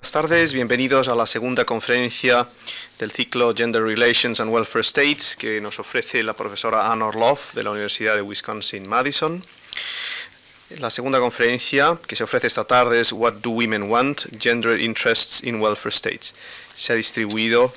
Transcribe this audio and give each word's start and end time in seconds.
Buenas 0.00 0.12
tardes, 0.12 0.54
bienvenidos 0.54 1.08
a 1.08 1.14
la 1.14 1.26
segunda 1.26 1.66
conferencia 1.66 2.48
del 2.98 3.12
ciclo 3.12 3.54
Gender 3.54 3.82
Relations 3.82 4.40
and 4.40 4.50
Welfare 4.50 4.80
States 4.80 5.36
que 5.36 5.60
nos 5.60 5.78
ofrece 5.78 6.22
la 6.22 6.32
profesora 6.32 6.90
Anne 6.90 7.04
Orloff 7.04 7.52
de 7.52 7.62
la 7.62 7.70
Universidad 7.70 8.14
de 8.14 8.22
Wisconsin-Madison. 8.22 9.44
La 10.78 10.88
segunda 10.88 11.20
conferencia 11.20 11.98
que 12.06 12.16
se 12.16 12.24
ofrece 12.24 12.46
esta 12.46 12.64
tarde 12.64 12.98
es 12.98 13.12
What 13.12 13.34
Do 13.42 13.50
Women 13.50 13.90
Want? 13.90 14.22
Gender 14.40 14.80
Interests 14.80 15.44
in 15.44 15.60
Welfare 15.60 15.94
States. 15.94 16.34
Se 16.74 16.94
ha 16.94 16.96
distribuido 16.96 17.74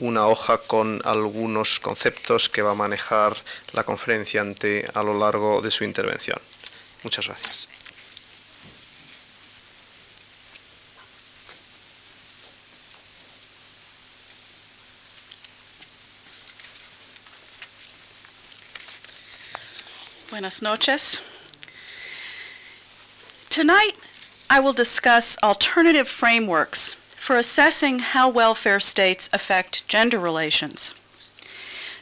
una 0.00 0.26
hoja 0.26 0.58
con 0.58 1.02
algunos 1.04 1.78
conceptos 1.78 2.48
que 2.48 2.62
va 2.62 2.72
a 2.72 2.74
manejar 2.74 3.36
la 3.74 3.84
conferenciante 3.84 4.88
a 4.92 5.04
lo 5.04 5.16
largo 5.16 5.62
de 5.62 5.70
su 5.70 5.84
intervención. 5.84 6.40
Muchas 7.04 7.28
gracias. 7.28 7.73
Buenas 20.34 20.60
noches. 20.60 21.20
Tonight, 23.50 23.92
I 24.50 24.58
will 24.58 24.72
discuss 24.72 25.38
alternative 25.44 26.08
frameworks 26.08 26.94
for 27.14 27.36
assessing 27.36 28.00
how 28.00 28.28
welfare 28.28 28.80
states 28.80 29.30
affect 29.32 29.86
gender 29.86 30.18
relations. 30.18 30.92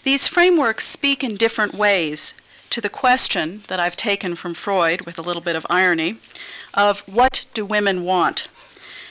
These 0.02 0.28
frameworks 0.28 0.86
speak 0.86 1.22
in 1.22 1.36
different 1.36 1.74
ways 1.74 2.32
to 2.70 2.80
the 2.80 2.88
question 2.88 3.64
that 3.68 3.78
I've 3.78 3.98
taken 3.98 4.34
from 4.34 4.54
Freud 4.54 5.02
with 5.02 5.18
a 5.18 5.22
little 5.22 5.42
bit 5.42 5.54
of 5.54 5.66
irony 5.68 6.16
of 6.72 7.00
what 7.00 7.44
do 7.52 7.66
women 7.66 8.02
want? 8.02 8.48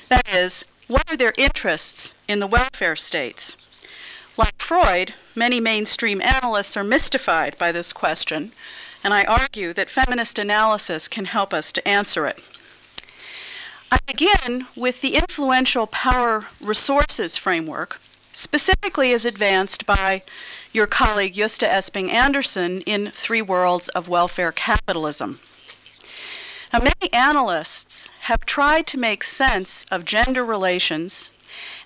That 0.10 0.34
is, 0.34 0.66
what 0.88 1.08
are 1.12 1.16
their 1.16 1.34
interests 1.38 2.16
in 2.28 2.40
the 2.40 2.48
welfare 2.48 2.96
states? 2.96 3.56
Like 4.36 4.60
Freud, 4.60 5.14
many 5.36 5.60
mainstream 5.60 6.24
analysts 6.24 6.76
are 6.76 6.84
mystified 6.84 7.56
by 7.60 7.72
this 7.72 7.94
question 7.94 8.52
and 9.04 9.14
I 9.14 9.24
argue 9.24 9.74
that 9.74 9.90
feminist 9.90 10.38
analysis 10.38 11.08
can 11.08 11.26
help 11.26 11.54
us 11.54 11.72
to 11.72 11.88
answer 11.88 12.28
it. 12.28 12.40
I 13.92 14.00
begin 14.06 14.68
with 14.76 15.02
the 15.02 15.16
influential 15.16 15.88
power 15.88 16.46
resources 16.62 17.36
framework, 17.36 18.00
specifically 18.32 19.12
as 19.12 19.26
advanced 19.26 19.86
by 19.86 20.22
your 20.72 20.88
colleague 20.88 21.34
Gösta 21.34 21.68
Esping 21.68 22.10
Andersen 22.10 22.82
in 22.82 23.12
Three 23.12 23.42
Worlds 23.42 23.90
of 23.90 24.08
Welfare 24.08 24.54
Capitalism. 24.54 25.40
Now, 26.72 26.80
many 26.80 27.12
analysts 27.12 28.08
have 28.22 28.46
tried 28.46 28.88
to 28.88 28.98
make 28.98 29.26
sense 29.26 29.86
of 29.92 30.06
gender 30.06 30.46
relations 30.46 31.32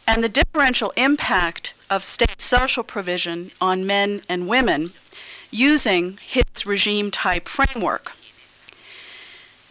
and 0.06 0.24
the 0.24 0.30
differential 0.30 0.94
impact 0.96 1.74
of 1.90 2.04
state 2.04 2.40
social 2.40 2.84
provision 2.84 3.50
on 3.60 3.88
men 3.88 4.22
and 4.30 4.48
women 4.48 4.92
using 5.56 6.18
his 6.22 6.66
regime 6.66 7.10
type 7.12 7.48
framework. 7.48 8.12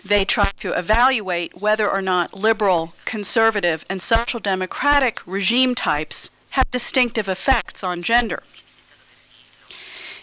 They 0.04 0.24
try 0.24 0.50
to 0.60 0.78
evaluate 0.78 1.60
whether 1.60 1.90
or 1.90 2.02
not 2.02 2.34
liberal, 2.34 2.94
conservative, 3.04 3.84
and 3.88 4.02
social 4.02 4.40
democratic 4.40 5.20
regime 5.26 5.74
types 5.74 6.30
have 6.50 6.70
distinctive 6.70 7.28
effects 7.28 7.82
on 7.82 8.02
gender. 8.02 8.42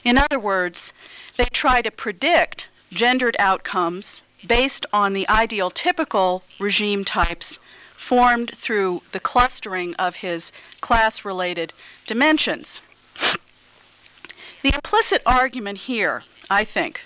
In 0.04 0.18
other 0.18 0.40
words, 0.40 0.94
they 1.38 1.46
try 1.46 1.82
to 1.82 1.92
predict 1.92 2.68
gendered 2.92 3.36
outcomes 3.40 4.24
based 4.46 4.86
on 4.92 5.14
the 5.14 5.28
ideal 5.30 5.70
typical 5.70 6.44
regime 6.60 7.06
types 7.06 7.60
formed 7.96 8.52
through 8.56 9.02
the 9.12 9.20
clustering 9.20 9.94
of 9.96 10.18
his 10.18 10.52
class 10.82 11.24
related 11.24 11.74
dimensions. 12.08 12.82
The 14.62 14.76
implicit 14.76 15.24
argument 15.26 15.80
here, 15.80 16.24
I 16.50 16.66
think, 16.66 17.02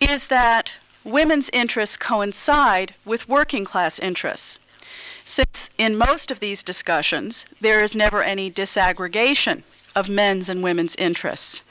is 0.00 0.26
that 0.26 0.74
women's 1.02 1.48
interests 1.50 1.96
coincide 1.96 2.94
with 3.06 3.28
working 3.28 3.64
class 3.64 3.98
interests, 3.98 4.58
since 5.24 5.70
in 5.78 5.96
most 5.96 6.30
of 6.30 6.40
these 6.40 6.62
discussions 6.62 7.46
there 7.60 7.82
is 7.82 7.96
never 7.96 8.22
any 8.22 8.50
disaggregation 8.50 9.62
of 9.96 10.10
men's 10.10 10.50
and 10.50 10.62
women's 10.62 10.94
interests, 10.96 11.62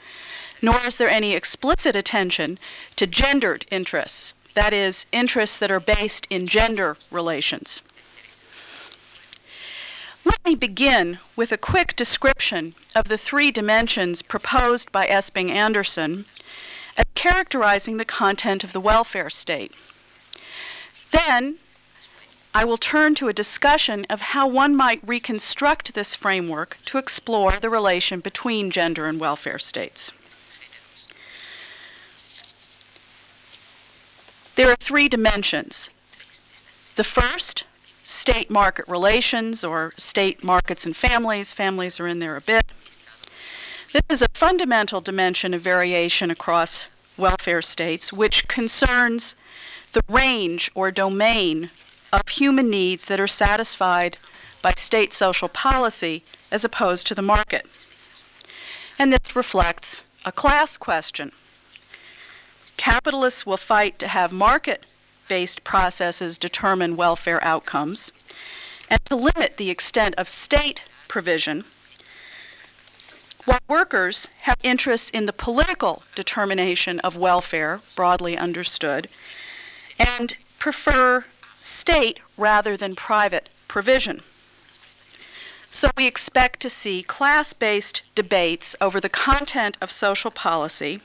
nor 0.60 0.84
is 0.86 0.96
there 0.96 1.08
any 1.10 1.34
explicit 1.34 1.94
attention 1.94 2.58
to 2.96 3.06
gendered 3.06 3.64
interests, 3.70 4.34
that 4.54 4.72
is, 4.72 5.06
interests 5.12 5.58
that 5.58 5.70
are 5.70 5.80
based 5.80 6.26
in 6.28 6.46
gender 6.46 6.96
relations. 7.10 7.82
Let 10.24 10.44
me 10.44 10.54
begin 10.54 11.18
with 11.34 11.50
a 11.50 11.58
quick 11.58 11.96
description 11.96 12.74
of 12.94 13.08
the 13.08 13.18
three 13.18 13.50
dimensions 13.50 14.22
proposed 14.22 14.92
by 14.92 15.06
Esping 15.06 15.50
Andersen 15.50 16.26
as 16.96 17.06
characterizing 17.14 17.96
the 17.96 18.04
content 18.04 18.62
of 18.62 18.72
the 18.72 18.80
welfare 18.80 19.30
state. 19.30 19.72
Then, 21.10 21.56
I 22.54 22.64
will 22.64 22.76
turn 22.76 23.14
to 23.16 23.28
a 23.28 23.32
discussion 23.32 24.04
of 24.10 24.20
how 24.20 24.46
one 24.46 24.76
might 24.76 25.06
reconstruct 25.06 25.94
this 25.94 26.14
framework 26.14 26.76
to 26.84 26.98
explore 26.98 27.58
the 27.58 27.70
relation 27.70 28.20
between 28.20 28.70
gender 28.70 29.06
and 29.06 29.18
welfare 29.18 29.58
states. 29.58 30.12
There 34.54 34.70
are 34.70 34.76
three 34.78 35.08
dimensions. 35.08 35.88
The 36.96 37.04
first 37.04 37.64
state 38.04 38.50
market 38.50 38.86
relations 38.88 39.64
or 39.64 39.92
state 39.96 40.42
markets 40.42 40.84
and 40.84 40.96
families. 40.96 41.52
Families 41.52 42.00
are 42.00 42.08
in 42.08 42.18
there 42.18 42.36
a 42.36 42.40
bit. 42.40 42.72
This 43.92 44.02
is 44.08 44.22
a 44.22 44.28
fundamental 44.34 45.00
dimension 45.00 45.54
of 45.54 45.60
variation 45.60 46.30
across 46.30 46.88
welfare 47.16 47.62
states, 47.62 48.12
which 48.12 48.48
concerns 48.48 49.36
the 49.92 50.00
range 50.08 50.70
or 50.74 50.90
domain 50.90 51.70
of 52.12 52.28
human 52.28 52.70
needs 52.70 53.08
that 53.08 53.20
are 53.20 53.26
satisfied 53.26 54.16
by 54.62 54.72
state 54.76 55.12
social 55.12 55.48
policy 55.48 56.22
as 56.50 56.64
opposed 56.64 57.06
to 57.06 57.14
the 57.14 57.22
market. 57.22 57.66
And 58.98 59.12
this 59.12 59.36
reflects 59.36 60.02
a 60.24 60.32
class 60.32 60.76
question. 60.76 61.32
Capitalists 62.76 63.44
will 63.44 63.56
fight 63.56 63.98
to 63.98 64.08
have 64.08 64.32
market 64.32 64.94
based 65.32 65.64
processes 65.64 66.36
determine 66.36 66.94
welfare 66.94 67.42
outcomes, 67.42 68.12
and 68.90 69.02
to 69.06 69.16
limit 69.16 69.56
the 69.56 69.70
extent 69.70 70.14
of 70.18 70.28
state 70.28 70.84
provision, 71.08 71.64
while 73.46 73.58
workers 73.66 74.28
have 74.42 74.58
interests 74.62 75.08
in 75.08 75.24
the 75.24 75.32
political 75.32 76.02
determination 76.14 77.00
of 77.00 77.16
welfare, 77.16 77.80
broadly 77.96 78.36
understood, 78.36 79.08
and 79.98 80.34
prefer 80.58 81.24
state 81.60 82.20
rather 82.36 82.76
than 82.76 82.94
private 82.94 83.48
provision. 83.68 84.20
So 85.70 85.88
we 85.96 86.06
expect 86.06 86.60
to 86.60 86.68
see 86.68 87.02
class 87.02 87.54
based 87.54 88.02
debates 88.14 88.76
over 88.82 89.00
the 89.00 89.08
content 89.08 89.78
of 89.80 89.90
social 89.90 90.30
policy 90.30 91.00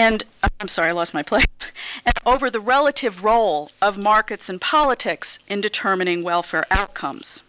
and 0.00 0.24
I'm 0.58 0.68
sorry, 0.68 0.88
I 0.88 0.92
lost 0.92 1.12
my 1.12 1.22
place, 1.22 1.44
and 2.06 2.14
over 2.24 2.48
the 2.48 2.58
relative 2.58 3.22
role 3.22 3.70
of 3.82 3.98
markets 3.98 4.48
and 4.48 4.58
politics 4.58 5.38
in 5.46 5.60
determining 5.60 6.22
welfare 6.22 6.64
outcomes. 6.70 7.42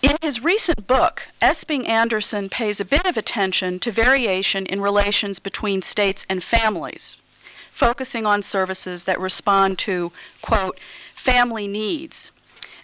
In 0.00 0.16
his 0.22 0.42
recent 0.42 0.86
book, 0.86 1.28
Esping 1.42 1.86
Andersen 1.86 2.48
pays 2.48 2.80
a 2.80 2.86
bit 2.86 3.04
of 3.04 3.18
attention 3.18 3.78
to 3.80 3.92
variation 3.92 4.64
in 4.64 4.80
relations 4.80 5.38
between 5.38 5.82
states 5.82 6.24
and 6.30 6.42
families, 6.42 7.16
focusing 7.70 8.24
on 8.24 8.40
services 8.40 9.04
that 9.04 9.20
respond 9.20 9.78
to, 9.80 10.10
quote, 10.40 10.80
family 11.14 11.68
needs, 11.68 12.30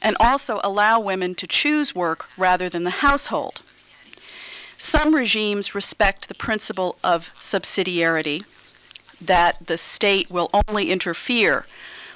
and 0.03 0.15
also 0.21 0.61
allow 0.63 1.01
women 1.01 1.35
to 1.37 1.47
choose 1.47 1.95
work 1.95 2.29
rather 2.37 2.69
than 2.69 2.85
the 2.85 3.01
household. 3.01 3.63
Some 4.81 5.15
regimes 5.15 5.75
respect 5.75 6.29
the 6.29 6.35
principle 6.35 6.97
of 7.05 7.31
subsidiarity, 7.39 8.47
that 9.21 9.67
the 9.67 9.77
state 9.77 10.31
will 10.31 10.49
only 10.67 10.91
interfere 10.91 11.67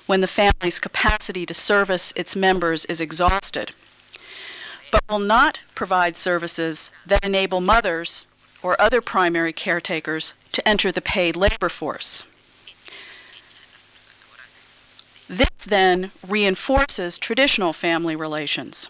when 0.06 0.22
the 0.22 0.26
family's 0.26 0.78
capacity 0.78 1.44
to 1.44 1.52
service 1.52 2.14
its 2.16 2.34
members 2.34 2.86
is 2.86 3.02
exhausted, 3.02 3.72
but 4.90 5.02
will 5.10 5.18
not 5.18 5.60
provide 5.74 6.16
services 6.16 6.90
that 7.04 7.22
enable 7.22 7.60
mothers 7.60 8.26
or 8.62 8.80
other 8.80 9.02
primary 9.02 9.52
caretakers 9.52 10.32
to 10.52 10.66
enter 10.66 10.90
the 10.90 11.02
paid 11.02 11.36
labor 11.36 11.68
force. 11.68 12.24
This 15.28 15.50
then 15.66 16.12
reinforces 16.26 17.18
traditional 17.18 17.74
family 17.74 18.16
relations. 18.16 18.88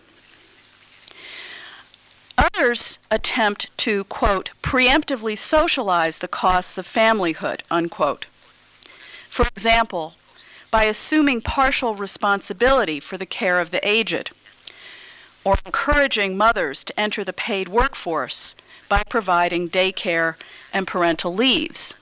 Others 2.44 2.98
attempt 3.10 3.68
to, 3.78 4.04
quote, 4.04 4.50
preemptively 4.62 5.38
socialize 5.38 6.18
the 6.18 6.28
costs 6.28 6.76
of 6.76 6.86
familyhood, 6.86 7.62
unquote. 7.70 8.26
For 9.30 9.46
example, 9.46 10.16
by 10.70 10.84
assuming 10.84 11.40
partial 11.40 11.94
responsibility 11.94 13.00
for 13.00 13.16
the 13.16 13.24
care 13.24 13.60
of 13.60 13.70
the 13.70 13.86
aged, 13.88 14.30
or 15.42 15.56
encouraging 15.64 16.36
mothers 16.36 16.84
to 16.84 17.00
enter 17.00 17.24
the 17.24 17.32
paid 17.32 17.68
workforce 17.68 18.54
by 18.90 19.02
providing 19.08 19.70
daycare 19.70 20.34
and 20.72 20.86
parental 20.86 21.32
leaves. 21.32 21.94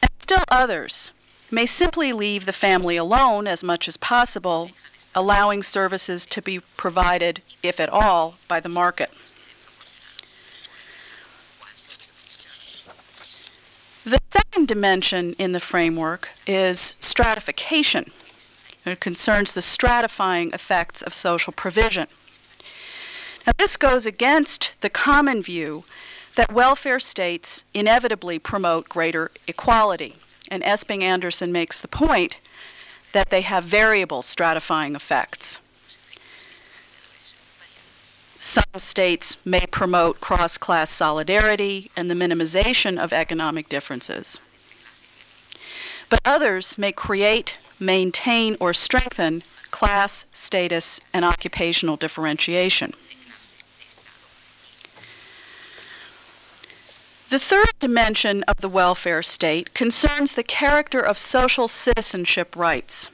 And 0.00 0.10
still 0.20 0.44
others 0.48 1.10
may 1.50 1.66
simply 1.66 2.12
leave 2.12 2.46
the 2.46 2.52
family 2.52 2.96
alone 2.96 3.48
as 3.48 3.64
much 3.64 3.88
as 3.88 3.96
possible, 3.96 4.70
allowing 5.18 5.64
services 5.64 6.24
to 6.24 6.40
be 6.40 6.60
provided, 6.76 7.42
if 7.60 7.80
at 7.80 7.88
all, 7.88 8.36
by 8.46 8.60
the 8.60 8.68
market. 8.68 9.10
The 14.04 14.20
second 14.30 14.68
dimension 14.68 15.32
in 15.32 15.50
the 15.50 15.58
framework 15.58 16.28
is 16.46 16.94
stratification. 17.00 18.12
It 18.86 19.00
concerns 19.00 19.54
the 19.54 19.60
stratifying 19.60 20.54
effects 20.54 21.02
of 21.02 21.12
social 21.12 21.52
provision. 21.52 22.06
Now, 23.44 23.52
this 23.58 23.76
goes 23.76 24.06
against 24.06 24.70
the 24.82 24.88
common 24.88 25.42
view 25.42 25.82
that 26.36 26.52
welfare 26.52 27.00
states 27.00 27.64
inevitably 27.74 28.38
promote 28.38 28.88
greater 28.88 29.32
equality. 29.48 30.14
And 30.48 30.62
Esping 30.62 31.02
Andersen 31.02 31.50
makes 31.50 31.80
the 31.80 31.88
point 31.88 32.38
that 33.18 33.30
they 33.30 33.40
have 33.40 33.64
variable 33.64 34.22
stratifying 34.22 34.94
effects. 34.94 35.58
Some 38.38 38.62
states 38.76 39.36
may 39.44 39.66
promote 39.66 40.20
cross 40.20 40.56
class 40.56 40.88
solidarity 40.88 41.90
and 41.96 42.08
the 42.08 42.14
minimization 42.14 42.96
of 42.96 43.12
economic 43.12 43.68
differences. 43.68 44.38
But 46.08 46.20
others 46.24 46.78
may 46.78 46.92
create, 46.92 47.58
maintain, 47.80 48.56
or 48.60 48.72
strengthen 48.72 49.42
class, 49.72 50.24
status, 50.32 51.00
and 51.12 51.24
occupational 51.24 51.96
differentiation. 51.96 52.94
The 57.28 57.38
third 57.38 57.78
dimension 57.78 58.42
of 58.44 58.56
the 58.62 58.70
welfare 58.70 59.22
state 59.22 59.74
concerns 59.74 60.34
the 60.34 60.42
character 60.42 61.00
of 61.00 61.18
social 61.18 61.68
citizenship 61.68 62.56
rights. 62.56 63.10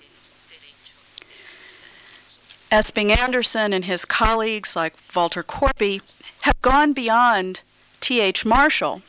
Esping 2.70 3.16
Andersen 3.16 3.72
and 3.72 3.86
his 3.86 4.04
colleagues, 4.04 4.76
like 4.76 4.94
Walter 5.16 5.42
Korpi, 5.42 6.00
have 6.42 6.62
gone 6.62 6.92
beyond 6.92 7.62
T.H. 8.00 8.44
Marshall, 8.44 9.02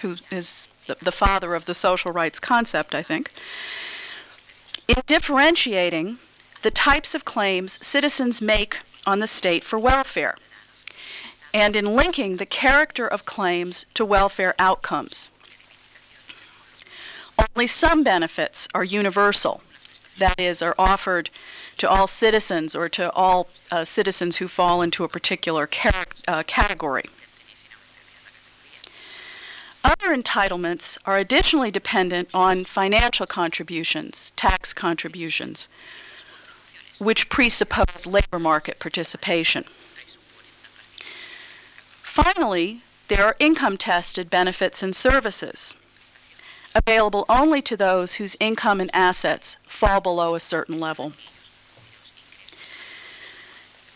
who 0.00 0.16
is 0.32 0.66
the, 0.88 0.96
the 1.00 1.12
father 1.12 1.54
of 1.54 1.66
the 1.66 1.74
social 1.74 2.10
rights 2.10 2.40
concept, 2.40 2.92
I 2.92 3.04
think, 3.04 3.30
in 4.88 5.00
differentiating 5.06 6.18
the 6.62 6.72
types 6.72 7.14
of 7.14 7.24
claims 7.24 7.78
citizens 7.86 8.42
make 8.42 8.80
on 9.06 9.20
the 9.20 9.28
state 9.28 9.62
for 9.62 9.78
welfare 9.78 10.36
and 11.52 11.74
in 11.74 11.94
linking 11.94 12.36
the 12.36 12.46
character 12.46 13.06
of 13.06 13.24
claims 13.24 13.86
to 13.94 14.04
welfare 14.04 14.54
outcomes. 14.58 15.30
Only 17.54 17.66
some 17.66 18.02
benefits 18.02 18.68
are 18.74 18.84
universal, 18.84 19.62
that 20.18 20.38
is, 20.38 20.62
are 20.62 20.74
offered 20.78 21.30
to 21.78 21.88
all 21.88 22.06
citizens 22.06 22.76
or 22.76 22.88
to 22.90 23.10
all 23.12 23.48
uh, 23.70 23.84
citizens 23.84 24.36
who 24.36 24.48
fall 24.48 24.82
into 24.82 25.02
a 25.02 25.08
particular 25.08 25.68
uh, 26.28 26.42
category. 26.46 27.04
Other 29.82 30.14
entitlements 30.14 30.98
are 31.06 31.16
additionally 31.16 31.70
dependent 31.70 32.28
on 32.34 32.66
financial 32.66 33.26
contributions, 33.26 34.32
tax 34.36 34.74
contributions, 34.74 35.70
which 36.98 37.30
presuppose 37.30 38.06
labor 38.06 38.38
market 38.38 38.78
participation. 38.78 39.64
Finally, 42.10 42.80
there 43.06 43.24
are 43.24 43.36
income 43.38 43.76
tested 43.76 44.28
benefits 44.28 44.82
and 44.82 44.96
services 44.96 45.76
available 46.74 47.24
only 47.28 47.62
to 47.62 47.76
those 47.76 48.14
whose 48.14 48.36
income 48.40 48.80
and 48.80 48.90
assets 48.92 49.58
fall 49.62 50.00
below 50.00 50.34
a 50.34 50.40
certain 50.40 50.80
level. 50.80 51.12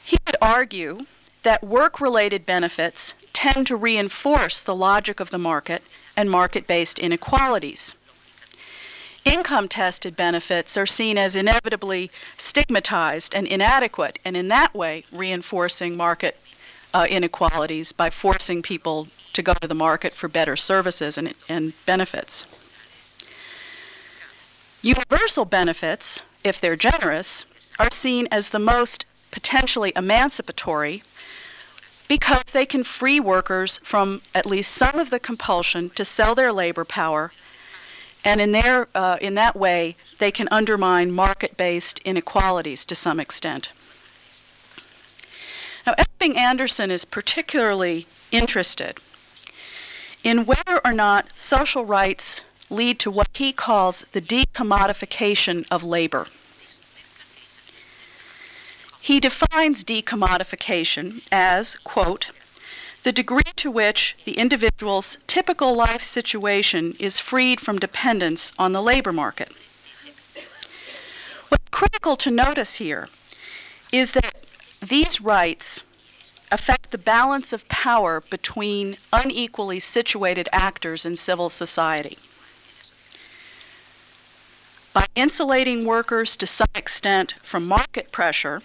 He 0.05 0.17
would 0.25 0.37
argue 0.41 1.07
that 1.43 1.65
work 1.65 2.01
related 2.01 2.47
benefits 2.47 3.15
tend 3.33 3.67
to 3.67 3.75
reinforce 3.75 4.63
the 4.63 4.77
logic 4.77 5.19
of 5.19 5.31
the 5.31 5.39
market 5.39 5.83
and 6.17 6.31
market 6.31 6.69
based 6.69 7.01
inequalities. 7.01 7.97
Income 9.25 9.71
tested 9.71 10.15
benefits 10.15 10.77
are 10.77 10.87
seen 10.87 11.19
as 11.19 11.35
inevitably 11.35 12.13
stigmatized 12.39 13.35
and 13.35 13.49
inadequate, 13.49 14.21
and 14.25 14.37
in 14.37 14.47
that 14.49 14.73
way, 14.73 15.05
reinforcing 15.11 15.97
market 15.97 16.37
uh, 16.95 17.07
inequalities 17.11 17.93
by 17.93 18.09
forcing 18.09 18.63
people 18.63 19.09
to 19.33 19.43
go 19.43 19.53
to 19.55 19.69
the 19.69 19.75
market 19.75 20.15
for 20.15 20.29
better 20.29 20.57
services 20.57 21.19
and, 21.19 21.35
and 21.49 21.75
benefits. 21.85 22.47
Universal 24.81 25.47
benefits, 25.47 26.23
if 26.45 26.61
they're 26.61 26.77
generous, 26.77 27.45
are 27.79 27.91
seen 27.91 28.29
as 28.31 28.51
the 28.51 28.59
most 28.59 29.07
potentially 29.33 29.93
emancipatory 29.97 31.03
because 32.07 32.45
they 32.53 32.67
can 32.67 32.85
free 32.85 33.19
workers 33.19 33.79
from 33.83 34.23
at 34.35 34.47
least 34.47 34.73
some 34.73 34.99
of 34.99 35.11
the 35.11 35.19
compulsion 35.19 35.91
to 35.91 36.05
sell 36.05 36.35
their 36.35 36.53
labor 36.53 36.85
power, 36.85 37.33
and 38.25 38.41
in, 38.41 38.53
their, 38.53 38.89
uh, 38.95 39.17
in 39.21 39.35
that 39.35 39.57
way, 39.57 39.97
they 40.19 40.31
can 40.31 40.47
undermine 40.51 41.11
market 41.11 41.57
based 41.57 41.99
inequalities 42.01 42.85
to 42.85 42.95
some 42.95 43.19
extent. 43.19 43.71
Now, 45.87 45.95
Esping 45.99 46.37
Andersen 46.37 46.91
is 46.91 47.05
particularly 47.05 48.07
interested 48.33 48.99
in 50.23 50.47
whether 50.47 50.81
or 50.85 50.93
not 50.93 51.39
social 51.39 51.85
rights 51.85 52.41
lead 52.71 52.99
to 53.01 53.11
what 53.11 53.29
he 53.35 53.53
calls 53.53 54.01
the 54.13 54.21
decommodification 54.21 55.67
of 55.71 55.85
labor. 55.85 56.27
He 59.01 59.21
defines 59.21 59.85
decommodification 59.85 61.29
as, 61.31 61.77
quote, 61.77 62.31
the 63.03 63.13
degree 63.13 63.43
to 63.57 63.71
which 63.71 64.17
the 64.25 64.39
individual's 64.39 65.19
typical 65.27 65.75
life 65.75 66.03
situation 66.03 66.97
is 66.99 67.19
freed 67.19 67.61
from 67.61 67.79
dependence 67.79 68.55
on 68.59 68.73
the 68.73 68.81
labor 68.81 69.13
market. 69.13 69.53
What's 71.51 71.69
critical 71.71 72.17
to 72.17 72.31
notice 72.31 72.77
here 72.77 73.11
is 73.93 74.13
that 74.13 74.44
these 74.89 75.21
rights 75.21 75.83
affect 76.51 76.91
the 76.91 76.99
balance 76.99 77.53
of 77.53 77.69
power 77.69 78.21
between 78.21 78.97
unequally 79.13 79.81
situated 79.81 80.49
actors 80.53 81.05
in 81.05 81.17
civil 81.17 81.49
society. 81.49 82.17
By 84.93 85.07
insulating 85.15 85.85
workers 85.85 86.37
to 86.37 86.47
some 86.47 86.69
extent 86.75 87.35
from 87.43 87.67
market 87.67 88.13
pressure, 88.13 88.63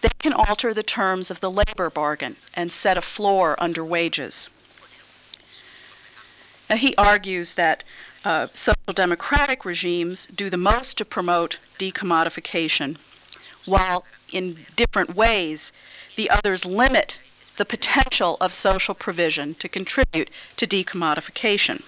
they 0.00 0.08
can 0.18 0.32
alter 0.32 0.72
the 0.72 0.82
terms 0.82 1.30
of 1.30 1.40
the 1.40 1.50
labor 1.50 1.90
bargain 1.90 2.36
and 2.54 2.72
set 2.72 2.96
a 2.96 3.02
floor 3.02 3.54
under 3.58 3.84
wages. 3.84 4.48
Now, 6.70 6.76
he 6.76 6.94
argues 6.96 7.54
that 7.54 7.84
uh, 8.24 8.46
social 8.54 8.94
democratic 8.94 9.64
regimes 9.64 10.26
do 10.34 10.48
the 10.48 10.56
most 10.56 10.96
to 10.98 11.04
promote 11.04 11.58
decommodification, 11.78 12.96
while 13.66 14.04
in 14.32 14.56
different 14.76 15.14
ways 15.14 15.72
the 16.16 16.30
others 16.30 16.64
limit 16.64 17.18
the 17.56 17.64
potential 17.64 18.36
of 18.40 18.52
social 18.52 18.94
provision 18.94 19.54
to 19.54 19.68
contribute 19.68 20.30
to 20.56 20.66
decommodification. 20.66 21.82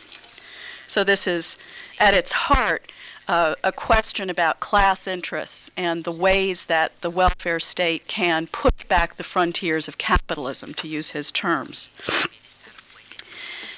So, 0.86 1.02
this 1.04 1.26
is 1.26 1.56
at 1.98 2.12
its 2.12 2.32
heart 2.32 2.92
uh, 3.28 3.54
a 3.62 3.72
question 3.72 4.28
about 4.28 4.60
class 4.60 5.06
interests 5.06 5.70
and 5.76 6.04
the 6.04 6.12
ways 6.12 6.66
that 6.66 7.00
the 7.00 7.10
welfare 7.10 7.60
state 7.60 8.06
can 8.06 8.46
push 8.48 8.84
back 8.88 9.16
the 9.16 9.22
frontiers 9.22 9.88
of 9.88 9.96
capitalism, 9.96 10.74
to 10.74 10.88
use 10.88 11.10
his 11.10 11.30
terms. 11.30 11.88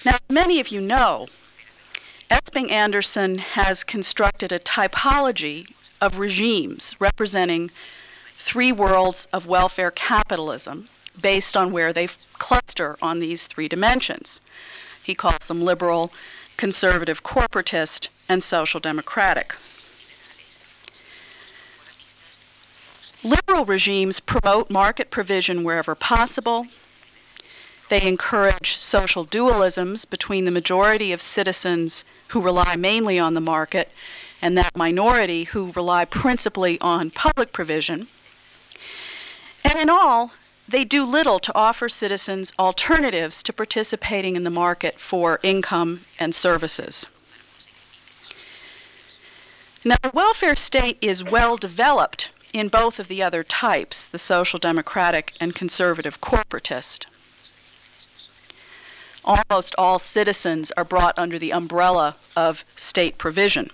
Now, 0.04 0.16
many 0.28 0.60
of 0.60 0.68
you 0.68 0.80
know, 0.80 1.28
Esping 2.30 2.70
Andersen 2.70 3.38
has 3.38 3.84
constructed 3.84 4.50
a 4.50 4.58
typology 4.58 5.68
of 6.00 6.18
regimes 6.18 6.94
representing 6.98 7.70
three 8.36 8.72
worlds 8.72 9.26
of 9.32 9.46
welfare 9.46 9.90
capitalism 9.90 10.88
based 11.20 11.56
on 11.56 11.72
where 11.72 11.92
they 11.92 12.08
cluster 12.34 12.96
on 13.00 13.20
these 13.20 13.46
three 13.46 13.68
dimensions. 13.68 14.40
He 15.02 15.14
calls 15.14 15.46
them 15.48 15.62
liberal, 15.62 16.12
conservative, 16.56 17.22
corporatist, 17.22 18.08
and 18.28 18.42
social 18.42 18.80
democratic. 18.80 19.54
Liberal 23.22 23.64
regimes 23.64 24.20
promote 24.20 24.70
market 24.70 25.10
provision 25.10 25.64
wherever 25.64 25.94
possible. 25.94 26.66
They 27.88 28.02
encourage 28.02 28.76
social 28.76 29.24
dualisms 29.24 30.08
between 30.08 30.44
the 30.44 30.50
majority 30.50 31.12
of 31.12 31.22
citizens 31.22 32.04
who 32.28 32.40
rely 32.40 32.76
mainly 32.76 33.18
on 33.18 33.34
the 33.34 33.40
market 33.40 33.90
and 34.44 34.58
that 34.58 34.76
minority 34.76 35.44
who 35.44 35.72
rely 35.72 36.04
principally 36.04 36.78
on 36.82 37.10
public 37.10 37.50
provision. 37.50 38.06
And 39.64 39.78
in 39.78 39.88
all, 39.88 40.32
they 40.68 40.84
do 40.84 41.02
little 41.02 41.38
to 41.38 41.54
offer 41.54 41.88
citizens 41.88 42.52
alternatives 42.58 43.42
to 43.42 43.54
participating 43.54 44.36
in 44.36 44.44
the 44.44 44.50
market 44.50 45.00
for 45.00 45.40
income 45.42 46.02
and 46.18 46.34
services. 46.34 47.06
Now, 49.82 49.96
the 50.02 50.10
welfare 50.12 50.56
state 50.56 50.98
is 51.00 51.24
well 51.24 51.56
developed 51.56 52.28
in 52.52 52.68
both 52.68 52.98
of 52.98 53.08
the 53.08 53.22
other 53.22 53.44
types, 53.44 54.04
the 54.04 54.18
social 54.18 54.58
democratic 54.58 55.32
and 55.40 55.54
conservative 55.54 56.20
corporatist. 56.20 57.06
Almost 59.24 59.74
all 59.78 59.98
citizens 59.98 60.70
are 60.72 60.84
brought 60.84 61.18
under 61.18 61.38
the 61.38 61.52
umbrella 61.54 62.16
of 62.36 62.62
state 62.76 63.16
provision. 63.16 63.70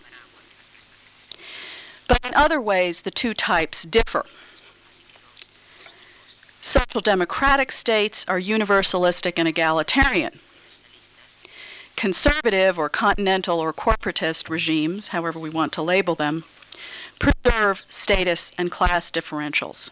But 2.11 2.26
in 2.26 2.35
other 2.35 2.61
ways, 2.61 3.02
the 3.02 3.12
two 3.12 3.35
types 3.35 3.85
differ. 3.85 4.26
Social 6.61 7.00
democratic 7.00 7.71
states 7.71 8.25
are 8.26 8.40
universalistic 8.40 9.35
and 9.37 9.47
egalitarian. 9.47 10.40
Conservative 11.95 12.81
or 12.81 12.88
continental 12.88 13.61
or 13.61 13.73
corporatist 13.73 14.50
regimes, 14.50 15.09
however 15.09 15.38
we 15.38 15.50
want 15.50 15.73
to 15.75 15.83
label 15.83 16.17
them, 16.17 16.43
preserve 17.21 17.87
status 17.88 18.50
and 18.59 18.73
class 18.73 19.12
differentials. 19.12 19.90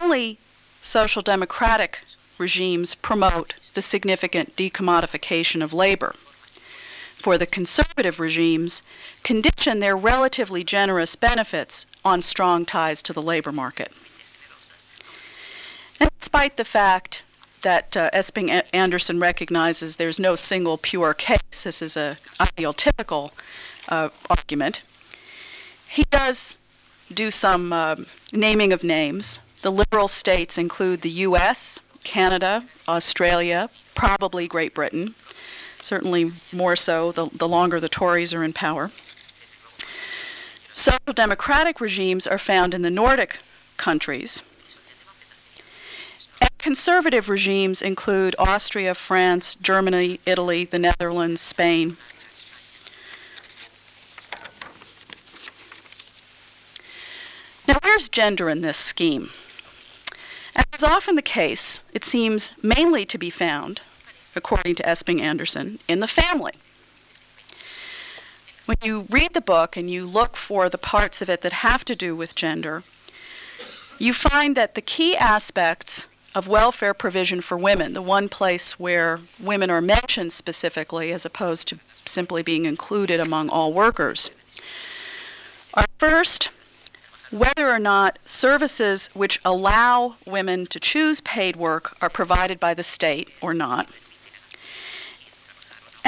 Only 0.00 0.38
social 0.80 1.22
democratic 1.22 2.02
regimes 2.38 2.96
promote 2.96 3.54
the 3.74 3.82
significant 3.82 4.56
decommodification 4.56 5.62
of 5.62 5.72
labor. 5.72 6.16
For 7.18 7.36
the 7.36 7.46
conservative 7.46 8.20
regimes, 8.20 8.82
condition 9.24 9.80
their 9.80 9.96
relatively 9.96 10.62
generous 10.62 11.16
benefits 11.16 11.84
on 12.04 12.22
strong 12.22 12.64
ties 12.64 13.02
to 13.02 13.12
the 13.12 13.22
labor 13.22 13.50
market. 13.50 13.92
And 16.00 16.10
despite 16.20 16.56
the 16.56 16.64
fact 16.64 17.24
that 17.62 17.96
uh, 17.96 18.08
Esping 18.12 18.62
Andersen 18.72 19.18
recognizes 19.18 19.96
there's 19.96 20.20
no 20.20 20.36
single 20.36 20.78
pure 20.78 21.12
case, 21.12 21.64
this 21.64 21.82
is 21.82 21.96
a 21.96 22.16
ideotypical 22.38 23.32
uh, 23.88 24.10
argument. 24.30 24.82
He 25.88 26.04
does 26.10 26.56
do 27.12 27.30
some 27.30 27.72
uh, 27.72 27.96
naming 28.32 28.72
of 28.72 28.84
names. 28.84 29.40
The 29.62 29.72
liberal 29.72 30.06
states 30.06 30.56
include 30.56 31.00
the 31.00 31.10
U.S., 31.10 31.80
Canada, 32.04 32.64
Australia, 32.86 33.70
probably 33.94 34.46
Great 34.46 34.72
Britain, 34.72 35.14
certainly 35.80 36.32
more 36.52 36.76
so 36.76 37.12
the, 37.12 37.26
the 37.32 37.48
longer 37.48 37.80
the 37.80 37.88
Tories 37.88 38.34
are 38.34 38.44
in 38.44 38.52
power. 38.52 38.90
Social 40.72 41.12
democratic 41.14 41.80
regimes 41.80 42.26
are 42.26 42.38
found 42.38 42.74
in 42.74 42.82
the 42.82 42.90
Nordic 42.90 43.38
countries. 43.76 44.42
And 46.40 46.50
conservative 46.58 47.28
regimes 47.28 47.82
include 47.82 48.36
Austria, 48.38 48.94
France, 48.94 49.56
Germany, 49.56 50.20
Italy, 50.24 50.64
the 50.64 50.78
Netherlands, 50.78 51.40
Spain, 51.40 51.96
Now, 57.68 57.76
where's 57.82 58.08
gender 58.08 58.48
in 58.48 58.62
this 58.62 58.78
scheme? 58.78 59.28
As 60.56 60.64
is 60.74 60.82
often 60.82 61.16
the 61.16 61.22
case, 61.22 61.82
it 61.92 62.02
seems 62.02 62.52
mainly 62.62 63.04
to 63.04 63.18
be 63.18 63.28
found, 63.28 63.82
according 64.34 64.74
to 64.76 64.82
Esping 64.82 65.20
Andersen, 65.20 65.78
in 65.88 66.00
the 66.00 66.06
family. 66.06 66.52
When 68.66 68.76
you 68.82 69.06
read 69.08 69.32
the 69.32 69.40
book 69.40 69.76
and 69.76 69.90
you 69.90 70.06
look 70.06 70.36
for 70.36 70.68
the 70.68 70.78
parts 70.78 71.22
of 71.22 71.30
it 71.30 71.40
that 71.40 71.52
have 71.54 71.84
to 71.86 71.94
do 71.94 72.14
with 72.14 72.34
gender, 72.34 72.82
you 73.98 74.12
find 74.12 74.56
that 74.56 74.74
the 74.74 74.82
key 74.82 75.16
aspects 75.16 76.06
of 76.34 76.46
welfare 76.46 76.94
provision 76.94 77.40
for 77.40 77.56
women, 77.56 77.94
the 77.94 78.02
one 78.02 78.28
place 78.28 78.78
where 78.78 79.20
women 79.40 79.70
are 79.70 79.80
mentioned 79.80 80.32
specifically 80.32 81.12
as 81.12 81.24
opposed 81.24 81.66
to 81.68 81.78
simply 82.04 82.42
being 82.42 82.64
included 82.64 83.18
among 83.18 83.48
all 83.48 83.72
workers, 83.72 84.30
are 85.74 85.86
first 85.98 86.50
whether 87.30 87.70
or 87.70 87.78
not 87.78 88.18
services 88.24 89.08
which 89.14 89.40
allow 89.44 90.14
women 90.26 90.66
to 90.66 90.80
choose 90.80 91.20
paid 91.22 91.56
work 91.56 91.96
are 92.00 92.08
provided 92.08 92.58
by 92.60 92.72
the 92.74 92.82
state 92.82 93.30
or 93.40 93.52
not. 93.52 93.88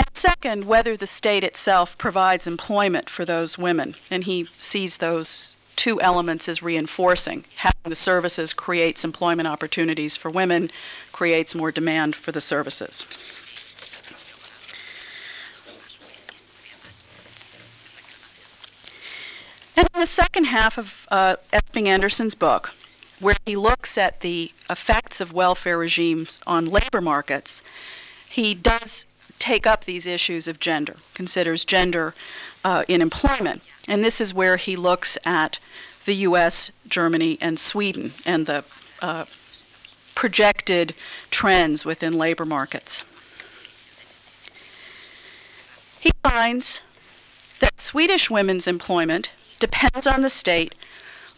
And 0.01 0.09
second, 0.15 0.65
whether 0.65 0.97
the 0.97 1.07
state 1.07 1.45
itself 1.45 1.99
provides 1.99 2.47
employment 2.47 3.11
for 3.11 3.27
those 3.27 3.59
women. 3.59 3.97
And 4.11 4.25
he 4.25 4.47
sees 4.59 4.97
those 4.97 5.59
two 5.77 6.01
elements 6.01 6.49
as 6.49 6.63
reinforcing. 6.63 7.45
Having 7.57 7.91
the 7.91 7.95
services 7.95 8.55
creates 8.55 9.05
employment 9.05 9.47
opportunities 9.47 10.17
for 10.17 10.31
women, 10.31 10.71
creates 11.13 11.55
more 11.55 11.71
demand 11.71 12.17
for 12.17 12.33
the 12.33 12.41
services. 12.41 13.05
And 19.77 19.87
in 19.95 20.01
the 20.01 20.07
second 20.07 20.45
half 20.45 20.79
of 20.79 21.07
uh, 21.11 21.37
Esping 21.53 21.89
Andersen's 21.89 22.35
book, 22.35 22.73
where 23.19 23.37
he 23.45 23.55
looks 23.55 23.99
at 23.99 24.21
the 24.21 24.51
effects 24.71 25.21
of 25.21 25.35
welfare 25.35 25.77
regimes 25.77 26.41
on 26.47 26.65
labor 26.65 27.03
markets, 27.03 27.63
he 28.31 28.55
does 28.55 29.05
take 29.41 29.67
up 29.67 29.85
these 29.85 30.07
issues 30.07 30.47
of 30.47 30.61
gender, 30.61 30.97
considers 31.15 31.65
gender 31.65 32.15
uh, 32.65 32.85
in 32.87 33.03
employment. 33.03 33.63
And 33.89 34.05
this 34.05 34.21
is 34.21 34.33
where 34.33 34.57
he 34.57 34.77
looks 34.77 35.19
at 35.25 35.59
the 36.05 36.15
US, 36.15 36.71
Germany, 36.87 37.39
and 37.41 37.59
Sweden 37.59 38.13
and 38.25 38.47
the 38.47 38.65
uh, 39.03 39.25
projected 40.15 40.95
trends 41.31 41.85
within 41.85 42.13
labor 42.13 42.45
markets. 42.45 43.03
He 46.01 46.11
finds 46.23 46.83
that 47.61 47.81
Swedish 47.81 48.31
women's 48.31 48.67
employment 48.67 49.31
depends 49.59 50.07
on 50.07 50.23
the 50.23 50.31
state 50.31 50.75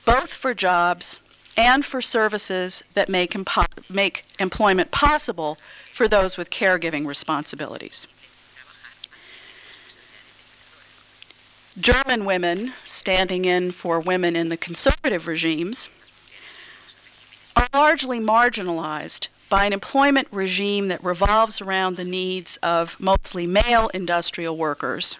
both 0.04 0.32
for 0.32 0.54
jobs 0.54 1.18
and 1.56 1.84
for 1.84 2.00
services 2.00 2.82
that 2.94 3.08
make, 3.08 3.32
impo- 3.32 3.66
make 3.90 4.24
employment 4.38 4.90
possible 4.90 5.58
for 5.92 6.08
those 6.08 6.36
with 6.36 6.50
caregiving 6.50 7.06
responsibilities. 7.06 8.08
German 11.78 12.24
women, 12.24 12.72
standing 12.84 13.44
in 13.44 13.72
for 13.72 13.98
women 13.98 14.36
in 14.36 14.48
the 14.48 14.56
conservative 14.56 15.26
regimes, 15.26 15.88
are 17.56 17.68
largely 17.72 18.20
marginalized 18.20 19.28
by 19.48 19.66
an 19.66 19.72
employment 19.72 20.28
regime 20.30 20.88
that 20.88 21.02
revolves 21.04 21.60
around 21.60 21.96
the 21.96 22.04
needs 22.04 22.58
of 22.62 22.98
mostly 22.98 23.46
male 23.46 23.88
industrial 23.92 24.56
workers 24.56 25.16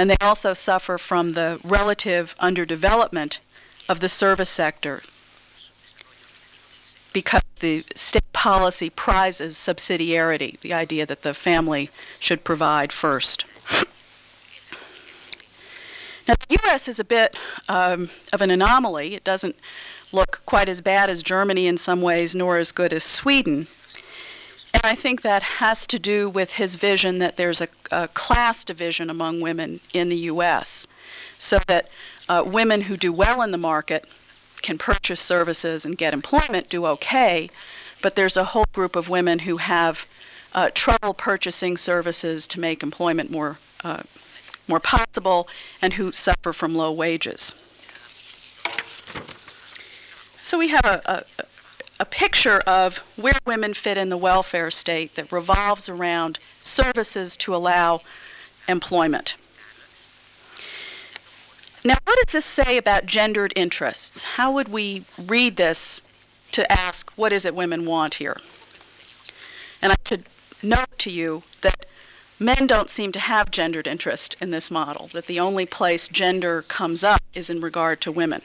and 0.00 0.08
they 0.08 0.16
also 0.20 0.54
suffer 0.54 0.96
from 0.96 1.32
the 1.32 1.60
relative 1.62 2.34
underdevelopment 2.40 3.38
of 3.90 3.98
the 3.98 4.08
service 4.08 4.48
sector 4.48 5.02
because 7.12 7.42
the 7.58 7.84
state 7.96 8.32
policy 8.32 8.88
prizes 8.88 9.56
subsidiarity, 9.56 10.60
the 10.60 10.72
idea 10.72 11.04
that 11.04 11.22
the 11.22 11.34
family 11.34 11.90
should 12.20 12.44
provide 12.44 12.92
first. 12.92 13.44
Now, 16.28 16.34
the 16.48 16.58
U.S. 16.62 16.86
is 16.86 17.00
a 17.00 17.04
bit 17.04 17.36
um, 17.68 18.08
of 18.32 18.40
an 18.40 18.52
anomaly. 18.52 19.16
It 19.16 19.24
doesn't 19.24 19.56
look 20.12 20.42
quite 20.46 20.68
as 20.68 20.80
bad 20.80 21.10
as 21.10 21.24
Germany 21.24 21.66
in 21.66 21.76
some 21.76 22.00
ways, 22.00 22.36
nor 22.36 22.58
as 22.58 22.70
good 22.70 22.92
as 22.92 23.02
Sweden. 23.02 23.66
And 24.72 24.82
I 24.84 24.94
think 24.94 25.22
that 25.22 25.42
has 25.42 25.88
to 25.88 25.98
do 25.98 26.28
with 26.28 26.52
his 26.52 26.76
vision 26.76 27.18
that 27.18 27.36
there's 27.36 27.60
a, 27.60 27.66
a 27.90 28.06
class 28.06 28.64
division 28.64 29.10
among 29.10 29.40
women 29.40 29.80
in 29.92 30.08
the 30.08 30.16
U.S. 30.16 30.86
So 31.34 31.58
that 31.66 31.90
uh, 32.30 32.44
women 32.46 32.82
who 32.82 32.96
do 32.96 33.12
well 33.12 33.42
in 33.42 33.50
the 33.50 33.58
market 33.58 34.06
can 34.62 34.78
purchase 34.78 35.20
services 35.20 35.84
and 35.84 35.98
get 35.98 36.14
employment, 36.14 36.68
do 36.68 36.86
okay, 36.86 37.50
but 38.00 38.14
there's 38.14 38.36
a 38.36 38.44
whole 38.44 38.66
group 38.72 38.94
of 38.94 39.08
women 39.08 39.40
who 39.40 39.56
have 39.56 40.06
uh, 40.54 40.70
trouble 40.72 41.12
purchasing 41.12 41.76
services 41.76 42.46
to 42.46 42.60
make 42.60 42.84
employment 42.84 43.32
more, 43.32 43.58
uh, 43.82 44.02
more 44.68 44.78
possible 44.78 45.48
and 45.82 45.94
who 45.94 46.12
suffer 46.12 46.52
from 46.52 46.72
low 46.72 46.92
wages. 46.92 47.52
So 50.42 50.56
we 50.56 50.68
have 50.68 50.84
a, 50.84 51.02
a, 51.06 51.44
a 51.98 52.04
picture 52.04 52.58
of 52.58 52.98
where 53.16 53.38
women 53.44 53.74
fit 53.74 53.98
in 53.98 54.08
the 54.08 54.16
welfare 54.16 54.70
state 54.70 55.16
that 55.16 55.32
revolves 55.32 55.88
around 55.88 56.38
services 56.60 57.36
to 57.38 57.56
allow 57.56 58.02
employment. 58.68 59.34
Now, 61.82 61.96
what 62.04 62.18
does 62.24 62.32
this 62.32 62.44
say 62.44 62.76
about 62.76 63.06
gendered 63.06 63.52
interests? 63.56 64.22
How 64.22 64.52
would 64.52 64.68
we 64.68 65.04
read 65.26 65.56
this 65.56 66.02
to 66.52 66.70
ask, 66.70 67.10
what 67.16 67.32
is 67.32 67.44
it 67.46 67.54
women 67.54 67.86
want 67.86 68.14
here? 68.14 68.36
And 69.80 69.92
I 69.92 69.96
should 70.06 70.24
note 70.62 70.98
to 70.98 71.10
you 71.10 71.42
that 71.62 71.86
men 72.38 72.66
don't 72.66 72.90
seem 72.90 73.12
to 73.12 73.20
have 73.20 73.50
gendered 73.50 73.86
interest 73.86 74.36
in 74.40 74.50
this 74.50 74.70
model, 74.70 75.08
that 75.14 75.26
the 75.26 75.40
only 75.40 75.64
place 75.64 76.06
gender 76.06 76.62
comes 76.62 77.02
up 77.02 77.22
is 77.32 77.48
in 77.48 77.60
regard 77.60 78.02
to 78.02 78.12
women. 78.12 78.42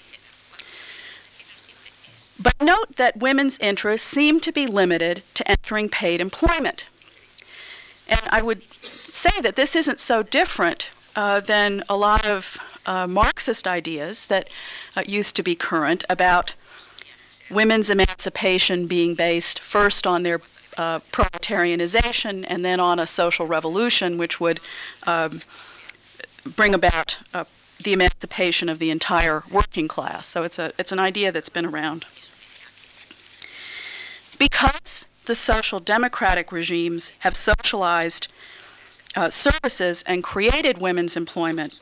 But 2.40 2.62
note 2.62 2.96
that 2.96 3.18
women's 3.18 3.58
interests 3.60 4.08
seem 4.08 4.40
to 4.42 4.52
be 4.52 4.68
limited 4.68 5.24
to 5.34 5.50
entering 5.50 5.90
paid 5.90 6.22
employment. 6.22 6.88
And 8.08 8.22
I 8.30 8.42
would 8.42 8.62
say 9.10 9.42
that 9.42 9.56
this 9.56 9.76
isn't 9.76 10.00
so 10.00 10.24
different 10.24 10.92
uh, 11.16 11.40
than 11.40 11.84
a 11.90 11.98
lot 11.98 12.26
of 12.26 12.58
uh, 12.86 13.08
Marxist 13.08 13.68
ideas 13.68 14.26
that 14.28 14.50
uh, 14.96 15.04
used 15.06 15.36
to 15.36 15.44
be 15.44 15.56
current 15.56 16.04
about 16.10 16.54
women's 17.50 17.90
emancipation 17.90 18.88
being 18.88 19.16
based 19.16 19.60
first 19.60 20.08
on 20.08 20.24
their 20.24 20.42
uh, 20.78 21.00
proletarianization 21.12 22.46
and 22.48 22.66
then 22.66 22.80
on 22.80 23.00
a 23.00 23.08
social 23.08 23.46
revolution 23.46 24.18
which 24.18 24.40
would 24.40 24.60
um, 25.08 25.40
bring 26.56 26.74
about 26.74 27.18
uh, 27.34 27.44
the 27.84 27.94
emancipation 27.94 28.70
of 28.70 28.80
the 28.80 28.90
entire 28.90 29.44
working 29.52 29.88
class. 29.88 30.26
So 30.26 30.44
it's, 30.44 30.60
a, 30.60 30.74
it's 30.78 30.92
an 30.92 31.00
idea 31.00 31.32
that's 31.32 31.50
been 31.50 31.66
around. 31.66 32.06
Because 34.38 35.06
the 35.26 35.36
social 35.36 35.80
democratic 35.80 36.52
regimes 36.52 37.12
have 37.20 37.36
socialized 37.36 38.28
uh, 39.16 39.30
services 39.30 40.04
and 40.06 40.24
created 40.24 40.80
women's 40.80 41.16
employment, 41.16 41.80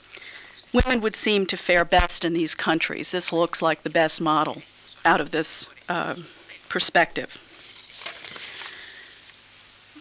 women 0.74 1.00
would 1.02 1.16
seem 1.16 1.46
to 1.46 1.56
fare 1.56 1.86
best 1.86 2.26
in 2.26 2.34
these 2.34 2.56
countries. 2.56 3.12
This 3.12 3.32
looks 3.32 3.62
like 3.62 3.84
the 3.84 3.90
best 3.90 4.20
model 4.20 4.62
out 5.06 5.22
of 5.22 5.32
this 5.32 5.70
uh, 5.88 6.16
perspective. 6.68 7.38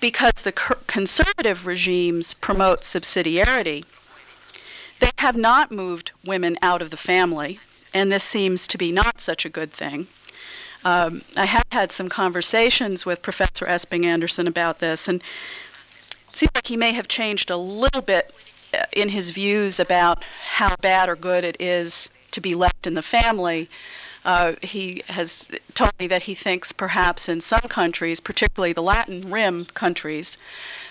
Because 0.01 0.43
the 0.43 0.53
conservative 0.53 1.67
regimes 1.67 2.35
promote 2.35 2.81
subsidiarity, 2.81 3.85
they 4.99 5.11
have 5.19 5.37
not 5.37 5.71
moved 5.71 6.13
women 6.25 6.57
out 6.63 6.83
of 6.83 6.91
the 6.91 6.97
family, 6.97 7.61
and 7.95 8.11
this 8.11 8.25
seems 8.25 8.67
to 8.69 8.79
be 8.79 8.91
not 8.91 9.21
such 9.21 9.45
a 9.45 9.49
good 9.49 9.73
thing. 9.73 10.09
Um, 10.85 11.23
I 11.37 11.45
have 11.45 11.67
had 11.71 11.93
some 11.93 12.09
conversations 12.09 13.07
with 13.07 13.23
Professor 13.23 13.67
Esping 13.67 14.05
Andersen 14.05 14.49
about 14.49 14.81
this, 14.81 15.07
and 15.07 15.23
it 16.29 16.37
seems 16.37 16.51
like 16.55 16.67
he 16.67 16.77
may 16.77 16.93
have 16.93 17.07
changed 17.07 17.51
a 17.51 17.57
little 17.57 18.03
bit 18.03 18.35
in 18.93 19.11
his 19.11 19.31
views 19.31 19.79
about 19.81 20.25
how 20.55 20.77
bad 20.77 21.09
or 21.09 21.17
good 21.17 21.45
it 21.45 21.57
is 21.61 22.09
to 22.31 22.41
be 22.41 22.55
left 22.55 22.87
in 22.87 22.95
the 22.95 23.03
family. 23.03 23.69
Uh, 24.25 24.55
he 24.63 25.03
has 25.09 25.51
told 25.75 25.91
me 25.99 26.07
that 26.07 26.23
he 26.23 26.35
thinks 26.35 26.73
perhaps 26.73 27.29
in 27.29 27.41
some 27.41 27.63
countries, 27.63 28.21
particularly 28.21 28.73
the 28.73 28.83
Latin 28.83 29.31
Rim 29.31 29.65
countries, 29.67 30.39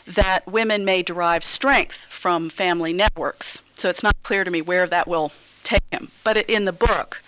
that 0.06 0.46
women 0.46 0.84
may 0.84 1.02
derive 1.02 1.44
strength 1.44 2.06
from 2.10 2.50
family 2.50 2.92
networks. 2.92 3.62
So 3.78 3.90
it's 3.90 4.04
not 4.04 4.16
clear 4.24 4.44
to 4.44 4.52
me 4.52 4.62
where 4.62 4.86
that 4.88 5.08
will 5.08 5.32
take 5.64 5.84
him. 5.92 6.12
But 6.24 6.38
in 6.38 6.66
the 6.66 6.74
book, 6.74 7.22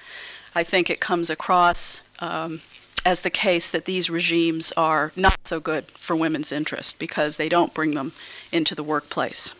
I 0.55 0.63
think 0.63 0.89
it 0.89 0.99
comes 0.99 1.29
across 1.29 2.03
um, 2.19 2.61
as 3.05 3.21
the 3.21 3.29
case 3.29 3.69
that 3.71 3.85
these 3.85 4.09
regimes 4.09 4.71
are 4.77 5.11
not 5.15 5.47
so 5.47 5.59
good 5.59 5.85
for 5.85 6.15
women's 6.15 6.51
interest 6.51 6.99
because 6.99 7.37
they 7.37 7.49
don't 7.49 7.73
bring 7.73 7.95
them 7.95 8.11
into 8.51 8.75
the 8.75 8.83
workplace. 8.83 9.53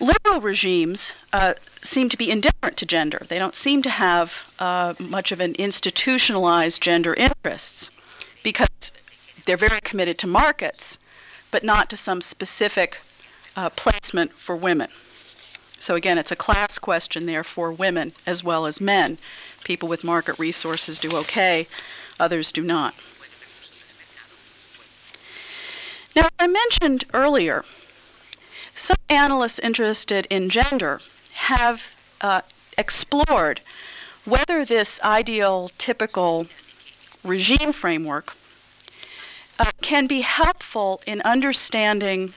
Liberal 0.00 0.40
regimes 0.40 1.14
uh, 1.32 1.54
seem 1.82 2.08
to 2.08 2.16
be 2.16 2.30
indifferent 2.30 2.76
to 2.76 2.86
gender. 2.86 3.26
They 3.28 3.38
don't 3.38 3.54
seem 3.54 3.82
to 3.82 3.90
have 3.90 4.54
uh, 4.58 4.94
much 5.00 5.32
of 5.32 5.40
an 5.40 5.54
institutionalized 5.56 6.80
gender 6.80 7.14
interests 7.14 7.90
because 8.44 8.68
they're 9.44 9.56
very 9.56 9.80
committed 9.80 10.18
to 10.18 10.26
markets, 10.26 10.98
but 11.50 11.64
not 11.64 11.90
to 11.90 11.96
some 11.96 12.20
specific 12.20 13.00
uh, 13.56 13.70
placement 13.70 14.32
for 14.32 14.54
women. 14.54 14.88
So 15.80 15.94
again, 15.94 16.18
it's 16.18 16.32
a 16.32 16.36
class 16.36 16.78
question 16.78 17.26
there 17.26 17.44
for 17.44 17.72
women 17.72 18.12
as 18.26 18.44
well 18.44 18.66
as 18.66 18.80
men. 18.80 19.18
People 19.64 19.88
with 19.88 20.04
market 20.04 20.38
resources 20.38 20.98
do 20.98 21.16
okay, 21.16 21.66
others 22.20 22.52
do 22.52 22.62
not. 22.62 22.94
Now, 26.14 26.28
I 26.38 26.46
mentioned 26.46 27.04
earlier, 27.14 27.64
some 28.78 28.96
analysts 29.08 29.58
interested 29.58 30.26
in 30.30 30.48
gender 30.48 31.00
have 31.34 31.96
uh, 32.20 32.42
explored 32.76 33.60
whether 34.24 34.64
this 34.64 35.00
ideal 35.02 35.70
typical 35.78 36.46
regime 37.24 37.72
framework 37.72 38.34
uh, 39.58 39.72
can 39.80 40.06
be 40.06 40.20
helpful 40.20 41.00
in 41.06 41.20
understanding 41.22 42.32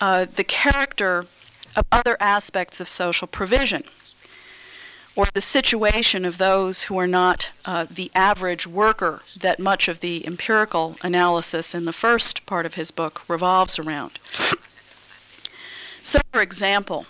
uh, 0.00 0.24
the 0.36 0.44
character 0.44 1.26
of 1.76 1.84
other 1.92 2.16
aspects 2.20 2.80
of 2.80 2.88
social 2.88 3.26
provision 3.26 3.84
or 5.14 5.26
the 5.34 5.40
situation 5.40 6.24
of 6.24 6.38
those 6.38 6.84
who 6.84 6.98
are 6.98 7.06
not 7.06 7.50
uh, 7.66 7.86
the 7.90 8.10
average 8.14 8.66
worker 8.66 9.20
that 9.38 9.58
much 9.58 9.88
of 9.88 10.00
the 10.00 10.26
empirical 10.26 10.96
analysis 11.02 11.74
in 11.74 11.84
the 11.84 11.92
first 11.92 12.46
part 12.46 12.64
of 12.64 12.74
his 12.74 12.90
book 12.90 13.22
revolves 13.28 13.78
around. 13.78 14.18
So, 16.06 16.20
for 16.30 16.40
example, 16.40 17.04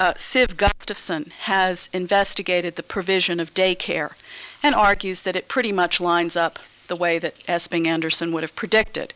uh, 0.00 0.14
Siv 0.14 0.56
Gustafsson 0.56 1.30
has 1.36 1.88
investigated 1.92 2.74
the 2.74 2.82
provision 2.82 3.38
of 3.38 3.54
daycare 3.54 4.14
and 4.60 4.74
argues 4.74 5.22
that 5.22 5.36
it 5.36 5.46
pretty 5.46 5.70
much 5.70 6.00
lines 6.00 6.34
up 6.34 6.58
the 6.88 6.96
way 6.96 7.20
that 7.20 7.38
Esping 7.46 7.86
Andersen 7.86 8.32
would 8.32 8.42
have 8.42 8.56
predicted. 8.56 9.14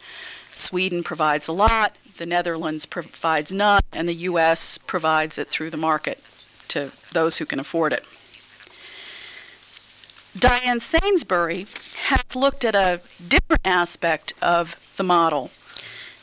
Sweden 0.52 1.02
provides 1.02 1.48
a 1.48 1.52
lot, 1.52 1.96
the 2.18 2.26
Netherlands 2.26 2.86
provides 2.86 3.52
none, 3.52 3.82
and 3.92 4.08
the 4.08 4.22
U.S. 4.30 4.78
provides 4.78 5.36
it 5.36 5.48
through 5.48 5.70
the 5.70 5.76
market 5.76 6.22
to 6.68 6.92
those 7.12 7.38
who 7.38 7.44
can 7.44 7.58
afford 7.58 7.92
it. 7.92 8.04
Diane 10.38 10.78
Sainsbury 10.78 11.66
has 12.04 12.36
looked 12.36 12.64
at 12.64 12.76
a 12.76 13.00
different 13.26 13.66
aspect 13.66 14.32
of 14.40 14.76
the 14.96 15.02
model. 15.02 15.50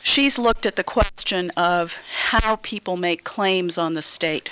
She's 0.06 0.38
looked 0.38 0.66
at 0.66 0.76
the 0.76 0.84
question 0.84 1.50
of 1.56 1.98
how 2.28 2.56
people 2.56 2.98
make 2.98 3.24
claims 3.24 3.78
on 3.78 3.94
the 3.94 4.02
state. 4.02 4.50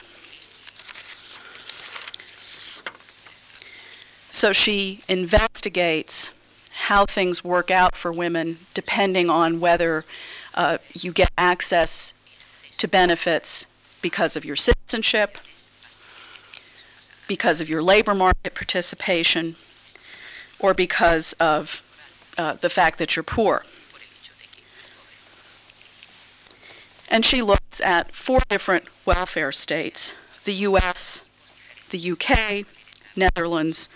So 4.31 4.55
she 4.55 5.05
investigates 5.11 6.31
how 6.73 7.05
things 7.05 7.45
work 7.45 7.71
out 7.71 7.95
for 7.95 8.11
women 8.11 8.61
depending 8.73 9.29
on 9.29 9.61
whether 9.61 10.07
uh, 10.55 10.79
you 10.95 11.13
get 11.13 11.31
access 11.37 12.15
to 12.79 12.89
benefits 12.89 13.67
because 14.01 14.37
of 14.37 14.47
your 14.47 14.57
citizenship, 14.57 15.37
because 17.29 17.61
of 17.61 17.69
your 17.69 17.83
labor 17.83 18.15
market 18.15 18.55
participation, 18.55 19.55
or 20.59 20.73
because 20.73 21.35
of 21.35 21.83
uh, 22.39 22.55
the 22.55 22.71
fact 22.71 22.99
that 22.99 23.15
you're 23.15 23.23
poor. 23.23 23.65
And 27.13 27.27
she 27.27 27.43
looks 27.43 27.79
at 27.83 28.15
four 28.15 28.41
different 28.49 28.87
welfare 29.05 29.53
states 29.53 30.15
the 30.45 30.55
US, 30.55 31.23
the 31.91 32.13
UK, 32.13 32.65
Netherlands, 33.15 33.91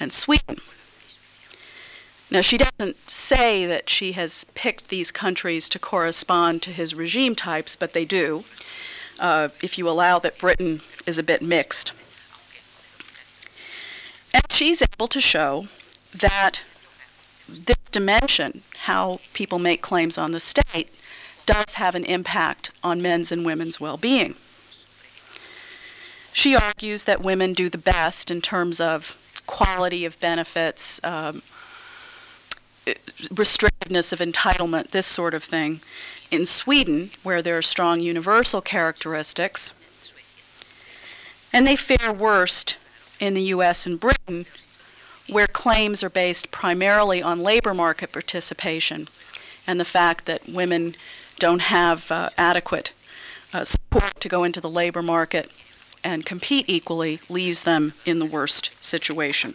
and 0.00 0.12
Sweden. 0.12 0.58
Now, 2.28 2.40
she 2.40 2.58
doesn't 2.58 3.08
say 3.08 3.66
that 3.66 3.88
she 3.88 4.12
has 4.12 4.44
picked 4.54 4.88
these 4.88 5.12
countries 5.12 5.68
to 5.68 5.78
correspond 5.78 6.60
to 6.62 6.72
his 6.72 6.92
regime 6.92 7.36
types, 7.36 7.76
but 7.76 7.92
they 7.92 8.04
do, 8.04 8.42
uh, 9.20 9.48
if 9.62 9.78
you 9.78 9.88
allow 9.88 10.18
that 10.18 10.36
Britain 10.36 10.80
is 11.06 11.18
a 11.18 11.22
bit 11.22 11.40
mixed. 11.40 11.92
And 14.34 14.42
she's 14.50 14.82
able 14.82 15.06
to 15.06 15.20
show 15.20 15.68
that 16.12 16.62
this 17.48 17.76
dimension, 17.92 18.62
how 18.80 19.20
people 19.34 19.60
make 19.60 19.82
claims 19.82 20.18
on 20.18 20.32
the 20.32 20.40
state, 20.40 20.88
does 21.46 21.74
have 21.74 21.94
an 21.94 22.04
impact 22.04 22.70
on 22.82 23.00
men's 23.00 23.32
and 23.32 23.46
women's 23.46 23.80
well 23.80 23.96
being. 23.96 24.34
She 26.32 26.54
argues 26.54 27.04
that 27.04 27.22
women 27.22 27.54
do 27.54 27.70
the 27.70 27.78
best 27.78 28.30
in 28.30 28.42
terms 28.42 28.80
of 28.80 29.16
quality 29.46 30.04
of 30.04 30.20
benefits. 30.20 31.00
Um, 31.02 31.42
restrictiveness 33.32 34.12
of 34.12 34.20
entitlement, 34.20 34.90
this 34.90 35.06
sort 35.06 35.34
of 35.34 35.42
thing. 35.42 35.80
In 36.30 36.46
Sweden, 36.46 37.10
where 37.22 37.42
there 37.42 37.58
are 37.58 37.62
strong 37.62 38.00
universal 38.00 38.60
characteristics, 38.60 39.72
and 41.52 41.66
they 41.66 41.76
fare 41.76 42.12
worst 42.12 42.76
in 43.18 43.34
the 43.34 43.42
US 43.42 43.86
and 43.86 43.98
Britain, 43.98 44.46
where 45.28 45.46
claims 45.46 46.02
are 46.02 46.10
based 46.10 46.50
primarily 46.50 47.22
on 47.22 47.40
labor 47.40 47.74
market 47.74 48.12
participation 48.12 49.08
and 49.66 49.80
the 49.80 49.84
fact 49.84 50.26
that 50.26 50.48
women 50.48 50.94
don't 51.38 51.60
have 51.60 52.10
uh, 52.10 52.30
adequate 52.38 52.92
uh, 53.52 53.64
support 53.64 54.20
to 54.20 54.28
go 54.28 54.44
into 54.44 54.60
the 54.60 54.70
labor 54.70 55.02
market 55.02 55.50
and 56.02 56.24
compete 56.24 56.66
equally 56.68 57.20
leaves 57.28 57.64
them 57.64 57.92
in 58.04 58.18
the 58.18 58.26
worst 58.26 58.70
situation. 58.80 59.54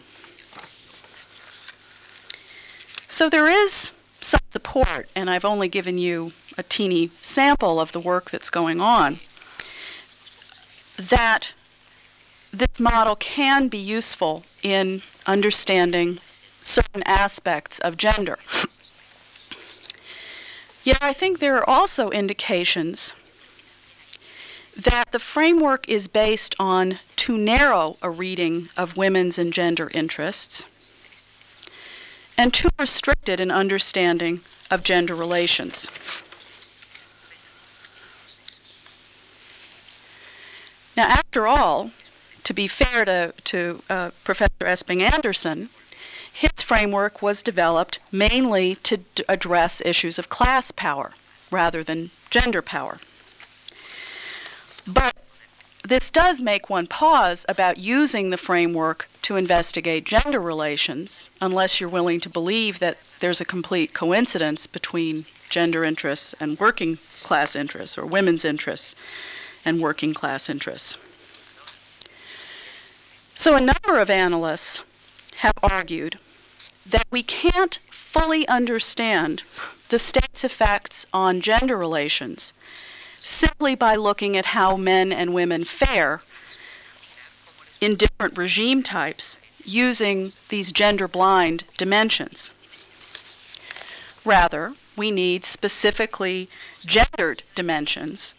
So 3.08 3.28
there 3.28 3.48
is 3.48 3.92
some 4.20 4.40
support, 4.50 5.08
and 5.14 5.28
I've 5.28 5.44
only 5.44 5.68
given 5.68 5.98
you 5.98 6.32
a 6.56 6.62
teeny 6.62 7.10
sample 7.20 7.80
of 7.80 7.92
the 7.92 8.00
work 8.00 8.30
that's 8.30 8.50
going 8.50 8.80
on, 8.80 9.20
that 10.96 11.52
this 12.52 12.78
model 12.78 13.16
can 13.16 13.68
be 13.68 13.78
useful 13.78 14.44
in 14.62 15.02
understanding 15.26 16.18
certain 16.60 17.02
aspects 17.04 17.78
of 17.80 17.96
gender. 17.96 18.38
Yet 20.84 20.98
I 21.00 21.12
think 21.12 21.38
there 21.38 21.56
are 21.56 21.68
also 21.68 22.10
indications 22.10 23.12
that 24.76 25.12
the 25.12 25.18
framework 25.18 25.88
is 25.88 26.08
based 26.08 26.54
on 26.58 26.98
too 27.14 27.36
narrow 27.36 27.96
a 28.02 28.10
reading 28.10 28.68
of 28.76 28.96
women's 28.96 29.38
and 29.38 29.52
gender 29.52 29.90
interests 29.94 30.64
and 32.36 32.52
too 32.52 32.70
restricted 32.78 33.38
an 33.38 33.50
understanding 33.50 34.40
of 34.70 34.82
gender 34.82 35.14
relations. 35.14 35.88
Now, 40.96 41.04
after 41.04 41.46
all, 41.46 41.90
to 42.44 42.52
be 42.52 42.66
fair 42.66 43.04
to, 43.04 43.32
to 43.44 43.82
uh, 43.88 44.10
Professor 44.24 44.50
Esping 44.62 45.00
Andersen, 45.00 45.68
his 46.32 46.62
framework 46.62 47.22
was 47.22 47.42
developed 47.42 47.98
mainly 48.10 48.76
to 48.76 48.98
d- 48.98 49.24
address 49.28 49.82
issues 49.84 50.18
of 50.18 50.28
class 50.28 50.70
power 50.70 51.12
rather 51.50 51.82
than 51.82 52.10
gender 52.30 52.62
power. 52.62 52.98
But 54.86 55.14
this 55.84 56.10
does 56.10 56.40
make 56.40 56.70
one 56.70 56.86
pause 56.86 57.44
about 57.48 57.78
using 57.78 58.30
the 58.30 58.36
framework 58.36 59.08
to 59.22 59.36
investigate 59.36 60.04
gender 60.04 60.40
relations, 60.40 61.28
unless 61.40 61.80
you're 61.80 61.88
willing 61.88 62.20
to 62.20 62.28
believe 62.28 62.78
that 62.78 62.98
there's 63.20 63.40
a 63.40 63.44
complete 63.44 63.92
coincidence 63.92 64.66
between 64.66 65.24
gender 65.48 65.84
interests 65.84 66.34
and 66.40 66.58
working 66.58 66.98
class 67.22 67.54
interests, 67.54 67.98
or 67.98 68.06
women's 68.06 68.44
interests 68.44 68.94
and 69.64 69.80
working 69.80 70.14
class 70.14 70.48
interests. 70.48 70.96
So, 73.34 73.56
a 73.56 73.60
number 73.60 73.98
of 73.98 74.10
analysts 74.10 74.82
have 75.42 75.58
argued 75.60 76.18
that 76.86 77.06
we 77.10 77.20
can't 77.20 77.80
fully 77.90 78.46
understand 78.46 79.42
the 79.88 79.98
state's 79.98 80.44
effects 80.44 81.04
on 81.12 81.40
gender 81.40 81.76
relations 81.76 82.54
simply 83.18 83.74
by 83.74 83.96
looking 83.96 84.36
at 84.36 84.46
how 84.46 84.76
men 84.76 85.12
and 85.12 85.34
women 85.34 85.64
fare 85.64 86.20
in 87.80 87.96
different 87.96 88.38
regime 88.38 88.84
types 88.84 89.36
using 89.64 90.32
these 90.48 90.70
gender 90.70 91.08
blind 91.08 91.64
dimensions. 91.76 92.52
Rather, 94.24 94.74
we 94.96 95.10
need 95.10 95.44
specifically 95.44 96.48
gendered 96.86 97.42
dimensions 97.56 98.34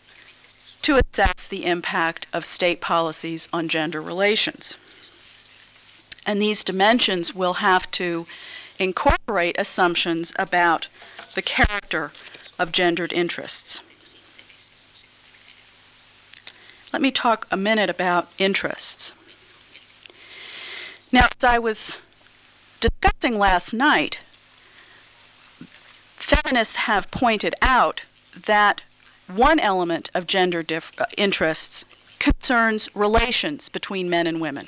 to 0.82 0.96
assess 0.96 1.48
the 1.50 1.66
impact 1.66 2.28
of 2.32 2.46
state 2.46 2.80
policies 2.80 3.50
on 3.52 3.68
gender 3.68 4.00
relations. 4.00 4.78
And 6.26 6.42
these 6.42 6.64
dimensions 6.64 7.34
will 7.34 7.56
have 7.56 7.90
to 7.92 8.26
incorporate 8.80 9.56
assumptions 9.60 10.34
about 10.38 10.88
the 11.36 11.42
character 11.42 12.12
of 12.58 12.72
gendered 12.72 13.12
interests. 13.14 13.82
Let 16.92 17.02
me 17.02 17.12
talk 17.12 17.48
a 17.50 17.58
minute 17.58 17.90
about 17.90 18.30
interests. 18.38 19.14
Now, 21.12 21.28
as 21.38 21.44
I 21.44 21.60
was 21.60 21.98
discussing 22.80 23.38
last 23.38 23.74
night, 23.74 24.20
feminists 26.16 26.76
have 26.76 27.10
pointed 27.12 27.56
out 27.62 28.06
that 28.46 28.82
one 29.28 29.60
element 29.60 30.10
of 30.14 30.28
gender 30.28 30.62
dif- 30.64 30.92
uh, 31.00 31.06
interests 31.18 31.86
concerns 32.20 32.90
relations 32.94 33.70
between 33.70 34.10
men 34.10 34.28
and 34.28 34.40
women. 34.40 34.68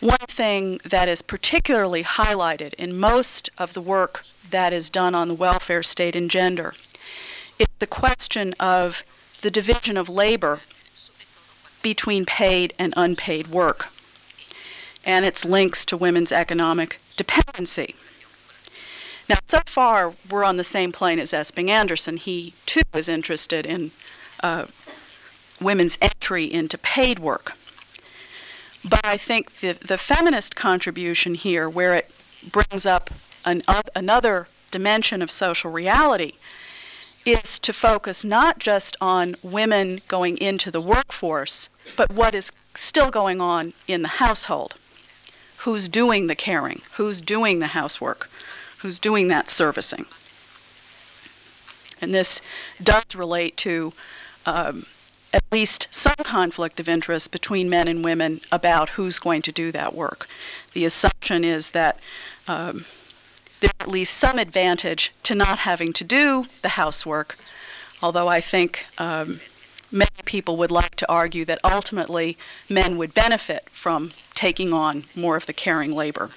One 0.00 0.16
thing 0.28 0.80
that 0.84 1.08
is 1.08 1.22
particularly 1.22 2.04
highlighted 2.04 2.74
in 2.74 2.96
most 2.96 3.50
of 3.58 3.74
the 3.74 3.80
work 3.80 4.22
that 4.50 4.72
is 4.72 4.90
done 4.90 5.14
on 5.14 5.26
the 5.26 5.34
welfare 5.34 5.82
state 5.82 6.14
and 6.14 6.30
gender 6.30 6.74
is 7.58 7.66
the 7.80 7.86
question 7.86 8.54
of 8.60 9.02
the 9.42 9.50
division 9.50 9.96
of 9.96 10.08
labor 10.08 10.60
between 11.82 12.24
paid 12.24 12.74
and 12.78 12.94
unpaid 12.96 13.48
work 13.48 13.88
and 15.04 15.24
its 15.24 15.44
links 15.44 15.84
to 15.86 15.96
women's 15.96 16.30
economic 16.30 17.00
dependency. 17.16 17.96
Now, 19.28 19.38
so 19.48 19.60
far, 19.66 20.14
we're 20.30 20.44
on 20.44 20.58
the 20.58 20.64
same 20.64 20.92
plane 20.92 21.18
as 21.18 21.32
Esping 21.32 21.70
Andersen. 21.70 22.18
He, 22.18 22.54
too, 22.66 22.82
is 22.94 23.08
interested 23.08 23.66
in 23.66 23.90
uh, 24.44 24.66
women's 25.60 25.98
entry 26.00 26.44
into 26.44 26.78
paid 26.78 27.18
work. 27.18 27.54
But 28.84 29.04
I 29.04 29.16
think 29.16 29.60
the, 29.60 29.72
the 29.72 29.98
feminist 29.98 30.56
contribution 30.56 31.34
here, 31.34 31.68
where 31.68 31.94
it 31.94 32.10
brings 32.52 32.86
up 32.86 33.10
an, 33.44 33.62
uh, 33.66 33.82
another 33.96 34.48
dimension 34.70 35.22
of 35.22 35.30
social 35.30 35.70
reality, 35.70 36.32
is 37.24 37.58
to 37.58 37.72
focus 37.72 38.24
not 38.24 38.58
just 38.58 38.96
on 39.00 39.34
women 39.42 39.98
going 40.08 40.38
into 40.38 40.70
the 40.70 40.80
workforce, 40.80 41.68
but 41.96 42.10
what 42.12 42.34
is 42.34 42.52
still 42.74 43.10
going 43.10 43.40
on 43.40 43.74
in 43.86 44.02
the 44.02 44.08
household. 44.08 44.74
Who's 45.58 45.88
doing 45.88 46.28
the 46.28 46.36
caring? 46.36 46.80
Who's 46.92 47.20
doing 47.20 47.58
the 47.58 47.68
housework? 47.68 48.30
who's 48.78 48.98
doing 48.98 49.28
that 49.28 49.48
servicing. 49.48 50.06
And 52.00 52.14
this 52.14 52.40
does 52.82 53.14
relate 53.14 53.56
to 53.58 53.92
um, 54.46 54.86
at 55.32 55.42
least 55.52 55.88
some 55.90 56.14
conflict 56.22 56.80
of 56.80 56.88
interest 56.88 57.30
between 57.30 57.68
men 57.68 57.88
and 57.88 58.04
women 58.04 58.40
about 58.50 58.90
who's 58.90 59.18
going 59.18 59.42
to 59.42 59.52
do 59.52 59.70
that 59.72 59.94
work. 59.94 60.26
The 60.72 60.84
assumption 60.84 61.44
is 61.44 61.70
that 61.70 61.98
um, 62.46 62.84
there's 63.60 63.72
at 63.80 63.88
least 63.88 64.16
some 64.16 64.38
advantage 64.38 65.12
to 65.24 65.34
not 65.34 65.60
having 65.60 65.92
to 65.94 66.04
do 66.04 66.46
the 66.62 66.70
housework, 66.70 67.36
although 68.02 68.28
I 68.28 68.40
think 68.40 68.86
um, 68.98 69.40
many 69.90 70.10
people 70.24 70.56
would 70.56 70.70
like 70.70 70.94
to 70.96 71.10
argue 71.10 71.44
that 71.44 71.60
ultimately 71.64 72.36
men 72.68 72.96
would 72.98 73.14
benefit 73.14 73.68
from 73.70 74.12
taking 74.34 74.72
on 74.72 75.04
more 75.14 75.36
of 75.36 75.46
the 75.46 75.52
caring 75.52 75.92
labor. 75.92 76.30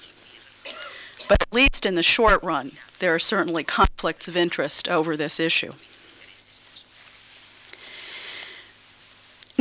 But 1.28 1.42
at 1.42 1.54
least 1.54 1.86
in 1.86 1.96
the 1.96 2.04
short 2.04 2.44
run, 2.44 2.74
there 3.00 3.16
are 3.16 3.20
certainly 3.20 3.64
conflicts 3.64 4.28
of 4.28 4.36
interest 4.36 4.90
over 4.90 5.16
this 5.16 5.40
issue. 5.40 5.72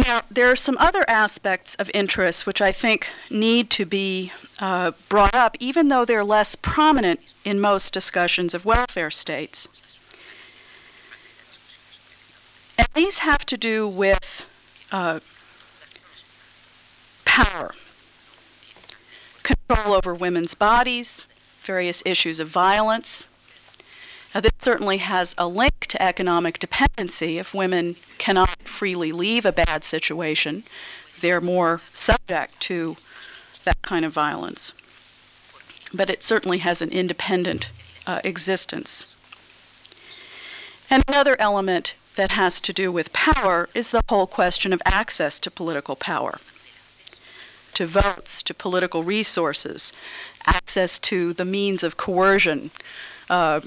Now, 0.06 0.22
there 0.30 0.50
are 0.50 0.56
some 0.56 0.78
other 0.78 1.04
aspects 1.08 1.74
of 1.74 1.90
interest 1.92 2.46
which 2.46 2.62
I 2.62 2.72
think 2.72 3.08
need 3.30 3.68
to 3.70 3.84
be 3.84 4.32
uh, 4.58 4.92
brought 5.10 5.34
up, 5.34 5.58
even 5.60 5.88
though 5.88 6.06
they're 6.06 6.24
less 6.24 6.54
prominent 6.54 7.34
in 7.44 7.60
most 7.60 7.92
discussions 7.92 8.54
of 8.54 8.64
welfare 8.64 9.10
states. 9.10 9.68
And 12.78 12.88
these 12.94 13.18
have 13.18 13.44
to 13.46 13.58
do 13.58 13.86
with 13.86 14.46
uh, 14.90 15.20
power, 17.26 17.74
control 19.42 19.94
over 19.94 20.14
women's 20.14 20.54
bodies, 20.54 21.26
various 21.62 22.02
issues 22.06 22.40
of 22.40 22.48
violence. 22.48 23.26
Now, 24.34 24.40
this 24.40 24.52
certainly 24.60 24.98
has 24.98 25.34
a 25.36 25.48
link 25.48 25.86
to 25.88 26.00
economic 26.00 26.58
dependency. 26.58 27.38
If 27.38 27.52
women 27.52 27.96
cannot 28.18 28.62
freely 28.62 29.10
leave 29.10 29.44
a 29.44 29.52
bad 29.52 29.82
situation, 29.84 30.62
they're 31.20 31.40
more 31.40 31.80
subject 31.94 32.60
to 32.60 32.96
that 33.64 33.82
kind 33.82 34.04
of 34.04 34.12
violence. 34.12 34.72
But 35.92 36.10
it 36.10 36.22
certainly 36.22 36.58
has 36.58 36.80
an 36.80 36.90
independent 36.90 37.70
uh, 38.06 38.20
existence. 38.22 39.16
And 40.88 41.02
another 41.08 41.36
element 41.40 41.94
that 42.16 42.30
has 42.32 42.60
to 42.60 42.72
do 42.72 42.92
with 42.92 43.12
power 43.12 43.68
is 43.74 43.90
the 43.90 44.02
whole 44.08 44.26
question 44.26 44.72
of 44.72 44.82
access 44.84 45.40
to 45.40 45.50
political 45.50 45.96
power, 45.96 46.38
to 47.74 47.86
votes, 47.86 48.42
to 48.44 48.54
political 48.54 49.02
resources, 49.02 49.92
access 50.46 50.98
to 51.00 51.32
the 51.32 51.44
means 51.44 51.82
of 51.82 51.96
coercion, 51.96 52.70
uh, 53.28 53.60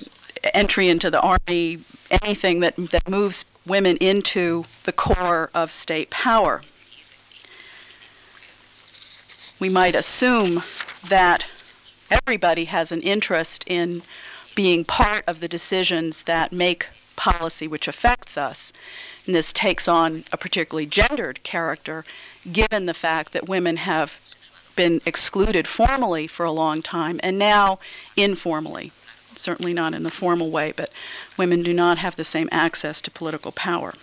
entry 0.44 0.90
into 0.90 1.10
the 1.10 1.22
army, 1.22 1.80
anything 2.22 2.60
that, 2.62 2.76
that 2.76 3.10
moves 3.10 3.46
women 3.66 3.98
into 3.98 4.66
the 4.84 4.92
core 4.92 5.50
of 5.54 5.72
state 5.72 6.10
power. 6.10 6.62
We 9.60 9.70
might 9.70 9.96
assume 9.96 10.64
that 11.08 11.46
everybody 12.12 12.66
has 12.66 12.92
an 12.92 13.02
interest 13.02 13.64
in 13.68 14.02
being 14.56 14.84
part 14.84 15.24
of 15.28 15.40
the 15.40 15.48
decisions 15.48 16.24
that 16.24 16.52
make 16.52 16.88
policy 17.16 17.68
which 17.68 17.88
affects 17.88 18.38
us. 18.38 18.74
And 19.26 19.34
this 19.34 19.54
takes 19.54 19.88
on 19.88 20.26
a 20.32 20.38
particularly 20.38 20.86
gendered 20.86 21.42
character 21.44 22.04
given 22.52 22.86
the 22.86 22.94
fact 22.94 23.32
that 23.34 23.48
women 23.48 23.78
have 23.78 24.20
been 24.76 25.02
excluded 25.06 25.68
formally 25.68 26.28
for 26.28 26.46
a 26.46 26.52
long 26.52 26.82
time 26.82 27.20
and 27.24 27.38
now 27.38 27.80
informally. 28.18 28.92
Certainly 29.36 29.74
not 29.74 29.94
in 29.94 30.04
the 30.04 30.12
formal 30.12 30.52
way, 30.52 30.74
but 30.76 30.92
women 31.38 31.64
do 31.64 31.74
not 31.74 31.98
have 31.98 32.16
the 32.16 32.24
same 32.24 32.50
access 32.52 33.02
to 33.02 33.12
political 33.12 33.52
power. 33.52 33.94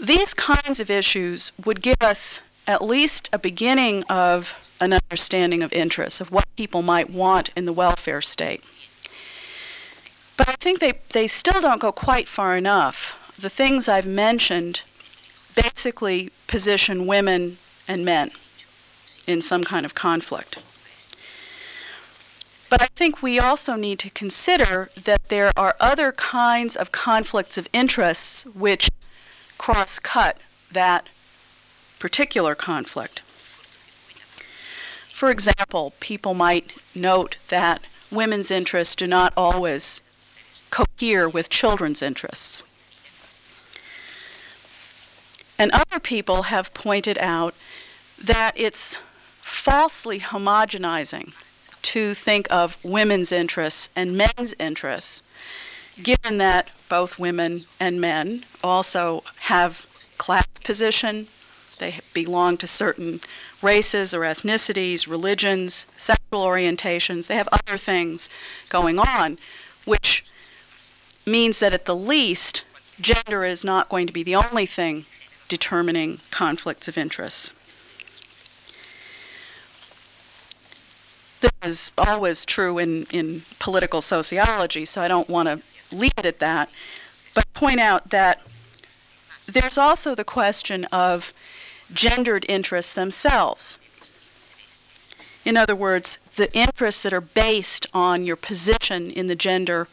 These 0.00 0.34
kinds 0.34 0.80
of 0.80 0.90
issues 0.90 1.52
would 1.64 1.80
give 1.80 2.02
us 2.02 2.40
at 2.66 2.82
least 2.82 3.30
a 3.32 3.38
beginning 3.38 4.02
of 4.04 4.54
an 4.80 4.92
understanding 4.92 5.62
of 5.62 5.72
interests, 5.72 6.20
of 6.20 6.30
what 6.30 6.44
people 6.56 6.82
might 6.82 7.10
want 7.10 7.50
in 7.56 7.64
the 7.64 7.72
welfare 7.72 8.20
state. 8.20 8.62
But 10.36 10.48
I 10.48 10.56
think 10.58 10.80
they, 10.80 10.94
they 11.10 11.26
still 11.26 11.60
don't 11.60 11.80
go 11.80 11.92
quite 11.92 12.28
far 12.28 12.56
enough. 12.56 13.34
The 13.38 13.48
things 13.48 13.88
I've 13.88 14.06
mentioned 14.06 14.82
basically 15.54 16.30
position 16.46 17.06
women 17.06 17.58
and 17.86 18.04
men 18.04 18.32
in 19.26 19.40
some 19.40 19.64
kind 19.64 19.86
of 19.86 19.94
conflict. 19.94 20.64
But 22.74 22.82
I 22.82 22.88
think 22.96 23.22
we 23.22 23.38
also 23.38 23.76
need 23.76 24.00
to 24.00 24.10
consider 24.10 24.90
that 25.04 25.28
there 25.28 25.52
are 25.56 25.76
other 25.78 26.10
kinds 26.10 26.74
of 26.74 26.90
conflicts 26.90 27.56
of 27.56 27.68
interests 27.72 28.42
which 28.46 28.90
cross 29.58 30.00
cut 30.00 30.38
that 30.72 31.08
particular 32.00 32.56
conflict. 32.56 33.22
For 35.12 35.30
example, 35.30 35.92
people 36.00 36.34
might 36.34 36.72
note 36.96 37.36
that 37.46 37.80
women's 38.10 38.50
interests 38.50 38.96
do 38.96 39.06
not 39.06 39.32
always 39.36 40.00
cohere 40.70 41.28
with 41.28 41.50
children's 41.50 42.02
interests. 42.02 42.64
And 45.60 45.70
other 45.70 46.00
people 46.00 46.42
have 46.50 46.74
pointed 46.74 47.18
out 47.18 47.54
that 48.20 48.54
it's 48.56 48.98
falsely 49.42 50.18
homogenizing 50.18 51.34
to 51.84 52.14
think 52.14 52.46
of 52.50 52.76
women's 52.84 53.30
interests 53.30 53.90
and 53.94 54.16
men's 54.16 54.54
interests, 54.58 55.36
given 56.02 56.38
that 56.38 56.70
both 56.88 57.18
women 57.18 57.60
and 57.78 58.00
men 58.00 58.44
also 58.62 59.22
have 59.40 59.86
class 60.18 60.46
position, 60.64 61.28
they 61.78 62.00
belong 62.12 62.56
to 62.56 62.66
certain 62.66 63.20
races 63.62 64.14
or 64.14 64.20
ethnicities, 64.20 65.06
religions, 65.08 65.86
sexual 65.96 66.44
orientations, 66.44 67.26
they 67.26 67.36
have 67.36 67.48
other 67.52 67.76
things 67.76 68.30
going 68.70 68.98
on, 68.98 69.38
which 69.84 70.24
means 71.26 71.58
that 71.58 71.72
at 71.72 71.84
the 71.84 71.96
least, 71.96 72.64
gender 73.00 73.44
is 73.44 73.64
not 73.64 73.88
going 73.88 74.06
to 74.06 74.12
be 74.12 74.22
the 74.22 74.36
only 74.36 74.66
thing 74.66 75.04
determining 75.48 76.20
conflicts 76.30 76.88
of 76.88 76.96
interest. 76.96 77.52
This 81.44 81.52
is 81.62 81.92
always 81.98 82.46
true 82.46 82.78
in, 82.78 83.04
in 83.10 83.42
political 83.58 84.00
sociology, 84.00 84.86
so 84.86 85.02
I 85.02 85.08
don't 85.08 85.28
want 85.28 85.46
to 85.48 85.94
leave 85.94 86.14
it 86.16 86.24
at 86.24 86.38
that, 86.38 86.70
but 87.34 87.52
point 87.52 87.80
out 87.80 88.08
that 88.08 88.40
there's 89.44 89.76
also 89.76 90.14
the 90.14 90.24
question 90.24 90.86
of 90.86 91.34
gendered 91.92 92.46
interests 92.48 92.94
themselves. 92.94 93.76
In 95.44 95.58
other 95.58 95.76
words, 95.76 96.18
the 96.36 96.50
interests 96.56 97.02
that 97.02 97.12
are 97.12 97.20
based 97.20 97.86
on 97.92 98.24
your 98.24 98.36
position 98.36 99.10
in 99.10 99.26
the 99.26 99.36
gender 99.36 99.86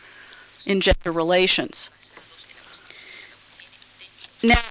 in 0.65 0.79
gender 0.79 1.11
relations. 1.11 1.89
Now, 4.41 4.69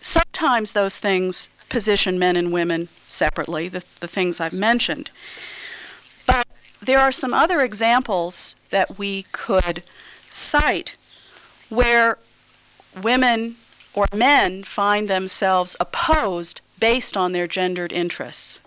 sometimes 0.00 0.72
those 0.72 0.96
things 0.96 1.50
position 1.68 2.18
men 2.18 2.36
and 2.36 2.52
women 2.52 2.88
separately, 3.06 3.68
the, 3.68 3.82
the 4.00 4.08
things 4.08 4.40
I've 4.40 4.52
mentioned. 4.52 5.10
But 6.26 6.46
there 6.80 7.00
are 7.00 7.12
some 7.12 7.34
other 7.34 7.62
examples 7.62 8.56
that 8.70 8.98
we 8.98 9.24
could 9.32 9.82
cite 10.30 10.96
where 11.68 12.18
women 13.02 13.56
or 13.94 14.06
men 14.14 14.62
find 14.62 15.08
themselves 15.08 15.76
opposed 15.80 16.60
based 16.78 17.16
on 17.16 17.32
their 17.32 17.46
gendered 17.46 17.92
interests. 17.92 18.60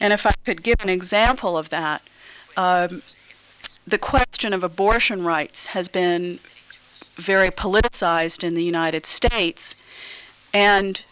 And 0.00 0.12
if 0.12 0.26
I 0.26 0.32
could 0.44 0.62
give 0.62 0.80
an 0.82 0.88
example 0.88 1.56
of 1.56 1.70
that, 1.70 2.02
um, 2.56 3.02
the 3.86 3.98
question 3.98 4.52
of 4.52 4.62
abortion 4.62 5.24
rights 5.24 5.66
has 5.66 5.88
been 5.88 6.38
very 7.14 7.50
politicized 7.50 8.44
in 8.44 8.54
the 8.54 8.64
United 8.64 9.06
States, 9.06 9.82
and 10.52 11.02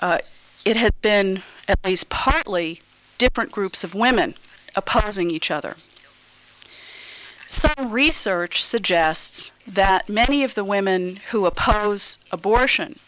uh, 0.00 0.18
it 0.64 0.76
has 0.76 0.92
been 1.02 1.42
at 1.68 1.84
least 1.84 2.08
partly 2.08 2.80
different 3.18 3.52
groups 3.52 3.84
of 3.84 3.94
women 3.94 4.34
opposing 4.74 5.30
each 5.30 5.50
other. 5.50 5.76
Some 7.46 7.92
research 7.92 8.64
suggests 8.64 9.52
that 9.66 10.08
many 10.08 10.42
of 10.42 10.54
the 10.54 10.64
women 10.64 11.20
who 11.30 11.46
oppose 11.46 12.18
abortion 12.32 12.98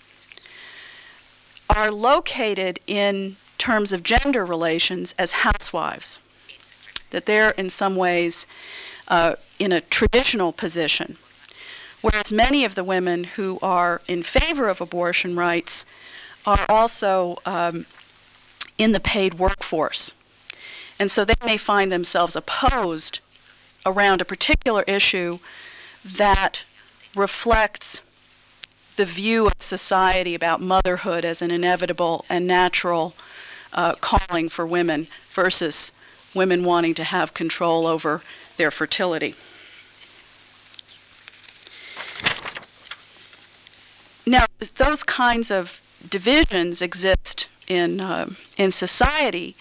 are 1.69 1.91
located 1.91 2.79
in 2.87 3.37
terms 3.59 3.93
of 3.93 4.03
gender 4.03 4.45
relations 4.45 5.15
as 5.19 5.33
housewives, 5.33 6.21
that 7.11 7.25
they're 7.25 7.51
in 7.53 7.71
some 7.71 7.97
ways 7.97 8.47
uh, 9.09 9.35
in 9.59 9.73
a 9.73 9.81
traditional 9.81 10.53
position, 10.53 11.17
whereas 12.03 12.33
many 12.33 12.65
of 12.65 12.75
the 12.75 12.85
women 12.85 13.25
who 13.25 13.59
are 13.63 14.03
in 14.07 14.23
favor 14.23 14.69
of 14.69 14.81
abortion 14.81 15.35
rights 15.35 15.85
are 16.47 16.65
also 16.69 17.39
um, 17.45 17.87
in 18.79 18.93
the 18.93 19.01
paid 19.01 19.35
workforce. 19.35 20.13
And 20.99 21.11
so 21.11 21.25
they 21.25 21.35
may 21.45 21.57
find 21.57 21.91
themselves 21.91 22.37
opposed 22.37 23.21
around 23.85 24.21
a 24.21 24.25
particular 24.25 24.83
issue 24.87 25.39
that 26.05 26.65
reflects 27.15 28.01
the 28.97 29.05
view 29.05 29.47
of 29.47 29.53
society 29.59 30.35
about 30.35 30.61
motherhood 30.61 31.25
as 31.25 31.43
an 31.43 31.51
inevitable 31.51 32.25
and 32.31 32.47
natural 32.47 33.15
uh, 33.73 33.95
calling 34.01 34.49
for 34.49 34.67
women 34.67 35.07
versus 35.31 35.93
women 36.35 36.65
wanting 36.65 36.95
to 36.95 37.05
have 37.05 37.35
control 37.35 37.87
over 37.87 38.23
their 38.57 38.71
fertility. 38.71 39.35
Now, 44.27 44.47
those 44.77 45.03
kinds 45.03 45.51
of 45.51 45.81
divisions 46.09 46.83
exist 46.83 47.49
in, 47.69 48.01
uh, 48.01 48.29
in 48.57 48.71
society 48.71 49.57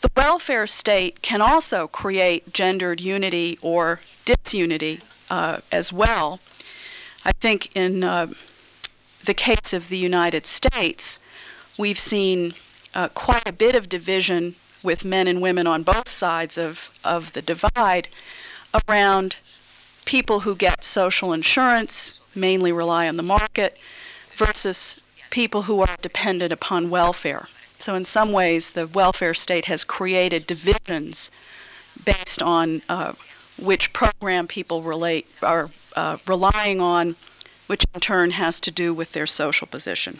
the 0.00 0.10
welfare 0.16 0.66
state 0.66 1.20
can 1.22 1.42
also 1.42 1.86
create 1.86 2.52
gendered 2.52 3.00
unity 3.00 3.58
or 3.60 4.00
disunity 4.24 5.00
uh, 5.28 5.60
as 5.70 5.92
well. 5.92 6.40
I 7.24 7.32
think 7.32 7.74
in 7.76 8.02
uh, 8.02 8.28
the 9.24 9.34
case 9.34 9.72
of 9.72 9.88
the 9.88 9.98
United 9.98 10.46
States, 10.46 11.18
we've 11.78 11.98
seen 11.98 12.54
uh, 12.94 13.08
quite 13.08 13.46
a 13.46 13.52
bit 13.52 13.74
of 13.74 13.88
division 13.88 14.54
with 14.82 15.04
men 15.04 15.28
and 15.28 15.42
women 15.42 15.66
on 15.66 15.82
both 15.82 16.08
sides 16.08 16.56
of, 16.56 16.90
of 17.04 17.34
the 17.34 17.42
divide 17.42 18.08
around 18.88 19.36
people 20.06 20.40
who 20.40 20.56
get 20.56 20.82
social 20.82 21.34
insurance, 21.34 22.22
mainly 22.34 22.72
rely 22.72 23.06
on 23.06 23.16
the 23.16 23.22
market, 23.22 23.76
versus 24.34 24.98
people 25.30 25.62
who 25.62 25.80
are 25.80 25.96
dependent 26.02 26.52
upon 26.52 26.90
welfare. 26.90 27.48
So, 27.78 27.94
in 27.94 28.04
some 28.04 28.32
ways, 28.32 28.72
the 28.72 28.86
welfare 28.86 29.34
state 29.34 29.64
has 29.64 29.84
created 29.84 30.46
divisions 30.46 31.30
based 32.04 32.42
on 32.42 32.82
uh, 32.88 33.14
which 33.58 33.92
program 33.92 34.46
people 34.46 34.82
relate 34.82 35.26
are 35.42 35.70
uh, 35.96 36.18
relying 36.26 36.80
on, 36.80 37.16
which 37.66 37.84
in 37.94 38.00
turn 38.00 38.32
has 38.32 38.60
to 38.60 38.70
do 38.70 38.92
with 38.92 39.12
their 39.12 39.26
social 39.26 39.66
position. 39.66 40.18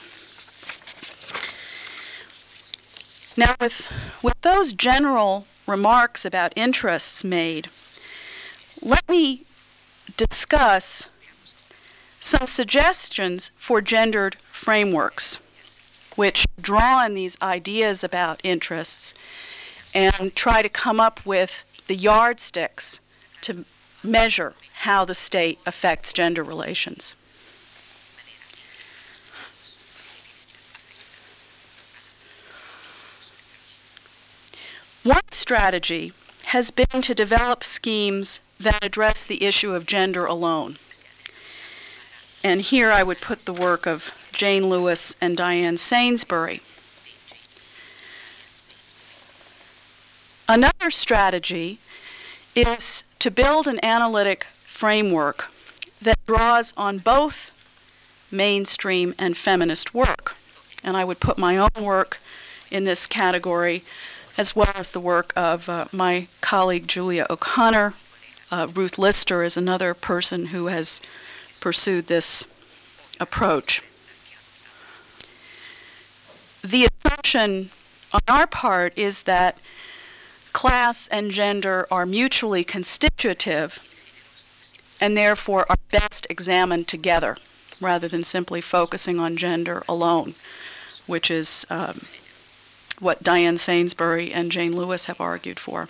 Now, 3.37 3.55
with, 3.61 3.87
with 4.23 4.41
those 4.41 4.73
general 4.73 5.47
remarks 5.67 6.25
about 6.25 6.53
interests 6.57 7.23
made, 7.23 7.69
let 8.83 9.09
me 9.09 9.45
discuss 10.17 11.09
some 12.21 12.47
suggestions 12.47 13.51
for 13.57 13.81
gendered 13.81 14.37
frameworks 14.53 15.39
which 16.17 16.47
draw 16.61 16.99
on 16.99 17.15
these 17.15 17.37
ideas 17.41 18.05
about 18.05 18.41
interests 18.45 19.15
and 19.95 20.35
try 20.35 20.61
to 20.61 20.69
come 20.69 21.01
up 21.01 21.25
with 21.25 21.65
the 21.87 21.97
yardsticks 21.97 23.01
to 23.41 23.65
measure 24.03 24.55
how 24.75 25.05
the 25.05 25.15
state 25.15 25.59
affects 25.65 26.13
gender 26.13 26.43
relations. 26.43 27.15
One 35.03 35.21
strategy 35.31 36.13
has 36.47 36.71
been 36.71 37.01
to 37.01 37.15
develop 37.15 37.65
schemes 37.65 38.41
that 38.59 38.85
address 38.85 39.25
the 39.25 39.45
issue 39.45 39.73
of 39.73 39.87
gender 39.87 40.27
alone. 40.27 40.77
And 42.43 42.63
here 42.63 42.91
I 42.91 43.03
would 43.03 43.21
put 43.21 43.41
the 43.41 43.53
work 43.53 43.87
of 43.87 44.11
Jane 44.33 44.69
Lewis 44.69 45.15
and 45.21 45.37
Diane 45.37 45.77
Sainsbury. 45.77 46.63
Another 50.49 50.91
strategy 50.91 51.79
is 52.55 53.05
to 53.19 53.31
build 53.31 53.69
an 53.69 53.79
analytic 53.85 54.45
framework 54.53 55.49
that 56.01 56.19
draws 56.27 56.73
on 56.77 56.99
both 56.99 57.53
mainstream 58.31 59.15
and 59.19 59.37
feminist 59.37 59.95
work. 59.95 60.35
And 60.83 60.97
I 60.97 61.05
would 61.05 61.21
put 61.21 61.37
my 61.37 61.59
own 61.59 61.83
work 61.85 62.19
in 62.71 62.85
this 62.85 63.07
category, 63.07 63.83
as 64.39 64.57
well 64.57 64.73
as 64.75 64.93
the 64.93 65.01
work 65.01 65.33
of 65.37 65.69
uh, 65.69 65.87
my 65.93 66.29
colleague 66.41 66.89
Julia 66.89 67.27
O'Connor. 67.29 67.95
Uh, 68.51 68.67
Ruth 68.75 68.99
Lister 68.99 69.43
is 69.43 69.57
another 69.57 69.93
person 69.95 70.47
who 70.47 70.67
has 70.67 71.01
pursued 71.61 72.07
this 72.07 72.47
approach. 73.21 73.83
The 76.63 76.89
assumption 76.89 77.71
on 78.13 78.21
our 78.29 78.47
part 78.47 78.97
is 78.97 79.23
that 79.23 79.59
class 80.53 81.09
and 81.09 81.31
gender 81.31 81.87
are 81.91 82.07
mutually 82.07 82.65
constitutive 82.65 83.79
and 85.01 85.17
therefore 85.17 85.65
are 85.71 85.79
best 85.91 86.27
examined 86.29 86.89
together 86.89 87.37
rather 87.81 88.09
than 88.09 88.23
simply 88.23 88.61
focusing 88.61 89.19
on 89.19 89.37
gender 89.37 89.83
alone, 89.89 90.35
which 91.07 91.31
is 91.31 91.65
um, 91.71 92.03
what 92.99 93.23
Diane 93.23 93.57
Sainsbury 93.57 94.33
and 94.33 94.53
Jane 94.53 94.77
Lewis 94.77 95.07
have 95.07 95.21
argued 95.21 95.59
for. 95.59 95.89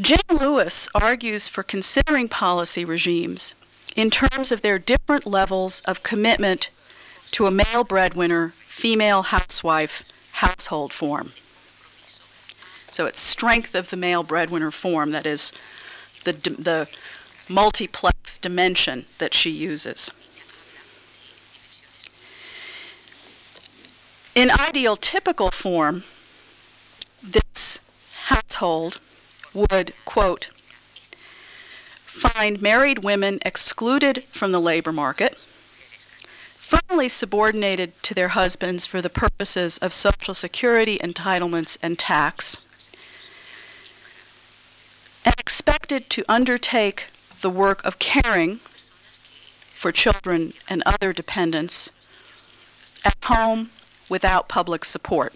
Jane 0.00 0.18
Lewis 0.30 0.88
argues 0.94 1.48
for 1.48 1.62
considering 1.62 2.28
policy 2.28 2.84
regimes 2.84 3.54
in 3.96 4.08
terms 4.08 4.50
of 4.50 4.62
their 4.62 4.78
different 4.78 5.26
levels 5.26 5.80
of 5.80 6.02
commitment 6.02 6.70
to 7.32 7.46
a 7.46 7.50
male 7.50 7.84
breadwinner, 7.84 8.54
female 8.66 9.22
housewife 9.22 10.10
household 10.32 10.92
form. 10.92 11.32
So 12.90 13.06
it's 13.06 13.20
strength 13.20 13.74
of 13.74 13.90
the 13.90 13.96
male 13.96 14.22
breadwinner 14.22 14.70
form 14.70 15.10
that 15.10 15.26
is 15.26 15.52
the, 16.24 16.32
the 16.32 16.88
multiplex 17.48 18.38
dimension 18.38 19.06
that 19.18 19.34
she 19.34 19.50
uses. 19.50 20.10
In 24.34 24.50
ideal 24.50 24.96
typical 24.96 25.50
form, 25.50 26.04
this 27.22 27.80
household 28.26 28.98
would, 29.54 29.92
quote, 30.04 30.50
find 32.04 32.60
married 32.60 33.04
women 33.04 33.38
excluded 33.44 34.24
from 34.24 34.52
the 34.52 34.60
labor 34.60 34.92
market, 34.92 35.40
firmly 36.48 37.08
subordinated 37.08 38.00
to 38.02 38.14
their 38.14 38.28
husbands 38.28 38.86
for 38.86 39.00
the 39.00 39.10
purposes 39.10 39.78
of 39.78 39.92
Social 39.92 40.34
Security 40.34 40.98
entitlements 40.98 41.78
and 41.82 41.98
tax, 41.98 42.66
and 45.24 45.34
expected 45.38 46.08
to 46.10 46.24
undertake 46.28 47.06
the 47.40 47.50
work 47.50 47.84
of 47.84 47.98
caring 47.98 48.60
for 49.74 49.90
children 49.90 50.52
and 50.68 50.82
other 50.84 51.12
dependents 51.12 51.90
at 53.04 53.16
home 53.24 53.70
without 54.08 54.48
public 54.48 54.84
support. 54.84 55.34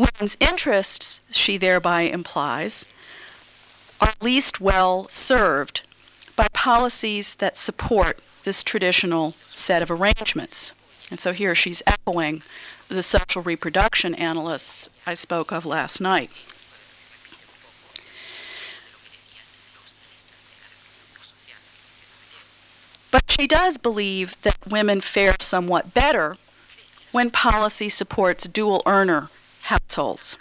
Women's 0.00 0.38
interests, 0.40 1.20
she 1.30 1.58
thereby 1.58 2.02
implies, 2.02 2.86
are 4.00 4.14
least 4.22 4.58
well 4.58 5.06
served 5.08 5.82
by 6.36 6.46
policies 6.54 7.34
that 7.34 7.58
support 7.58 8.18
this 8.44 8.62
traditional 8.62 9.34
set 9.50 9.82
of 9.82 9.90
arrangements. 9.90 10.72
And 11.10 11.20
so 11.20 11.34
here 11.34 11.54
she's 11.54 11.82
echoing 11.86 12.42
the 12.88 13.02
social 13.02 13.42
reproduction 13.42 14.14
analysts 14.14 14.88
I 15.06 15.12
spoke 15.12 15.52
of 15.52 15.66
last 15.66 16.00
night. 16.00 16.30
But 23.10 23.30
she 23.30 23.46
does 23.46 23.76
believe 23.76 24.40
that 24.44 24.56
women 24.66 25.02
fare 25.02 25.36
somewhat 25.40 25.92
better 25.92 26.38
when 27.12 27.28
policy 27.28 27.90
supports 27.90 28.48
dual 28.48 28.82
earner 28.86 29.28
households. 29.62 30.36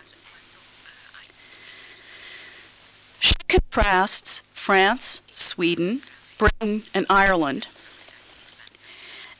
She 3.19 3.35
contrasts 3.47 4.43
France, 4.53 5.21
Sweden, 5.31 6.01
Britain, 6.37 6.83
and 6.93 7.05
Ireland 7.09 7.67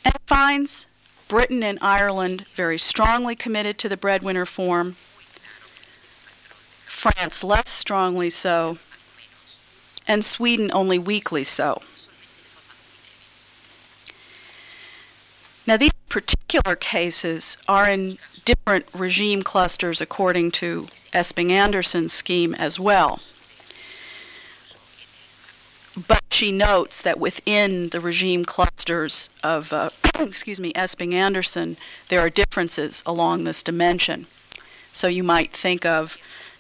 and 0.04 0.16
finds 0.26 0.86
Britain 1.28 1.64
and 1.64 1.78
Ireland 1.82 2.46
very 2.56 2.80
strongly 2.80 3.36
committed 3.36 3.78
to 3.80 3.90
the 3.90 3.98
breadwinner 3.98 4.46
form, 4.46 4.96
France 6.86 7.44
less 7.44 7.70
strongly 7.70 8.30
so, 8.30 8.78
and 10.08 10.26
Sweden 10.26 10.72
only 10.74 10.98
weakly 10.98 11.44
so. 11.44 11.82
Now, 15.68 15.78
these 15.78 15.92
particular 16.08 16.76
cases 16.76 17.56
are 17.68 17.88
in 17.88 18.18
different 18.50 18.88
regime 18.96 19.44
clusters 19.44 20.02
according 20.02 20.50
to 20.50 20.88
Esping 21.14 21.52
Andersen's 21.52 22.12
scheme 22.12 22.56
as 22.56 22.80
well. 22.80 23.20
But 26.08 26.24
she 26.32 26.52
notes 26.52 27.00
that 27.04 27.20
within 27.20 27.90
the 27.90 28.00
regime 28.00 28.44
clusters 28.46 29.30
of, 29.44 29.72
uh, 29.72 29.92
excuse 30.20 30.60
me, 30.60 30.74
Esping 30.74 31.14
Andersen, 31.14 31.78
there 32.08 32.22
are 32.22 32.30
differences 32.32 33.04
along 33.06 33.44
this 33.44 33.62
dimension. 33.62 34.26
So 34.92 35.08
you 35.08 35.24
might 35.24 35.54
think 35.54 35.86
of 35.86 36.18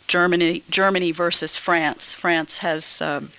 Germany, 0.07 0.61
Germany 0.69 1.11
versus 1.11 1.57
France. 1.57 2.13
France 2.13 2.59
has 2.59 3.01
um, 3.01 3.29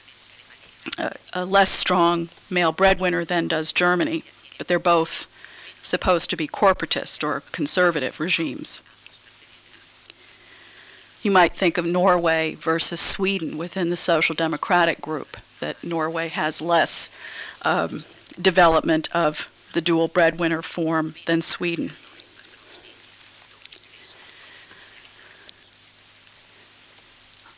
a, 0.99 1.13
a 1.35 1.45
less 1.45 1.71
strong 1.71 2.31
male 2.51 2.73
breadwinner 2.73 3.25
than 3.25 3.47
does 3.47 3.71
Germany, 3.71 4.25
but 4.59 4.67
they're 4.67 4.81
both 4.81 5.29
supposed 5.83 6.31
to 6.31 6.37
be 6.37 6.47
corporatist 6.47 7.25
or 7.25 7.43
conservative 7.53 8.21
regimes. 8.21 8.81
You 11.23 11.31
might 11.31 11.55
think 11.55 11.77
of 11.77 11.85
Norway 11.85 12.55
versus 12.55 13.01
Sweden 13.01 13.59
within 13.59 13.91
the 13.91 13.97
social 13.97 14.35
democratic 14.35 15.01
group, 15.01 15.37
that 15.61 15.83
Norway 15.85 16.29
has 16.29 16.63
less 16.63 17.11
um, 17.63 18.05
development 18.41 19.09
of 19.13 19.49
the 19.75 19.83
dual 19.83 20.09
breadwinner 20.09 20.63
form 20.63 21.15
than 21.27 21.43
Sweden. 21.43 21.93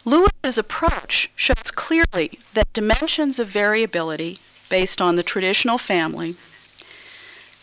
Lewis's 0.04 0.58
approach 0.58 1.30
shows 1.36 1.70
clearly 1.70 2.40
that 2.54 2.72
dimensions 2.72 3.38
of 3.38 3.46
variability 3.46 4.40
based 4.68 5.00
on 5.00 5.14
the 5.14 5.22
traditional 5.22 5.78
family 5.78 6.34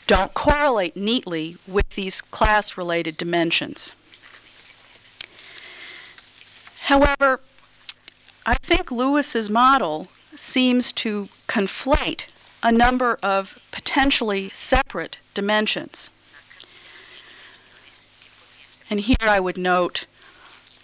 don't 0.10 0.34
correlate 0.34 0.98
neatly 0.98 1.56
with 1.68 1.88
these 1.92 2.20
class 2.20 2.76
related 2.76 3.16
dimensions. 3.16 3.94
However, 6.86 7.42
I 8.44 8.56
think 8.56 8.92
Lewis's 8.92 9.52
model 9.52 10.08
seems 10.36 10.92
to 10.94 11.30
conflate 11.46 12.26
a 12.64 12.72
number 12.72 13.20
of 13.22 13.60
potentially 13.72 14.50
separate 14.50 15.20
dimensions. 15.36 16.10
And 18.90 19.02
here 19.02 19.18
I 19.22 19.40
would 19.40 19.60
note 19.60 20.08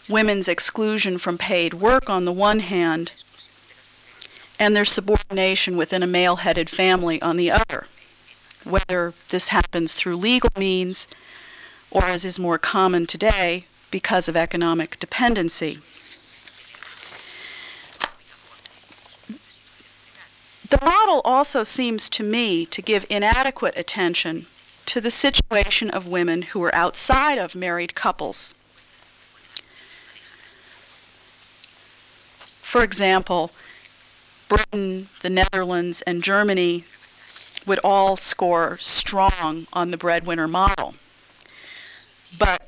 women's 0.08 0.48
exclusion 0.48 1.18
from 1.18 1.40
paid 1.40 1.74
work 1.74 2.12
on 2.12 2.26
the 2.26 2.32
one 2.32 2.60
hand, 2.60 3.12
and 4.60 4.76
their 4.76 4.86
subordination 4.86 5.78
within 5.78 6.04
a 6.04 6.08
male 6.08 6.36
headed 6.36 6.70
family 6.70 7.20
on 7.24 7.38
the 7.38 7.50
other 7.50 7.88
whether 8.66 9.14
this 9.30 9.50
happens 9.50 9.94
through 9.94 10.18
legal 10.18 10.50
means 10.58 11.08
or, 11.92 12.04
as 12.04 12.26
is 12.26 12.38
more 12.38 12.58
common 12.58 13.08
today, 13.08 13.62
because 13.92 14.28
of 14.28 14.36
economic 14.36 15.00
dependency. 15.00 15.78
The 20.70 20.84
model 20.84 21.22
also 21.24 21.64
seems 21.64 22.10
to 22.10 22.24
me 22.24 22.66
to 22.66 22.82
give 22.82 23.06
inadequate 23.10 23.78
attention 23.78 24.48
to 24.88 25.00
the 25.00 25.12
situation 25.12 25.90
of 25.90 26.08
women 26.08 26.42
who 26.42 26.62
are 26.64 26.76
outside 26.76 27.38
of 27.38 27.56
married 27.56 27.96
couples. 27.96 28.56
For 32.62 32.84
example, 32.84 33.52
Britain, 34.50 35.08
the 35.22 35.30
Netherlands, 35.30 36.02
and 36.02 36.22
Germany 36.22 36.84
would 37.66 37.80
all 37.84 38.16
score 38.16 38.78
strong 38.80 39.68
on 39.74 39.92
the 39.92 39.98
breadwinner 39.98 40.48
model. 40.48 40.96
But 42.38 42.68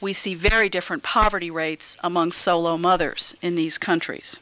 we 0.00 0.12
see 0.12 0.34
very 0.34 0.68
different 0.68 1.02
poverty 1.02 1.50
rates 1.50 1.96
among 2.02 2.32
solo 2.32 2.76
mothers 2.76 3.34
in 3.40 3.54
these 3.54 3.78
countries. 3.78 4.38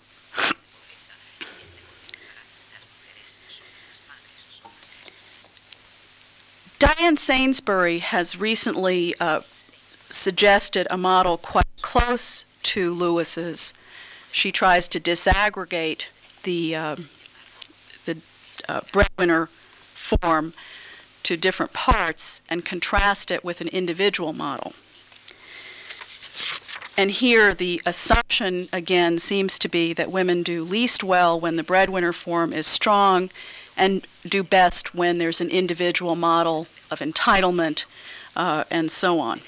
Diane 6.79 7.19
Sainsbury 7.19 7.99
has 7.99 8.39
recently 8.39 9.15
uh, 9.21 9.43
suggested 10.09 10.87
a 10.91 10.97
model 10.97 11.37
quite 11.37 11.67
close 11.83 12.47
to 12.63 12.95
Lewis's. 12.95 13.75
She 14.33 14.51
tries 14.51 14.89
to 14.89 15.01
disaggregate 15.01 16.17
the 16.45 16.75
uh, 16.75 16.97
the 18.07 18.17
uh, 18.69 18.81
breadwinner 18.93 19.51
form 20.23 20.55
to 21.23 21.37
different 21.37 21.73
parts 21.73 22.41
and 22.49 22.65
contrast 22.65 23.31
it 23.31 23.45
with 23.45 23.61
an 23.61 23.69
individual 23.69 24.33
model. 24.33 24.73
And 26.97 27.11
here 27.11 27.55
the 27.55 27.81
assumption 27.87 28.69
again 28.73 29.19
seems 29.19 29.59
to 29.61 29.69
be 29.69 29.93
that 29.95 30.11
women 30.11 30.43
do 30.43 30.63
least 30.63 31.03
well 31.03 31.39
when 31.41 31.57
the 31.57 31.63
breadwinner 31.63 32.13
form 32.13 32.53
is 32.53 32.67
strong 32.67 33.31
and 33.77 34.07
do 34.29 34.43
best 34.43 34.95
when 34.95 35.19
there's 35.19 35.41
an 35.41 35.49
individual 35.49 36.17
model 36.17 36.67
of 36.91 36.99
entitlement 36.99 37.85
uh, 38.37 38.65
and 38.71 38.91
so 38.91 39.21
on. 39.21 39.41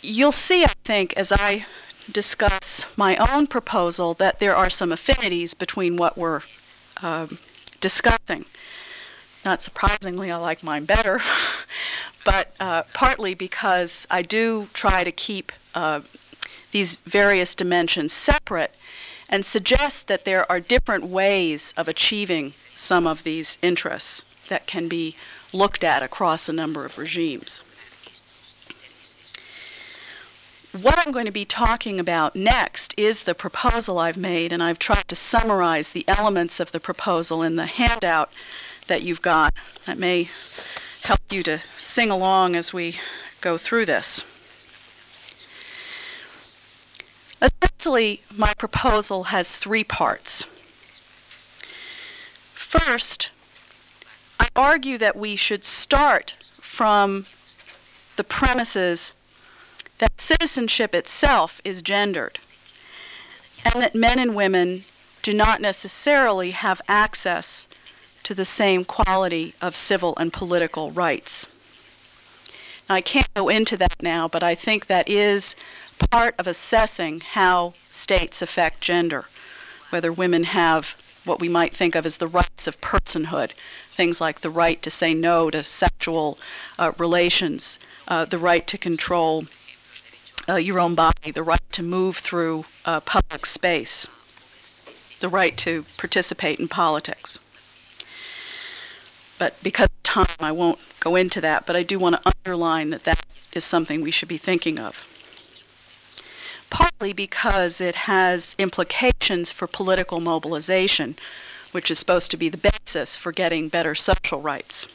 You'll 0.00 0.32
see, 0.32 0.64
I 0.64 0.72
think, 0.84 1.12
as 1.14 1.30
I 1.30 1.66
discuss 2.10 2.86
my 2.96 3.16
own 3.16 3.46
proposal, 3.46 4.14
that 4.14 4.40
there 4.40 4.56
are 4.56 4.70
some 4.70 4.92
affinities 4.92 5.54
between 5.54 5.96
what 5.96 6.16
we're 6.16 6.42
um, 7.00 7.38
discussing. 7.80 8.44
Not 9.44 9.62
surprisingly, 9.62 10.30
I 10.30 10.36
like 10.36 10.62
mine 10.62 10.84
better, 10.84 11.20
but 12.24 12.54
uh, 12.60 12.82
partly 12.92 13.34
because 13.34 14.06
I 14.10 14.22
do 14.22 14.68
try 14.72 15.04
to 15.04 15.12
keep 15.12 15.52
uh, 15.74 16.00
these 16.70 16.96
various 17.06 17.54
dimensions 17.54 18.12
separate 18.12 18.74
and 19.28 19.44
suggest 19.44 20.08
that 20.08 20.24
there 20.24 20.50
are 20.50 20.60
different 20.60 21.04
ways 21.04 21.72
of 21.76 21.88
achieving 21.88 22.52
some 22.74 23.06
of 23.06 23.24
these 23.24 23.58
interests 23.62 24.24
that 24.48 24.66
can 24.66 24.88
be 24.88 25.16
looked 25.52 25.82
at 25.84 26.02
across 26.02 26.48
a 26.48 26.52
number 26.52 26.84
of 26.84 26.98
regimes. 26.98 27.62
What 30.80 30.98
I'm 30.98 31.12
going 31.12 31.26
to 31.26 31.32
be 31.32 31.44
talking 31.44 32.00
about 32.00 32.34
next 32.34 32.94
is 32.96 33.24
the 33.24 33.34
proposal 33.34 33.98
I've 33.98 34.16
made, 34.16 34.52
and 34.52 34.62
I've 34.62 34.78
tried 34.78 35.06
to 35.08 35.16
summarize 35.16 35.92
the 35.92 36.06
elements 36.08 36.60
of 36.60 36.72
the 36.72 36.80
proposal 36.80 37.42
in 37.42 37.56
the 37.56 37.66
handout 37.66 38.32
that 38.86 39.02
you've 39.02 39.20
got. 39.20 39.52
That 39.84 39.98
may 39.98 40.30
help 41.02 41.20
you 41.30 41.42
to 41.42 41.60
sing 41.76 42.10
along 42.10 42.56
as 42.56 42.72
we 42.72 42.96
go 43.42 43.58
through 43.58 43.84
this. 43.84 44.24
Essentially, 47.42 48.22
my 48.34 48.54
proposal 48.54 49.24
has 49.24 49.58
three 49.58 49.84
parts. 49.84 50.44
First, 52.54 53.30
I 54.40 54.48
argue 54.56 54.96
that 54.96 55.16
we 55.16 55.36
should 55.36 55.64
start 55.64 56.34
from 56.54 57.26
the 58.16 58.24
premises 58.24 59.12
that 60.02 60.20
citizenship 60.20 60.96
itself 60.96 61.60
is 61.64 61.80
gendered, 61.80 62.40
and 63.64 63.80
that 63.80 63.94
men 63.94 64.18
and 64.18 64.34
women 64.34 64.82
do 65.22 65.32
not 65.32 65.60
necessarily 65.60 66.50
have 66.50 66.82
access 66.88 67.68
to 68.24 68.34
the 68.34 68.44
same 68.44 68.84
quality 68.84 69.54
of 69.62 69.76
civil 69.76 70.14
and 70.16 70.32
political 70.32 70.90
rights. 70.90 71.46
Now, 72.88 72.96
I 72.96 73.00
can't 73.00 73.32
go 73.34 73.48
into 73.48 73.76
that 73.76 74.02
now, 74.02 74.26
but 74.26 74.42
I 74.42 74.56
think 74.56 74.86
that 74.86 75.08
is 75.08 75.54
part 76.10 76.34
of 76.36 76.48
assessing 76.48 77.20
how 77.20 77.74
states 77.84 78.42
affect 78.42 78.80
gender, 78.80 79.26
whether 79.90 80.10
women 80.10 80.42
have 80.42 81.00
what 81.24 81.38
we 81.38 81.48
might 81.48 81.76
think 81.76 81.94
of 81.94 82.04
as 82.04 82.16
the 82.16 82.26
rights 82.26 82.66
of 82.66 82.80
personhood, 82.80 83.52
things 83.92 84.20
like 84.20 84.40
the 84.40 84.50
right 84.50 84.82
to 84.82 84.90
say 84.90 85.14
no 85.14 85.48
to 85.48 85.62
sexual 85.62 86.40
uh, 86.76 86.90
relations, 86.98 87.78
uh, 88.08 88.24
the 88.24 88.38
right 88.38 88.66
to 88.66 88.76
control 88.76 89.44
uh, 90.48 90.56
your 90.56 90.80
own 90.80 90.94
body, 90.94 91.30
the 91.30 91.42
right 91.42 91.60
to 91.72 91.82
move 91.82 92.16
through 92.16 92.64
uh, 92.84 93.00
public 93.00 93.46
space, 93.46 94.06
the 95.20 95.28
right 95.28 95.56
to 95.58 95.84
participate 95.96 96.58
in 96.58 96.68
politics. 96.68 97.38
But 99.38 99.60
because 99.62 99.88
of 99.88 100.02
time, 100.02 100.36
I 100.40 100.52
won't 100.52 100.78
go 101.00 101.16
into 101.16 101.40
that, 101.40 101.66
but 101.66 101.76
I 101.76 101.82
do 101.82 101.98
want 101.98 102.16
to 102.16 102.32
underline 102.46 102.90
that 102.90 103.04
that 103.04 103.24
is 103.52 103.64
something 103.64 104.00
we 104.00 104.10
should 104.10 104.28
be 104.28 104.38
thinking 104.38 104.78
of. 104.78 105.04
Partly 106.70 107.12
because 107.12 107.80
it 107.80 107.94
has 107.94 108.54
implications 108.58 109.52
for 109.52 109.66
political 109.66 110.20
mobilization, 110.20 111.16
which 111.72 111.90
is 111.90 111.98
supposed 111.98 112.30
to 112.30 112.36
be 112.36 112.48
the 112.48 112.70
basis 112.86 113.16
for 113.16 113.32
getting 113.32 113.68
better 113.68 113.94
social 113.94 114.40
rights. 114.40 114.86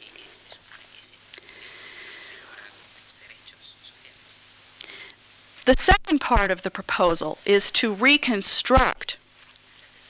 The 5.68 5.76
second 5.76 6.20
part 6.20 6.50
of 6.50 6.62
the 6.62 6.70
proposal 6.70 7.36
is 7.44 7.70
to 7.72 7.92
reconstruct 7.92 9.18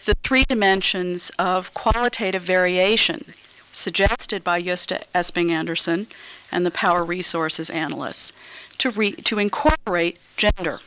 the 0.04 0.14
three 0.22 0.44
dimensions 0.44 1.32
of 1.36 1.74
qualitative 1.74 2.42
variation 2.42 3.34
suggested 3.72 4.44
by 4.44 4.62
Gøsta 4.62 5.02
Esping 5.12 5.50
Andersen 5.50 6.06
and 6.52 6.64
the 6.64 6.70
power 6.70 7.04
resources 7.04 7.70
analysts 7.70 8.32
to, 8.78 8.90
re- 8.90 9.16
to 9.16 9.40
incorporate 9.40 10.18
gender. 10.36 10.78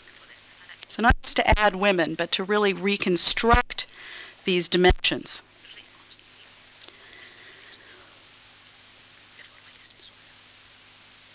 So, 0.88 1.01
not 1.01 1.22
just 1.22 1.36
to 1.36 1.59
add 1.59 1.76
women, 1.76 2.15
but 2.15 2.32
to 2.32 2.43
really 2.45 2.72
reconstruct 2.72 3.88
these 4.45 4.69
dimensions. 4.69 5.41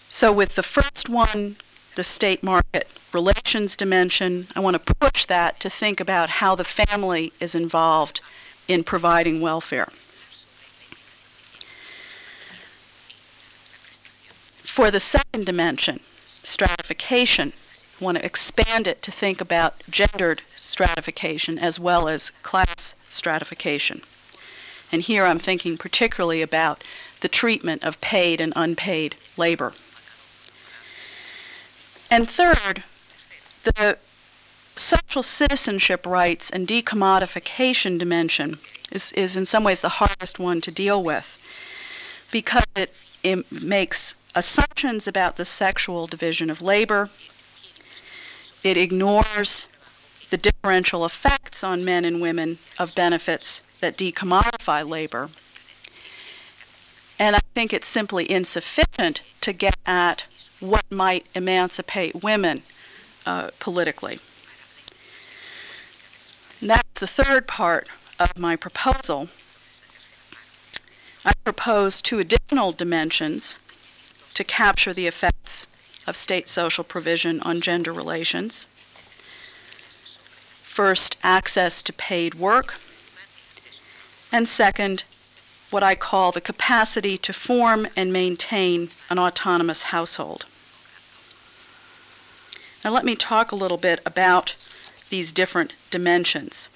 So, 0.09 0.33
with 0.33 0.55
the 0.55 0.63
first 0.63 1.11
one 1.11 1.57
the 1.97 2.05
state 2.05 2.43
market 2.43 2.89
relations 3.13 3.75
dimension. 3.75 4.47
I 4.55 4.61
want 4.61 4.75
to 4.81 4.95
push 4.95 5.25
that 5.27 5.59
to 5.61 5.71
think 5.71 5.99
about 5.99 6.29
how 6.29 6.55
the 6.55 6.65
family 6.65 7.33
is 7.41 7.55
involved 7.55 8.21
in 8.69 8.85
providing 8.85 9.41
welfare. 9.41 9.89
For 14.63 14.91
the 14.91 15.01
second 15.01 15.47
dimension, 15.47 16.01
stratification, 16.43 17.55
I 17.99 18.05
want 18.05 18.19
to 18.19 18.25
expand 18.25 18.87
it 18.87 19.01
to 19.03 19.11
think 19.11 19.41
about 19.41 19.83
gendered 19.89 20.43
stratification 20.55 21.59
as 21.59 21.81
well 21.81 22.09
as 22.09 22.31
class 22.43 22.95
stratification. 23.09 24.03
And 24.93 25.01
here 25.01 25.25
I'm 25.25 25.39
thinking 25.39 25.79
particularly 25.79 26.43
about 26.43 26.85
the 27.21 27.29
treatment 27.29 27.83
of 27.83 28.01
paid 28.03 28.39
and 28.39 28.53
unpaid 28.55 29.17
labor. 29.39 29.73
And 32.11 32.29
third, 32.29 32.83
the 33.65 33.99
social 34.77 35.23
citizenship 35.23 36.07
rights 36.07 36.51
and 36.51 36.69
decommodification 36.69 37.99
dimension 37.99 38.59
is, 38.93 39.13
is 39.13 39.37
in 39.37 39.47
some 39.47 39.65
ways 39.65 39.81
the 39.81 39.89
hardest 39.89 40.39
one 40.39 40.61
to 40.61 40.71
deal 40.71 41.03
with 41.03 41.41
because 42.31 42.65
it, 42.77 42.95
it 43.23 43.51
makes 43.51 44.15
assumptions 44.35 45.09
about 45.09 45.37
the 45.37 45.45
sexual 45.45 46.07
division 46.07 46.51
of 46.51 46.61
labor. 46.61 47.09
It 48.63 48.77
ignores 48.77 49.69
the 50.31 50.37
differential 50.37 51.05
effects 51.05 51.65
on 51.65 51.85
men 51.85 52.05
and 52.05 52.21
women 52.21 52.59
of 52.79 52.95
benefits 52.95 53.63
that 53.81 53.97
decommodify 53.97 54.89
labor. 54.89 55.31
And 57.19 57.35
I 57.35 57.41
think 57.55 57.73
it's 57.73 57.89
simply 57.89 58.31
insufficient 58.31 59.23
to 59.41 59.53
get 59.53 59.77
at 59.87 60.27
what 60.61 60.85
might 60.91 61.27
emancipate 61.35 62.23
women 62.23 62.63
uh, 63.25 63.51
politically. 63.61 64.19
And 66.61 66.71
that's 66.71 67.01
the 67.01 67.07
third 67.07 67.47
part 67.47 67.89
of 68.19 68.39
my 68.39 68.57
proposal. 68.57 69.29
I 71.25 71.33
propose 71.45 72.01
two 72.01 72.19
additional 72.19 72.73
dimensions 72.73 73.59
to 74.35 74.45
capture 74.45 74.95
the 74.95 75.07
effects 75.07 75.67
of 76.07 76.17
state 76.17 76.49
social 76.49 76.85
provision 76.85 77.41
on 77.41 77.61
gender 77.61 77.93
relations. 77.93 78.67
First, 80.53 81.17
access 81.23 81.83
to 81.83 81.93
paid 81.93 82.35
work, 82.35 82.75
and 84.31 84.47
second, 84.47 85.05
what 85.71 85.83
I 85.83 85.95
call 85.95 86.33
the 86.33 86.41
capacity 86.41 87.19
to 87.19 87.33
form 87.33 87.89
and 87.97 88.13
maintain 88.13 88.91
an 89.11 89.19
autonomous 89.19 89.85
household. 89.85 90.47
Now, 92.85 92.93
let 92.93 93.05
me 93.05 93.17
talk 93.17 93.51
a 93.51 93.57
little 93.57 93.79
bit 93.79 94.01
about 94.07 94.55
these 95.11 95.33
different 95.33 95.73
dimensions. 95.91 96.69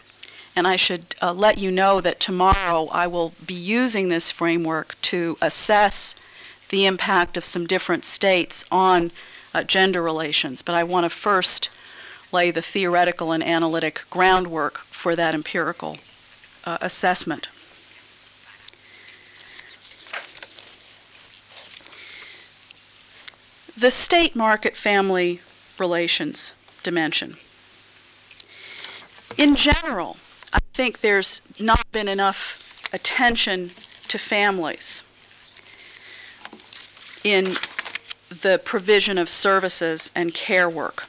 and 0.56 0.66
I 0.66 0.74
should 0.76 1.14
uh, 1.22 1.32
let 1.32 1.58
you 1.58 1.70
know 1.70 2.00
that 2.00 2.18
tomorrow 2.18 2.88
I 2.90 3.06
will 3.06 3.32
be 3.46 3.54
using 3.54 4.08
this 4.08 4.32
framework 4.32 5.00
to 5.02 5.38
assess 5.40 6.16
the 6.70 6.86
impact 6.86 7.36
of 7.36 7.44
some 7.44 7.66
different 7.66 8.04
states 8.04 8.64
on 8.70 9.12
uh, 9.54 9.62
gender 9.62 10.02
relations. 10.02 10.62
But 10.62 10.74
I 10.74 10.82
want 10.82 11.04
to 11.04 11.10
first 11.10 11.70
lay 12.32 12.50
the 12.50 12.62
theoretical 12.62 13.32
and 13.32 13.42
analytic 13.42 14.00
groundwork 14.10 14.78
for 14.78 15.14
that 15.16 15.34
empirical 15.34 15.98
uh, 16.64 16.78
assessment. 16.80 17.48
The 23.80 23.90
state 23.90 24.36
market 24.36 24.76
family 24.76 25.40
relations 25.78 26.52
dimension. 26.82 27.38
In 29.38 29.56
general, 29.56 30.18
I 30.52 30.58
think 30.74 31.00
there's 31.00 31.40
not 31.58 31.90
been 31.90 32.06
enough 32.06 32.84
attention 32.92 33.70
to 34.08 34.18
families 34.18 35.02
in 37.24 37.56
the 38.28 38.60
provision 38.62 39.16
of 39.16 39.30
services 39.30 40.12
and 40.14 40.34
care 40.34 40.68
work. 40.68 41.04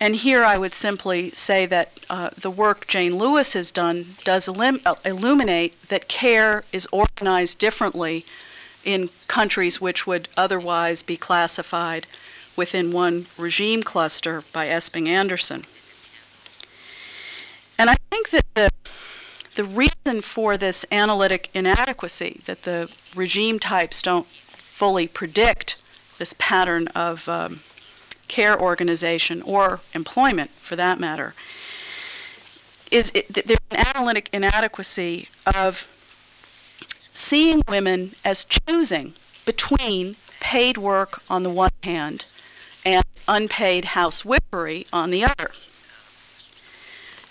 And 0.00 0.16
here 0.16 0.42
I 0.42 0.58
would 0.58 0.74
simply 0.74 1.30
say 1.30 1.66
that 1.66 1.92
uh, 2.10 2.30
the 2.36 2.50
work 2.50 2.88
Jane 2.88 3.16
Lewis 3.16 3.52
has 3.52 3.70
done 3.70 4.16
does 4.24 4.48
uh, 4.48 4.94
illuminate 5.04 5.88
that 5.88 6.08
care 6.08 6.64
is 6.72 6.88
organized 6.90 7.58
differently 7.58 8.24
in 8.84 9.10
countries 9.26 9.80
which 9.80 10.06
would 10.06 10.28
otherwise 10.36 11.02
be 11.02 11.16
classified 11.16 12.06
within 12.56 12.92
one 12.92 13.26
regime 13.36 13.82
cluster 13.82 14.42
by 14.52 14.66
Esping 14.66 15.08
Andersen. 15.08 15.64
And 17.78 17.88
I 17.88 17.96
think 18.10 18.30
that 18.30 18.44
the, 18.54 18.70
the 19.54 19.64
reason 19.64 20.20
for 20.22 20.56
this 20.56 20.84
analytic 20.90 21.50
inadequacy, 21.54 22.40
that 22.46 22.62
the 22.62 22.90
regime 23.14 23.58
types 23.58 24.02
don't 24.02 24.26
fully 24.26 25.06
predict 25.06 25.84
this 26.18 26.34
pattern 26.38 26.88
of 26.88 27.28
um, 27.28 27.60
care 28.26 28.60
organization 28.60 29.40
or 29.42 29.80
employment 29.94 30.50
for 30.50 30.74
that 30.74 30.98
matter, 30.98 31.34
is 32.90 33.12
it, 33.14 33.28
there's 33.28 33.60
an 33.70 33.86
analytic 33.94 34.28
inadequacy 34.32 35.28
of 35.46 35.86
seeing 37.18 37.60
women 37.66 38.12
as 38.24 38.44
choosing 38.44 39.12
between 39.44 40.14
paid 40.40 40.78
work 40.78 41.20
on 41.28 41.42
the 41.42 41.50
one 41.50 41.70
hand 41.82 42.32
and 42.86 43.04
unpaid 43.26 43.84
housewifery 43.86 44.86
on 44.92 45.10
the 45.10 45.24
other. 45.24 45.50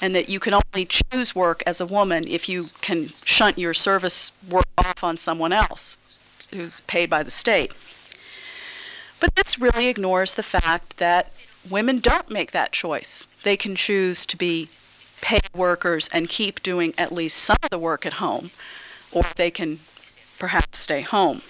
And 0.01 0.13
that 0.13 0.29
you 0.29 0.39
can 0.39 0.53
only 0.53 0.85
choose 0.85 1.33
work 1.33 1.63
as 1.65 1.79
a 1.79 1.85
woman 1.85 2.27
if 2.27 2.49
you 2.49 2.65
can 2.81 3.09
shunt 3.23 3.57
your 3.57 3.73
service 3.73 4.31
work 4.47 4.67
off 4.77 5.03
on 5.03 5.15
someone 5.15 5.53
else 5.53 5.97
who's 6.53 6.81
paid 6.81 7.09
by 7.09 7.23
the 7.23 7.31
state. 7.31 7.71
But 9.19 9.35
this 9.35 9.57
really 9.57 9.87
ignores 9.87 10.35
the 10.35 10.43
fact 10.43 10.97
that 10.97 11.31
women 11.67 11.99
don't 11.99 12.29
make 12.29 12.51
that 12.51 12.73
choice. 12.73 13.25
They 13.43 13.57
can 13.57 13.75
choose 13.75 14.25
to 14.27 14.37
be 14.37 14.69
paid 15.21 15.47
workers 15.55 16.09
and 16.11 16.29
keep 16.29 16.61
doing 16.61 16.93
at 16.97 17.11
least 17.11 17.37
some 17.37 17.57
of 17.63 17.69
the 17.69 17.79
work 17.79 18.05
at 18.05 18.13
home, 18.13 18.51
or 19.11 19.25
they 19.35 19.51
can 19.51 19.79
perhaps 20.39 20.79
stay 20.79 21.01
home. 21.01 21.41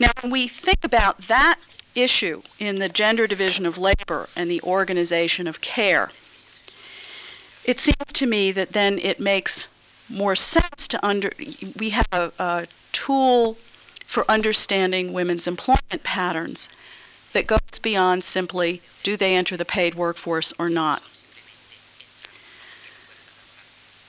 Now, 0.00 0.10
when 0.20 0.32
we 0.32 0.48
think 0.48 0.82
about 0.82 1.22
that 1.28 1.58
issue 1.94 2.42
in 2.58 2.76
the 2.76 2.88
gender 2.88 3.26
division 3.26 3.64
of 3.64 3.78
labor 3.78 4.28
and 4.34 4.50
the 4.50 4.60
organization 4.62 5.46
of 5.46 5.60
care, 5.60 6.10
it 7.64 7.78
seems 7.78 8.12
to 8.12 8.26
me 8.26 8.50
that 8.52 8.72
then 8.72 8.98
it 8.98 9.20
makes 9.20 9.66
more 10.08 10.36
sense 10.36 10.86
to 10.88 11.06
under 11.06 11.32
we 11.78 11.90
have 11.90 12.08
a, 12.12 12.32
a 12.38 12.66
tool 12.92 13.56
for 14.04 14.30
understanding 14.30 15.12
women's 15.12 15.46
employment 15.46 16.02
patterns 16.02 16.68
that 17.32 17.46
goes 17.46 17.78
beyond 17.80 18.22
simply 18.22 18.80
do 19.02 19.16
they 19.16 19.34
enter 19.34 19.56
the 19.56 19.64
paid 19.64 19.94
workforce 19.94 20.52
or 20.58 20.68
not. 20.68 21.02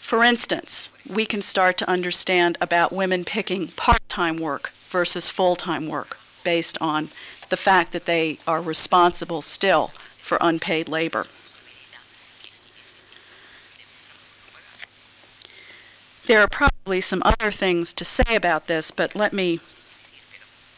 For 0.06 0.24
instance, 0.24 0.90
we 1.10 1.26
can 1.26 1.42
start 1.42 1.80
to 1.80 1.90
understand 1.90 2.60
about 2.62 2.94
women 2.94 3.26
picking 3.26 3.70
part 3.70 4.08
time 4.08 4.38
work 4.38 4.70
versus 4.88 5.32
full 5.32 5.56
time 5.56 5.88
work 5.88 6.20
based 6.44 6.78
on 6.80 7.10
the 7.50 7.58
fact 7.58 7.92
that 7.92 8.06
they 8.06 8.38
are 8.46 8.62
responsible 8.62 9.42
still 9.42 9.88
for 9.88 10.38
unpaid 10.40 10.88
labor. 10.88 11.26
There 16.28 16.40
are 16.40 16.48
probably 16.48 17.02
some 17.02 17.24
other 17.26 17.52
things 17.52 17.92
to 17.94 18.06
say 18.06 18.36
about 18.36 18.68
this, 18.68 18.92
but 18.92 19.16
let 19.16 19.34
me 19.34 19.60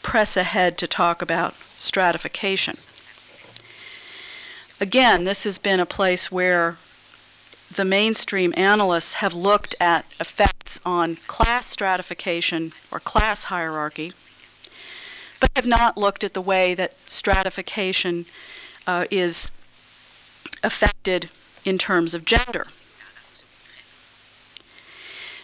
press 0.04 0.38
ahead 0.38 0.78
to 0.78 0.88
talk 0.88 1.22
about 1.22 1.54
stratification. 1.76 2.78
Again, 4.80 5.26
this 5.26 5.44
has 5.44 5.58
been 5.58 5.82
a 5.82 5.86
place 5.86 6.32
where 6.32 6.78
the 7.74 7.86
mainstream 7.86 8.54
analysts 8.58 9.16
have 9.16 9.34
looked 9.34 9.76
at 9.80 10.06
effects 10.20 10.80
on 10.86 11.18
class 11.28 11.68
stratification 11.68 12.72
or 12.92 13.00
class 13.00 13.46
hierarchy, 13.46 14.14
but 15.40 15.50
have 15.56 15.66
not 15.66 15.98
looked 15.98 16.24
at 16.24 16.34
the 16.34 16.42
way 16.42 16.74
that 16.74 16.96
stratification 17.10 18.26
uh, 18.86 19.06
is 19.12 19.52
affected 20.64 21.30
in 21.66 21.78
terms 21.78 22.14
of 22.14 22.26
gender. 22.26 22.68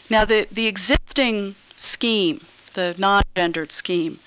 Now, 0.10 0.26
the, 0.26 0.48
the 0.52 0.68
existing 0.68 1.56
scheme, 1.76 2.46
the 2.74 2.96
non 2.98 3.24
gendered 3.36 3.72
scheme, 3.72 4.20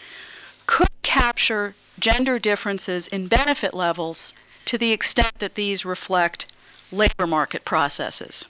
could 0.66 0.88
capture 1.02 1.74
gender 1.98 2.38
differences 2.38 3.08
in 3.08 3.26
benefit 3.26 3.72
levels 3.72 4.34
to 4.66 4.76
the 4.76 4.92
extent 4.92 5.38
that 5.38 5.54
these 5.54 5.84
reflect 5.84 6.46
labor 6.92 7.26
market 7.26 7.64
processes. 7.64 8.46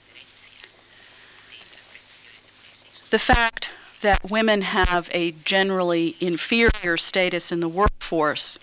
The 3.10 3.18
fact 3.18 3.70
that 4.02 4.30
women 4.30 4.62
have 4.62 5.08
a 5.12 5.32
generally 5.32 6.16
inferior 6.20 6.96
status 6.96 7.50
in 7.50 7.60
the 7.60 7.68
workforce 7.68 8.58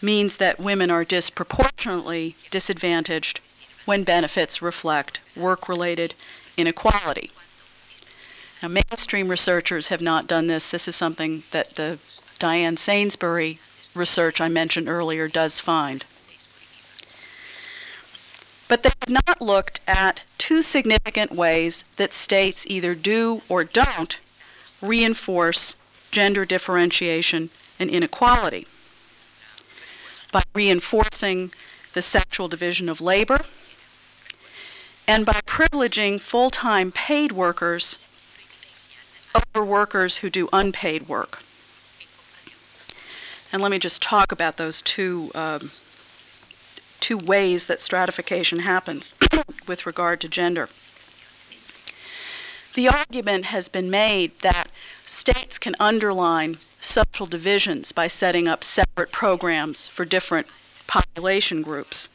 means 0.00 0.36
that 0.36 0.60
women 0.60 0.90
are 0.90 1.04
disproportionately 1.04 2.36
disadvantaged 2.50 3.40
when 3.84 4.04
benefits 4.04 4.62
reflect 4.62 5.20
work 5.36 5.68
related 5.68 6.14
inequality. 6.56 7.30
Now, 8.62 8.68
mainstream 8.68 9.28
researchers 9.28 9.88
have 9.88 10.00
not 10.00 10.26
done 10.26 10.46
this. 10.46 10.70
This 10.70 10.88
is 10.88 10.96
something 10.96 11.42
that 11.52 11.76
the 11.76 11.98
Diane 12.38 12.76
Sainsbury 12.76 13.58
research 13.94 14.40
I 14.40 14.48
mentioned 14.48 14.88
earlier 14.88 15.28
does 15.28 15.60
find. 15.60 16.04
But 18.68 18.82
they 18.82 18.92
have 19.00 19.08
not 19.08 19.40
looked 19.40 19.80
at 19.86 20.22
two 20.36 20.62
significant 20.62 21.32
ways 21.32 21.84
that 21.96 22.12
states 22.12 22.66
either 22.68 22.94
do 22.94 23.42
or 23.48 23.64
don't 23.64 24.18
reinforce 24.80 25.74
gender 26.10 26.44
differentiation 26.44 27.50
and 27.78 27.90
inequality. 27.90 28.66
By 30.30 30.42
reinforcing 30.54 31.52
the 31.94 32.02
sexual 32.02 32.48
division 32.48 32.88
of 32.88 33.00
labor 33.00 33.40
and 35.06 35.24
by 35.24 35.40
privileging 35.46 36.20
full 36.20 36.50
time 36.50 36.92
paid 36.92 37.32
workers 37.32 37.96
over 39.34 39.64
workers 39.64 40.18
who 40.18 40.30
do 40.30 40.48
unpaid 40.52 41.08
work. 41.08 41.42
And 43.50 43.62
let 43.62 43.70
me 43.70 43.78
just 43.78 44.02
talk 44.02 44.30
about 44.30 44.58
those 44.58 44.82
two, 44.82 45.30
um, 45.34 45.70
two 47.00 47.18
ways 47.18 47.66
that 47.66 47.80
stratification 47.80 48.60
happens 48.60 49.14
with 49.66 49.86
regard 49.86 50.20
to 50.20 50.28
gender. 50.28 50.68
The 52.74 52.88
argument 52.88 53.46
has 53.46 53.68
been 53.68 53.90
made 53.90 54.38
that 54.40 54.68
states 55.04 55.58
can 55.58 55.74
underline 55.80 56.58
social 56.80 57.26
divisions 57.26 57.92
by 57.92 58.06
setting 58.06 58.46
up 58.46 58.62
separate 58.62 59.10
programs 59.10 59.88
for 59.88 60.04
different 60.04 60.46
population 60.86 61.62
groups. 61.62 62.08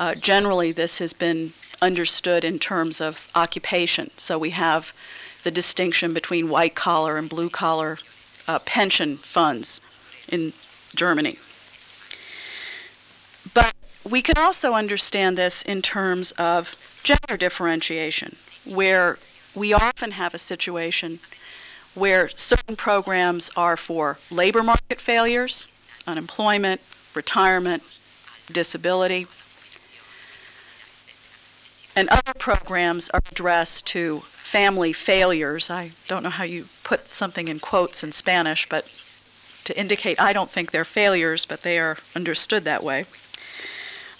Uh, 0.00 0.14
generally, 0.14 0.72
this 0.72 0.98
has 0.98 1.12
been 1.12 1.52
understood 1.82 2.44
in 2.44 2.58
terms 2.58 3.00
of 3.00 3.30
occupation. 3.34 4.10
So 4.16 4.38
we 4.38 4.50
have 4.50 4.94
the 5.42 5.50
distinction 5.50 6.14
between 6.14 6.48
white 6.48 6.74
collar 6.74 7.18
and 7.18 7.28
blue 7.28 7.50
collar 7.50 7.98
uh, 8.48 8.58
pension 8.60 9.16
funds 9.16 9.80
in 10.28 10.52
Germany. 10.96 11.38
We 14.08 14.20
can 14.20 14.36
also 14.36 14.74
understand 14.74 15.38
this 15.38 15.62
in 15.62 15.80
terms 15.80 16.32
of 16.32 16.76
gender 17.02 17.38
differentiation, 17.38 18.36
where 18.66 19.18
we 19.54 19.72
often 19.72 20.10
have 20.12 20.34
a 20.34 20.38
situation 20.38 21.20
where 21.94 22.28
certain 22.28 22.76
programs 22.76 23.50
are 23.56 23.76
for 23.76 24.18
labor 24.30 24.62
market 24.62 25.00
failures, 25.00 25.66
unemployment, 26.06 26.80
retirement, 27.14 27.82
disability. 28.52 29.26
and 31.96 32.08
other 32.08 32.34
programs 32.34 33.08
are 33.10 33.22
addressed 33.30 33.86
to 33.86 34.18
family 34.20 34.92
failures. 34.92 35.70
I 35.70 35.92
don't 36.08 36.24
know 36.24 36.30
how 36.30 36.42
you 36.42 36.66
put 36.82 37.14
something 37.14 37.46
in 37.46 37.60
quotes 37.60 38.02
in 38.02 38.10
Spanish, 38.10 38.68
but 38.68 38.90
to 39.62 39.78
indicate 39.78 40.20
I 40.20 40.32
don't 40.32 40.50
think 40.50 40.72
they're 40.72 40.84
failures, 40.84 41.44
but 41.44 41.62
they 41.62 41.78
are 41.78 41.96
understood 42.16 42.64
that 42.64 42.82
way. 42.82 43.06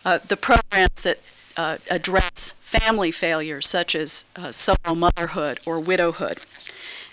Uh, 0.05 0.19
the 0.29 0.37
programs 0.37 1.03
that 1.03 1.19
uh, 1.57 1.79
address 1.91 2.53
family 2.61 3.11
failures, 3.11 3.67
such 3.67 3.95
as 3.95 4.25
uh, 4.37 4.53
solo 4.53 4.95
motherhood 4.95 5.61
or 5.65 5.81
widowhood. 5.81 6.39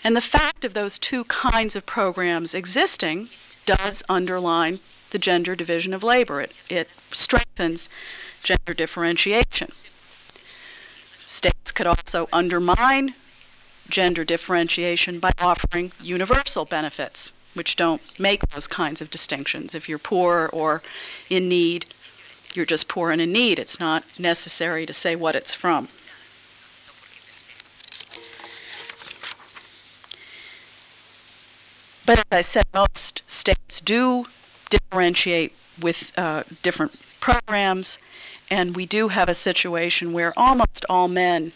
And 0.04 0.16
the 0.16 0.20
fact 0.20 0.64
of 0.64 0.74
those 0.74 0.98
two 0.98 1.24
kinds 1.24 1.76
of 1.76 1.86
programs 1.86 2.54
existing 2.54 3.28
does 3.66 4.02
underline 4.08 4.80
the 5.10 5.18
gender 5.18 5.54
division 5.54 5.94
of 5.94 6.02
labor. 6.02 6.40
It, 6.40 6.52
it 6.68 6.88
strengthens 7.12 7.88
gender 8.42 8.74
differentiation. 8.74 9.70
States 11.20 11.70
could 11.70 11.86
also 11.86 12.28
undermine 12.32 13.14
gender 13.88 14.24
differentiation 14.24 15.20
by 15.20 15.30
offering 15.38 15.92
universal 16.02 16.64
benefits, 16.64 17.30
which 17.54 17.76
don't 17.76 18.18
make 18.18 18.40
those 18.48 18.66
kinds 18.66 19.00
of 19.00 19.10
distinctions. 19.10 19.74
If 19.74 19.88
you're 19.88 19.98
poor 19.98 20.50
or 20.52 20.82
in 21.30 21.48
need, 21.48 21.86
you're 22.54 22.66
just 22.66 22.88
poor 22.88 23.10
and 23.10 23.20
in 23.20 23.32
need. 23.32 23.58
It's 23.58 23.80
not 23.80 24.04
necessary 24.18 24.86
to 24.86 24.92
say 24.92 25.16
what 25.16 25.34
it's 25.34 25.54
from. 25.54 25.88
But 32.04 32.18
as 32.18 32.24
I 32.30 32.42
said, 32.42 32.66
most 32.74 33.22
states 33.26 33.80
do 33.80 34.26
differentiate 34.70 35.54
with 35.80 36.12
uh, 36.18 36.42
different 36.62 37.00
programs, 37.20 37.98
and 38.50 38.76
we 38.76 38.86
do 38.86 39.08
have 39.08 39.28
a 39.28 39.34
situation 39.34 40.12
where 40.12 40.32
almost 40.36 40.84
all 40.88 41.08
men 41.08 41.52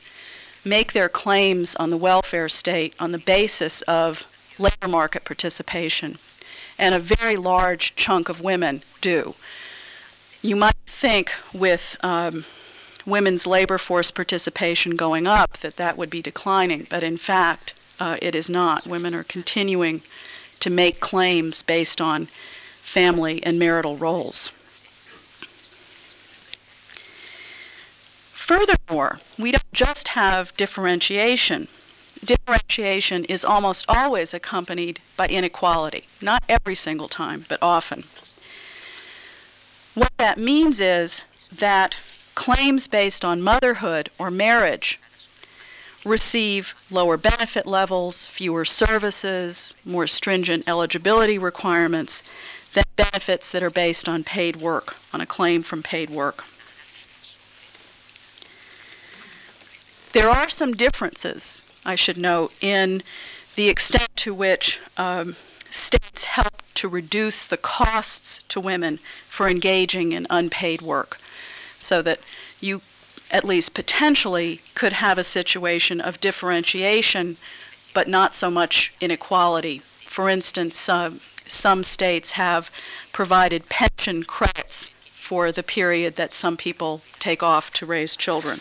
make 0.64 0.92
their 0.92 1.08
claims 1.08 1.76
on 1.76 1.90
the 1.90 1.96
welfare 1.96 2.48
state 2.48 2.94
on 2.98 3.12
the 3.12 3.18
basis 3.18 3.82
of 3.82 4.28
labor 4.58 4.88
market 4.88 5.24
participation, 5.24 6.18
and 6.78 6.94
a 6.94 6.98
very 6.98 7.36
large 7.36 7.94
chunk 7.96 8.28
of 8.28 8.40
women 8.40 8.82
do. 9.00 9.34
You 10.46 10.54
might 10.54 10.76
think 10.86 11.32
with 11.52 11.96
um, 12.04 12.44
women's 13.04 13.48
labor 13.48 13.78
force 13.78 14.12
participation 14.12 14.94
going 14.94 15.26
up 15.26 15.58
that 15.58 15.74
that 15.74 15.98
would 15.98 16.08
be 16.08 16.22
declining, 16.22 16.86
but 16.88 17.02
in 17.02 17.16
fact, 17.16 17.74
uh, 17.98 18.16
it 18.22 18.36
is 18.36 18.48
not. 18.48 18.86
Women 18.86 19.12
are 19.12 19.24
continuing 19.24 20.02
to 20.60 20.70
make 20.70 21.00
claims 21.00 21.64
based 21.64 22.00
on 22.00 22.26
family 22.80 23.42
and 23.42 23.58
marital 23.58 23.96
roles. 23.96 24.52
Furthermore, 28.32 29.18
we 29.36 29.50
don't 29.50 29.72
just 29.72 30.06
have 30.14 30.56
differentiation. 30.56 31.66
Differentiation 32.24 33.24
is 33.24 33.44
almost 33.44 33.84
always 33.88 34.32
accompanied 34.32 35.00
by 35.16 35.26
inequality. 35.26 36.06
Not 36.22 36.44
every 36.48 36.76
single 36.76 37.08
time, 37.08 37.46
but 37.48 37.60
often. 37.60 38.04
What 39.96 40.12
that 40.18 40.38
means 40.38 40.78
is 40.78 41.24
that 41.50 41.96
claims 42.34 42.86
based 42.86 43.24
on 43.24 43.40
motherhood 43.40 44.10
or 44.18 44.30
marriage 44.30 45.00
receive 46.04 46.74
lower 46.90 47.16
benefit 47.16 47.66
levels, 47.66 48.26
fewer 48.26 48.66
services, 48.66 49.74
more 49.86 50.06
stringent 50.06 50.68
eligibility 50.68 51.38
requirements 51.38 52.22
than 52.74 52.84
benefits 52.96 53.50
that 53.52 53.62
are 53.62 53.70
based 53.70 54.06
on 54.06 54.22
paid 54.22 54.56
work, 54.56 54.96
on 55.14 55.22
a 55.22 55.26
claim 55.26 55.62
from 55.62 55.82
paid 55.82 56.10
work. 56.10 56.44
There 60.12 60.28
are 60.28 60.50
some 60.50 60.74
differences, 60.74 61.72
I 61.86 61.94
should 61.94 62.18
note, 62.18 62.52
in 62.60 63.02
the 63.54 63.70
extent 63.70 64.14
to 64.16 64.34
which 64.34 64.78
um, 64.98 65.36
states 65.70 66.26
help 66.26 66.62
to 66.76 66.88
reduce 66.88 67.44
the 67.44 67.56
costs 67.56 68.42
to 68.48 68.60
women 68.60 68.98
for 69.28 69.48
engaging 69.48 70.12
in 70.12 70.26
unpaid 70.30 70.82
work 70.82 71.18
so 71.78 72.02
that 72.02 72.20
you 72.60 72.80
at 73.30 73.44
least 73.44 73.74
potentially 73.74 74.60
could 74.74 74.92
have 74.94 75.18
a 75.18 75.24
situation 75.24 76.00
of 76.00 76.20
differentiation 76.20 77.36
but 77.92 78.08
not 78.08 78.34
so 78.34 78.50
much 78.50 78.92
inequality. 79.00 79.78
For 79.78 80.28
instance, 80.28 80.88
uh, 80.88 81.12
some 81.46 81.82
states 81.82 82.32
have 82.32 82.70
provided 83.12 83.68
pension 83.68 84.22
credits 84.22 84.88
for 85.02 85.50
the 85.50 85.62
period 85.62 86.16
that 86.16 86.32
some 86.32 86.56
people 86.56 87.00
take 87.18 87.42
off 87.42 87.72
to 87.72 87.86
raise 87.86 88.14
children. 88.14 88.60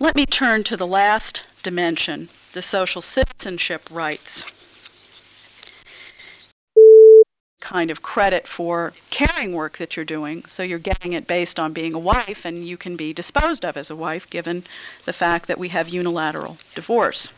Let 0.00 0.16
me 0.16 0.26
turn 0.26 0.64
to 0.64 0.76
the 0.76 0.86
last 0.86 1.44
dimension, 1.62 2.28
the 2.52 2.62
social 2.62 3.02
citizenship 3.02 3.88
rights. 3.90 4.44
Kind 7.60 7.90
of 7.90 8.02
credit 8.02 8.46
for 8.46 8.92
caring 9.10 9.54
work 9.54 9.78
that 9.78 9.96
you're 9.96 10.04
doing, 10.04 10.44
so 10.46 10.62
you're 10.62 10.78
getting 10.78 11.12
it 11.12 11.26
based 11.26 11.58
on 11.58 11.72
being 11.72 11.94
a 11.94 11.98
wife, 11.98 12.44
and 12.44 12.66
you 12.66 12.76
can 12.76 12.96
be 12.96 13.12
disposed 13.12 13.64
of 13.64 13.76
as 13.76 13.90
a 13.90 13.96
wife 13.96 14.28
given 14.28 14.64
the 15.04 15.12
fact 15.12 15.46
that 15.46 15.58
we 15.58 15.68
have 15.68 15.88
unilateral 15.88 16.58
divorce. 16.74 17.30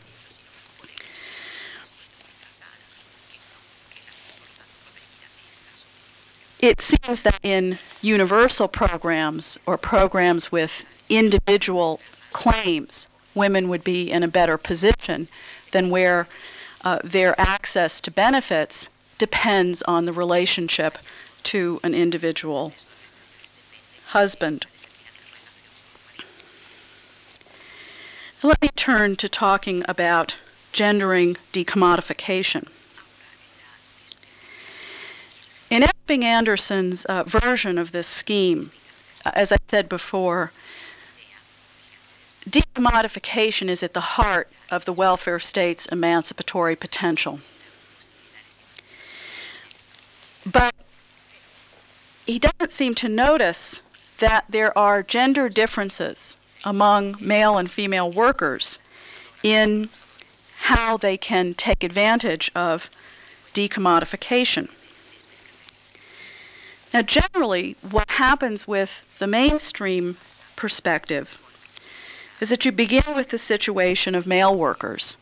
It 6.59 6.81
seems 6.81 7.21
that 7.21 7.39
in 7.43 7.77
universal 8.01 8.67
programs 8.67 9.59
or 9.67 9.77
programs 9.77 10.51
with 10.51 10.83
individual 11.09 11.99
claims, 12.33 13.07
women 13.35 13.69
would 13.69 13.83
be 13.83 14.11
in 14.11 14.23
a 14.23 14.27
better 14.27 14.57
position 14.57 15.27
than 15.71 15.89
where 15.89 16.27
uh, 16.83 16.99
their 17.03 17.39
access 17.39 17.99
to 18.01 18.11
benefits 18.11 18.89
depends 19.17 19.81
on 19.83 20.05
the 20.05 20.13
relationship 20.13 20.97
to 21.43 21.79
an 21.83 21.93
individual 21.93 22.73
husband. 24.07 24.65
Let 28.43 28.61
me 28.61 28.69
turn 28.75 29.15
to 29.17 29.29
talking 29.29 29.83
about 29.87 30.35
gendering 30.71 31.37
decommodification. 31.53 32.67
In 35.69 35.81
Esping 35.81 36.23
Andersen's 36.23 37.05
uh, 37.05 37.23
version 37.23 37.77
of 37.77 37.91
this 37.91 38.07
scheme, 38.07 38.71
uh, 39.25 39.31
as 39.33 39.51
I 39.51 39.57
said 39.69 39.89
before, 39.89 40.51
decommodification 42.49 43.69
is 43.69 43.81
at 43.83 43.93
the 43.93 44.01
heart 44.01 44.49
of 44.69 44.85
the 44.85 44.93
welfare 44.93 45.39
state's 45.39 45.85
emancipatory 45.87 46.75
potential. 46.75 47.39
But 50.45 50.75
he 52.25 52.39
doesn't 52.39 52.71
seem 52.71 52.95
to 52.95 53.09
notice 53.09 53.81
that 54.19 54.45
there 54.49 54.77
are 54.77 55.03
gender 55.03 55.49
differences 55.49 56.37
among 56.63 57.15
male 57.19 57.57
and 57.57 57.69
female 57.69 58.11
workers 58.11 58.79
in 59.43 59.89
how 60.57 60.97
they 60.97 61.17
can 61.17 61.53
take 61.53 61.83
advantage 61.83 62.51
of 62.55 62.89
decommodification. 63.53 64.69
Now, 66.93 67.01
generally, 67.01 67.75
what 67.89 68.09
happens 68.09 68.67
with 68.67 69.03
the 69.19 69.27
mainstream 69.27 70.17
perspective 70.55 71.37
is 72.45 72.49
that 72.49 72.63
you 72.63 72.71
begin 72.71 73.15
with 73.15 73.29
the 73.29 73.39
situation 73.39 74.13
of 74.13 74.27
male 74.27 74.55
workers. 74.55 75.17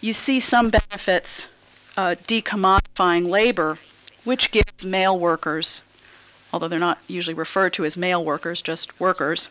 You 0.00 0.12
see 0.12 0.38
some 0.38 0.70
benefits 0.70 1.48
uh, 1.96 2.14
decommodifying 2.28 3.26
labor, 3.26 3.78
which 4.22 4.52
give 4.52 4.84
male 4.84 5.18
workers, 5.18 5.82
although 6.52 6.68
they're 6.68 6.78
not 6.78 6.98
usually 7.08 7.34
referred 7.34 7.72
to 7.72 7.84
as 7.84 7.96
male 7.96 8.24
workers, 8.24 8.62
just 8.62 9.00
workers, 9.00 9.48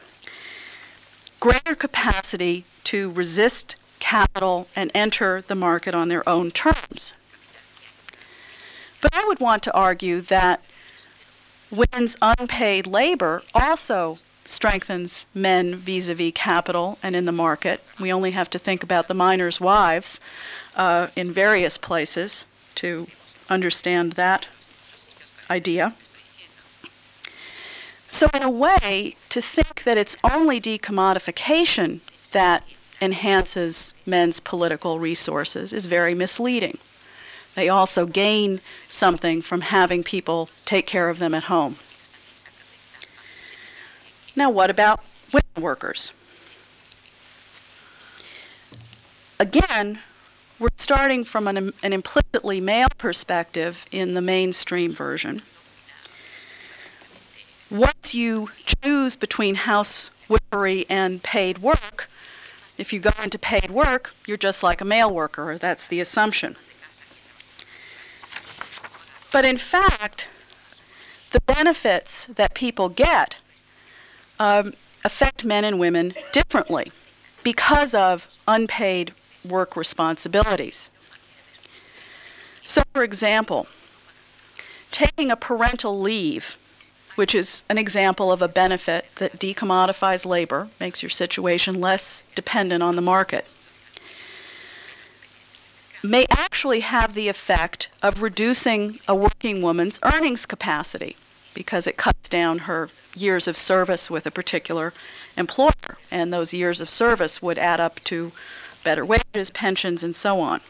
greater 1.42 1.76
capacity 1.76 2.64
to 2.86 3.12
resist 3.12 3.76
capital 4.00 4.70
and 4.78 4.90
enter 4.96 5.42
the 5.42 5.56
market 5.56 5.94
on 5.94 6.08
their 6.08 6.28
own 6.28 6.52
terms. 6.52 7.14
But 9.02 9.14
I 9.14 9.26
would 9.26 9.42
want 9.42 9.64
to 9.64 9.74
argue 9.74 10.22
that 10.22 10.64
women's 11.70 12.16
unpaid 12.22 12.88
labor 12.88 13.44
also 13.54 14.20
strengthens 14.50 15.26
men 15.34 15.76
vis 15.76 16.10
a 16.10 16.16
vis 16.16 16.32
capital 16.34 16.98
and 17.04 17.16
in 17.16 17.26
the 17.26 17.32
market. 17.32 17.84
We 18.00 18.12
only 18.12 18.32
have 18.32 18.50
to 18.52 18.60
think 18.60 18.84
about 18.84 19.08
the 19.08 19.14
miners' 19.14 19.62
wives 19.62 20.20
uh, 20.76 21.08
in 21.16 21.32
various 21.32 21.78
places 21.78 22.46
to 22.76 23.08
understand 23.50 24.14
that 24.14 24.48
idea. 25.50 25.94
So, 28.08 28.28
in 28.34 28.42
a 28.42 28.50
way, 28.50 29.16
to 29.30 29.42
think 29.42 29.84
that 29.84 29.98
it's 29.98 30.18
only 30.24 30.60
decommodification 30.60 32.00
that 32.32 32.64
enhances 33.02 33.94
men's 34.06 34.40
political 34.40 35.00
resources 35.00 35.74
is 35.74 35.86
very 35.86 36.16
misleading. 36.16 36.78
They 37.56 37.70
also 37.70 38.06
gain 38.06 38.62
something 38.90 39.42
from 39.42 39.62
having 39.62 40.04
people 40.04 40.50
take 40.66 40.88
care 40.88 41.10
of 41.10 41.20
them 41.20 41.34
at 41.34 41.44
home. 41.44 41.78
Now, 44.40 44.50
what 44.50 44.70
about 44.70 45.02
women 45.34 45.62
workers? 45.62 46.14
Again, 49.38 50.00
we're 50.60 50.70
starting 50.78 51.26
from 51.26 51.46
an, 51.50 51.74
an 51.84 51.92
implicitly 51.92 52.62
male 52.62 52.88
perspective 52.98 53.86
in 53.92 54.14
the 54.14 54.22
mainstream 54.22 54.94
version. 54.94 55.42
Once 57.70 58.16
you 58.16 58.50
choose 58.66 59.18
between 59.18 59.56
housewifery 59.56 60.86
and 60.88 61.22
paid 61.22 61.58
work, 61.58 62.10
if 62.78 62.94
you 62.94 63.02
go 63.02 63.12
into 63.22 63.38
paid 63.38 63.70
work, 63.70 64.14
you're 64.26 64.38
just 64.38 64.64
like 64.64 64.80
a 64.80 64.86
male 64.86 65.14
worker. 65.14 65.58
That's 65.58 65.88
the 65.88 66.00
assumption. 66.00 66.56
But 69.34 69.44
in 69.44 69.58
fact, 69.58 70.30
the 71.32 71.42
benefits 71.42 72.26
that 72.36 72.54
people 72.54 72.88
get 72.88 73.40
um, 74.40 74.74
affect 75.04 75.46
men 75.46 75.64
and 75.64 75.80
women 75.80 76.14
differently 76.32 76.92
because 77.44 77.94
of 77.94 78.28
unpaid 78.48 79.14
work 79.48 79.76
responsibilities. 79.76 80.90
So, 82.64 82.84
for 82.94 83.04
example, 83.04 83.68
taking 84.92 85.32
a 85.32 85.36
parental 85.36 86.00
leave, 86.00 86.56
which 87.16 87.34
is 87.34 87.64
an 87.70 87.78
example 87.78 88.32
of 88.32 88.42
a 88.42 88.48
benefit 88.48 89.06
that 89.16 89.40
decommodifies 89.40 90.26
labor, 90.26 90.68
makes 90.80 91.02
your 91.02 91.10
situation 91.10 91.80
less 91.80 92.22
dependent 92.36 92.84
on 92.84 92.96
the 92.96 93.02
market, 93.02 93.56
may 96.04 96.26
actually 96.30 96.80
have 96.80 97.14
the 97.14 97.28
effect 97.28 97.90
of 98.02 98.22
reducing 98.22 99.00
a 99.08 99.16
working 99.16 99.62
woman's 99.62 100.00
earnings 100.04 100.46
capacity 100.46 101.18
because 101.60 101.86
it 101.86 101.98
cuts 101.98 102.30
down 102.30 102.58
her 102.58 102.88
years 103.14 103.46
of 103.46 103.58
service 103.58 104.10
with 104.10 104.26
a 104.26 104.32
particular 104.32 104.94
employer, 105.36 105.98
and 106.10 106.32
those 106.32 106.54
years 106.54 106.80
of 106.80 106.90
service 106.90 107.42
would 107.42 107.58
add 107.60 107.82
up 107.82 108.00
to 108.00 108.32
better 108.86 109.04
wages, 109.04 109.50
pensions, 109.50 110.02
and 110.02 110.16
so 110.16 110.40
on. 110.40 110.62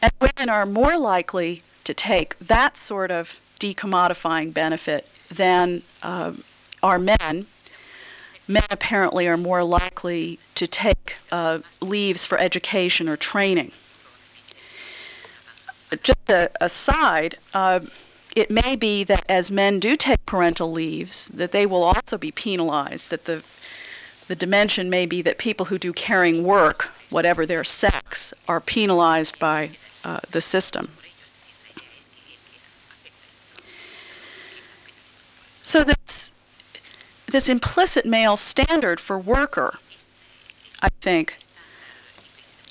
And 0.00 0.10
women 0.18 0.48
are 0.48 0.64
more 0.64 0.96
likely 0.96 1.62
to 1.84 1.92
take 1.92 2.38
that 2.38 2.78
sort 2.78 3.10
of 3.10 3.38
decommodifying 3.60 4.54
benefit 4.54 5.06
than 5.30 5.82
uh, 6.02 6.32
are 6.82 6.98
men. 6.98 7.46
Men 8.46 8.64
apparently 8.70 9.28
are 9.28 9.36
more 9.36 9.62
likely 9.62 10.38
to 10.54 10.66
take 10.66 11.16
uh, 11.30 11.58
leaves 11.82 12.24
for 12.24 12.38
education 12.38 13.10
or 13.10 13.18
training. 13.18 13.72
Just 16.02 16.30
a 16.30 16.50
aside, 16.62 17.36
uh, 17.52 17.80
it 18.38 18.50
may 18.50 18.76
be 18.76 19.04
that 19.04 19.24
as 19.28 19.50
men 19.50 19.80
do 19.80 19.96
take 19.96 20.24
parental 20.26 20.70
leaves, 20.70 21.28
that 21.28 21.52
they 21.52 21.66
will 21.66 21.82
also 21.82 22.16
be 22.16 22.30
penalized, 22.30 23.10
that 23.10 23.24
the 23.24 23.42
the 24.28 24.36
dimension 24.36 24.90
may 24.90 25.06
be 25.06 25.22
that 25.22 25.38
people 25.38 25.66
who 25.66 25.78
do 25.78 25.90
caring 25.92 26.44
work, 26.44 26.90
whatever 27.08 27.46
their 27.46 27.64
sex, 27.64 28.34
are 28.46 28.60
penalized 28.60 29.38
by 29.38 29.70
uh, 30.04 30.20
the 30.32 30.42
system. 30.42 30.88
So 35.62 35.82
this 35.82 36.30
this 37.26 37.48
implicit 37.48 38.06
male 38.06 38.36
standard 38.36 39.00
for 39.00 39.18
worker, 39.18 39.78
I 40.82 40.88
think, 41.00 41.36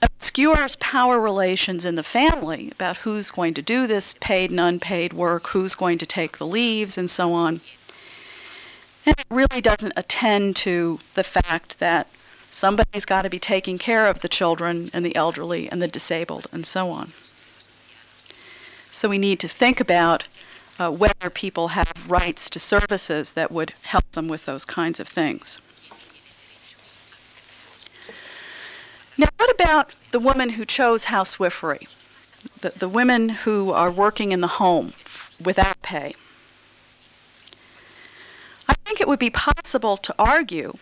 obscures 0.02 0.76
power 0.78 1.20
relations 1.20 1.86
in 1.86 1.96
the 1.96 2.04
family 2.04 2.72
about 2.72 2.98
who's 2.98 3.32
going 3.32 3.54
to 3.56 3.62
do 3.62 3.88
this 3.88 4.16
paid 4.20 4.52
and 4.52 4.60
unpaid 4.60 5.14
work, 5.14 5.48
who's 5.48 5.76
going 5.76 5.98
to 5.98 6.06
take 6.06 6.38
the 6.38 6.46
leaves, 6.46 6.98
and 6.98 7.10
so 7.10 7.34
on. 7.34 7.62
And 9.06 9.16
it 9.18 9.26
really 9.30 9.62
doesn't 9.62 9.94
attend 9.96 10.56
to 10.58 11.00
the 11.16 11.24
fact 11.24 11.80
that 11.80 12.08
somebody's 12.52 13.06
got 13.06 13.22
to 13.22 13.30
be 13.30 13.40
taking 13.40 13.78
care 13.78 14.08
of 14.08 14.20
the 14.20 14.28
children 14.28 14.90
and 14.94 15.06
the 15.06 15.16
elderly 15.16 15.70
and 15.70 15.82
the 15.82 15.88
disabled 15.88 16.48
and 16.52 16.66
so 16.66 16.90
on. 16.90 17.14
So 18.92 19.08
we 19.08 19.18
need 19.18 19.40
to 19.42 19.48
think 19.48 19.80
about 19.80 20.28
uh, 20.80 20.92
whether 20.92 21.30
people 21.30 21.70
have 21.70 21.92
rights 22.08 22.50
to 22.50 22.60
services 22.60 23.34
that 23.34 23.52
would 23.52 23.74
help 23.84 24.12
them 24.12 24.28
with 24.28 24.46
those 24.46 24.66
kinds 24.66 25.00
of 25.00 25.08
things. 25.08 25.60
Now, 29.18 29.28
what 29.38 29.50
about 29.50 29.94
the 30.12 30.20
woman 30.20 30.50
who 30.50 30.66
chose 30.66 31.06
housewifery? 31.06 31.88
The, 32.62 32.70
the 32.70 32.88
women 32.88 33.30
who 33.30 33.72
are 33.72 33.90
working 33.90 34.32
in 34.32 34.42
the 34.42 34.48
home 34.48 34.94
without 35.44 35.82
pay? 35.82 36.14
I 38.70 38.76
think 38.86 39.02
it 39.02 39.08
would 39.08 39.20
be 39.20 39.30
possible 39.30 39.98
to 39.98 40.14
argue 40.20 40.78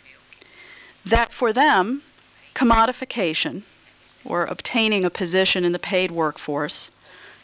that 1.05 1.31
for 1.31 1.53
them, 1.53 2.01
commodification, 2.53 3.63
or 4.25 4.45
obtaining 4.45 5.05
a 5.05 5.09
position 5.09 5.63
in 5.63 5.71
the 5.71 5.79
paid 5.79 6.11
workforce, 6.11 6.89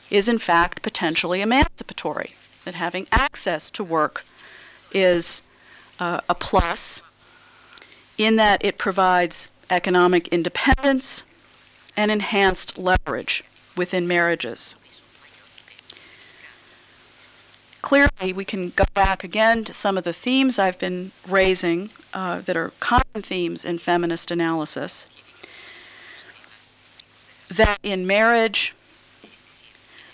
is 0.10 0.28
in 0.28 0.40
fact 0.40 0.82
potentially 0.82 1.42
emancipatory, 1.42 2.36
that 2.66 2.76
having 2.76 3.08
access 3.12 3.70
to 3.72 3.84
work 3.84 4.26
is 4.92 5.42
uh, 6.00 6.20
a 6.28 6.36
plus 6.36 7.02
in 8.18 8.36
that 8.36 8.64
it 8.66 8.78
provides 8.78 9.50
economic 9.72 10.28
independence 10.28 11.24
and 11.98 12.12
enhanced 12.12 12.78
leverage 12.78 13.44
within 13.76 14.08
marriages. 14.08 14.76
Clearly, 17.82 18.32
we 18.34 18.46
can 18.46 18.70
go 18.70 18.84
back 18.94 19.24
again 19.24 19.64
to 19.64 19.74
some 19.74 19.98
of 19.98 20.04
the 20.04 20.14
themes 20.14 20.60
I've 20.60 20.78
been 20.78 21.12
raising 21.28 21.90
uh, 22.14 22.42
that 22.42 22.56
are 22.56 22.72
common 22.80 23.22
themes 23.24 23.66
in 23.66 23.80
feminist 23.80 24.30
analysis. 24.30 25.08
That 27.50 27.80
in 27.82 28.06
marriage 28.06 28.76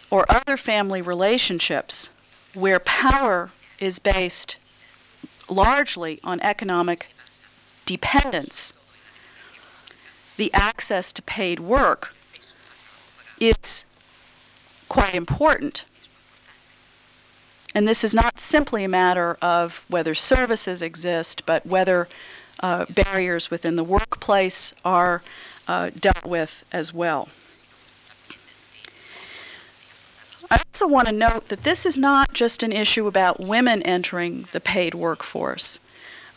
or 0.10 0.26
other 0.30 0.55
family 0.55 1.01
relationships 1.01 2.10
where 2.53 2.80
power 2.80 3.51
is 3.80 3.99
based 3.99 4.55
largely 5.49 6.20
on 6.24 6.39
economic 6.39 7.10
dependence, 7.86 8.74
the 10.38 10.54
access 10.54 11.12
to 11.14 11.22
paid 11.22 11.60
work 11.60 12.14
is 13.40 13.86
quite 14.88 15.14
important 15.14 15.86
and 17.78 17.88
this 17.88 18.04
is 18.04 18.12
not 18.12 18.40
simply 18.40 18.84
a 18.84 18.88
matter 18.88 19.38
of 19.40 19.86
whether 19.88 20.16
services 20.16 20.82
exist, 20.82 21.44
but 21.46 21.64
whether 21.64 22.08
uh, 22.62 22.86
barriers 22.90 23.52
within 23.52 23.76
the 23.76 23.84
workplace 23.84 24.74
are 24.84 25.22
uh, 25.68 25.92
dealt 26.00 26.26
with 26.26 26.64
as 26.72 26.92
well. 26.92 27.30
I 30.50 30.60
also 30.74 30.88
want 30.88 31.08
to 31.08 31.14
note 31.14 31.50
that 31.50 31.64
this 31.64 31.86
is 31.86 32.00
not 32.00 32.34
just 32.34 32.64
an 32.64 32.72
issue 32.72 33.06
about 33.06 33.40
women 33.40 33.84
entering 33.84 34.48
the 34.54 34.60
paid 34.60 34.96
workforce. 34.96 35.80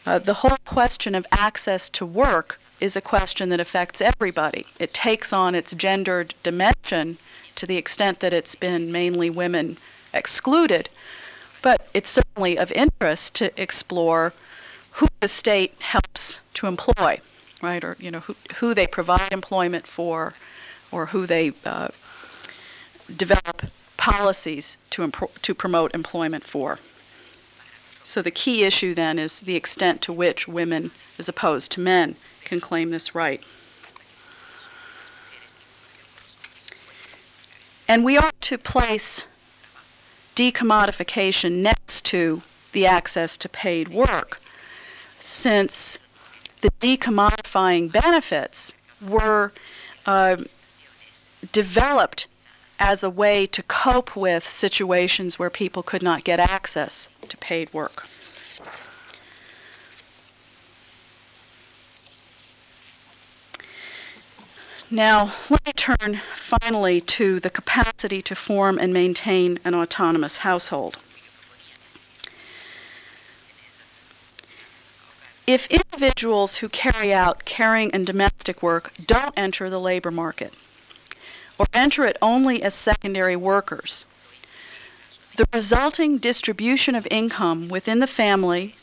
Uh, 0.04 0.18
the 0.18 0.34
whole 0.34 0.58
question 0.66 1.14
of 1.14 1.26
access 1.32 1.88
to 1.88 2.04
work 2.04 2.60
is 2.80 2.96
a 2.96 3.00
question 3.00 3.48
that 3.50 3.60
affects 3.60 4.00
everybody. 4.00 4.66
It 4.78 4.94
takes 4.94 5.32
on 5.32 5.54
its 5.54 5.74
gendered 5.74 6.34
dimension 6.42 7.18
to 7.56 7.66
the 7.66 7.76
extent 7.76 8.20
that 8.20 8.32
it's 8.32 8.54
been 8.54 8.90
mainly 8.90 9.30
women 9.30 9.76
excluded 10.12 10.88
but 11.62 11.88
it's 11.94 12.10
certainly 12.10 12.56
of 12.56 12.72
interest 12.72 13.34
to 13.34 13.60
explore 13.60 14.32
who 14.94 15.06
the 15.20 15.28
state 15.28 15.74
helps 15.80 16.40
to 16.54 16.66
employ, 16.66 17.20
right? 17.62 17.84
Or 17.84 17.96
you 17.98 18.10
know 18.10 18.20
who, 18.20 18.34
who 18.56 18.74
they 18.74 18.86
provide 18.86 19.32
employment 19.32 19.86
for, 19.86 20.32
or 20.90 21.06
who 21.06 21.26
they 21.26 21.52
uh, 21.64 21.88
develop 23.16 23.66
policies 23.96 24.76
to 24.90 25.10
to 25.42 25.54
promote 25.54 25.94
employment 25.94 26.44
for. 26.44 26.78
So 28.02 28.22
the 28.22 28.30
key 28.30 28.64
issue 28.64 28.94
then 28.94 29.18
is 29.18 29.40
the 29.40 29.56
extent 29.56 30.02
to 30.02 30.12
which 30.12 30.48
women, 30.48 30.90
as 31.18 31.28
opposed 31.28 31.70
to 31.72 31.80
men, 31.80 32.16
can 32.50 32.60
claim 32.60 32.90
this 32.90 33.14
right. 33.14 33.40
And 37.86 38.04
we 38.04 38.18
ought 38.18 38.40
to 38.40 38.58
place 38.58 39.24
decommodification 40.34 41.62
next 41.62 42.04
to 42.06 42.42
the 42.72 42.86
access 42.86 43.36
to 43.36 43.48
paid 43.48 43.86
work, 43.88 44.40
since 45.20 45.98
the 46.60 46.72
decommodifying 46.80 47.92
benefits 47.92 48.72
were 49.00 49.52
uh, 50.06 50.36
developed 51.52 52.26
as 52.80 53.04
a 53.04 53.10
way 53.10 53.46
to 53.46 53.62
cope 53.62 54.16
with 54.16 54.48
situations 54.48 55.38
where 55.38 55.50
people 55.50 55.84
could 55.84 56.02
not 56.02 56.24
get 56.24 56.40
access 56.40 57.08
to 57.28 57.36
paid 57.36 57.72
work. 57.72 58.08
Now, 64.92 65.34
let 65.48 65.64
me 65.64 65.72
turn 65.72 66.20
finally 66.34 67.00
to 67.02 67.38
the 67.38 67.48
capacity 67.48 68.20
to 68.22 68.34
form 68.34 68.76
and 68.76 68.92
maintain 68.92 69.60
an 69.64 69.72
autonomous 69.72 70.38
household. 70.38 70.96
If 75.46 75.70
individuals 75.70 76.56
who 76.56 76.68
carry 76.68 77.12
out 77.12 77.44
caring 77.44 77.92
and 77.94 78.04
domestic 78.04 78.64
work 78.64 78.92
don't 79.06 79.32
enter 79.36 79.70
the 79.70 79.78
labor 79.78 80.10
market, 80.10 80.54
or 81.56 81.66
enter 81.72 82.04
it 82.04 82.16
only 82.20 82.60
as 82.60 82.74
secondary 82.74 83.36
workers, 83.36 84.04
the 85.36 85.46
resulting 85.52 86.16
distribution 86.18 86.96
of 86.96 87.06
income 87.12 87.68
within 87.68 88.00
the 88.00 88.08
family 88.08 88.74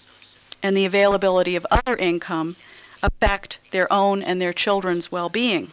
and 0.64 0.76
the 0.76 0.86
availability 0.86 1.58
of 1.58 1.68
other 1.70 1.97
income 1.97 2.55
affect 3.03 3.60
their 3.72 3.91
own 3.91 4.24
and 4.24 4.41
their 4.41 4.53
children's 4.53 5.12
well 5.12 5.28
being. 5.28 5.70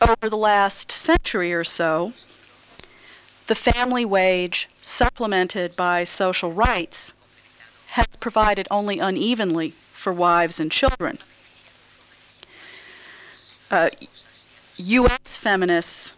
Over 0.00 0.30
the 0.30 0.36
last 0.36 0.92
century 0.92 1.52
or 1.52 1.64
so, 1.64 2.12
the 3.48 3.54
family 3.54 4.04
wage, 4.04 4.68
supplemented 4.80 5.74
by 5.74 6.04
social 6.04 6.52
rights, 6.52 7.12
has 7.88 8.06
provided 8.20 8.68
only 8.70 8.98
unevenly 8.98 9.74
for 9.92 10.12
wives 10.12 10.60
and 10.60 10.70
children. 10.70 11.18
Uh, 13.70 13.90
U.S. 14.76 15.36
feminists 15.36 16.14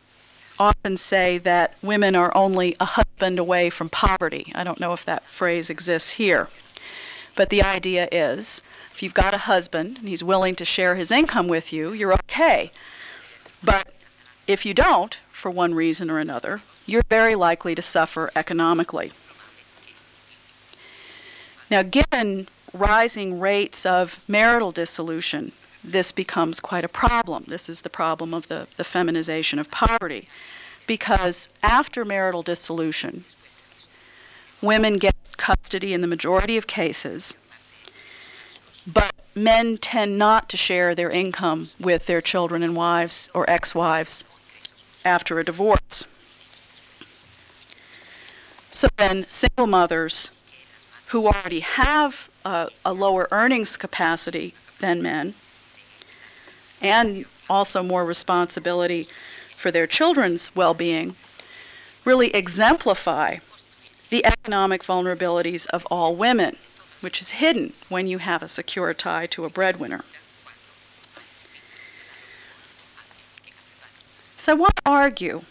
often 0.58 0.96
say 0.98 1.38
that 1.38 1.74
women 1.82 2.14
are 2.14 2.36
only 2.36 2.76
a 2.78 2.84
husband 2.84 3.38
away 3.38 3.70
from 3.70 3.88
poverty. 3.88 4.52
I 4.54 4.62
don't 4.62 4.78
know 4.78 4.92
if 4.92 5.04
that 5.06 5.24
phrase 5.24 5.70
exists 5.70 6.10
here. 6.10 6.48
But 7.34 7.48
the 7.48 7.62
idea 7.62 8.08
is 8.12 8.60
if 8.92 9.02
you've 9.02 9.14
got 9.14 9.32
a 9.32 9.38
husband 9.38 9.98
and 9.98 10.08
he's 10.08 10.22
willing 10.22 10.54
to 10.56 10.64
share 10.66 10.96
his 10.96 11.10
income 11.10 11.48
with 11.48 11.72
you, 11.72 11.92
you're 11.92 12.12
okay. 12.12 12.70
But 13.62 13.88
if 14.46 14.64
you 14.64 14.74
don't, 14.74 15.16
for 15.32 15.50
one 15.50 15.74
reason 15.74 16.10
or 16.10 16.18
another, 16.18 16.62
you're 16.86 17.02
very 17.08 17.34
likely 17.34 17.74
to 17.74 17.82
suffer 17.82 18.30
economically. 18.34 19.12
Now, 21.70 21.82
given 21.82 22.48
rising 22.72 23.38
rates 23.38 23.86
of 23.86 24.28
marital 24.28 24.72
dissolution, 24.72 25.52
this 25.84 26.12
becomes 26.12 26.60
quite 26.60 26.84
a 26.84 26.88
problem. 26.88 27.44
This 27.48 27.68
is 27.68 27.82
the 27.82 27.90
problem 27.90 28.34
of 28.34 28.48
the, 28.48 28.66
the 28.76 28.84
feminization 28.84 29.58
of 29.58 29.70
poverty. 29.70 30.28
Because 30.86 31.48
after 31.62 32.04
marital 32.04 32.42
dissolution, 32.42 33.24
women 34.60 34.98
get 34.98 35.14
custody 35.36 35.94
in 35.94 36.00
the 36.00 36.06
majority 36.06 36.56
of 36.56 36.66
cases, 36.66 37.34
but 38.92 39.12
men 39.34 39.78
tend 39.78 40.18
not 40.18 40.48
to 40.48 40.56
share 40.56 40.94
their 40.94 41.10
income 41.10 41.68
with 41.78 42.06
their 42.06 42.20
children 42.20 42.62
and 42.62 42.76
wives 42.76 43.28
or 43.34 43.48
ex 43.48 43.74
wives 43.74 44.24
after 45.04 45.38
a 45.38 45.44
divorce. 45.44 46.04
So 48.70 48.88
then, 48.96 49.26
single 49.28 49.66
mothers 49.66 50.30
who 51.08 51.26
already 51.26 51.60
have 51.60 52.28
a, 52.44 52.68
a 52.84 52.92
lower 52.92 53.26
earnings 53.30 53.76
capacity 53.76 54.54
than 54.78 55.02
men 55.02 55.34
and 56.80 57.26
also 57.48 57.82
more 57.82 58.04
responsibility 58.04 59.08
for 59.56 59.70
their 59.70 59.86
children's 59.86 60.54
well 60.54 60.72
being 60.72 61.16
really 62.04 62.34
exemplify 62.34 63.36
the 64.08 64.24
economic 64.24 64.82
vulnerabilities 64.82 65.66
of 65.68 65.86
all 65.90 66.16
women, 66.16 66.56
which 67.00 67.20
is 67.20 67.30
hidden 67.30 67.72
when 67.88 68.06
you 68.06 68.18
have 68.18 68.42
a 68.42 68.48
secure 68.48 68.92
tie 68.94 69.26
to 69.26 69.44
a 69.44 69.50
breadwinner. 69.50 70.04
So 74.38 74.52
I 74.52 74.54
want 74.54 74.76
to 74.76 74.82
argue 74.86 75.42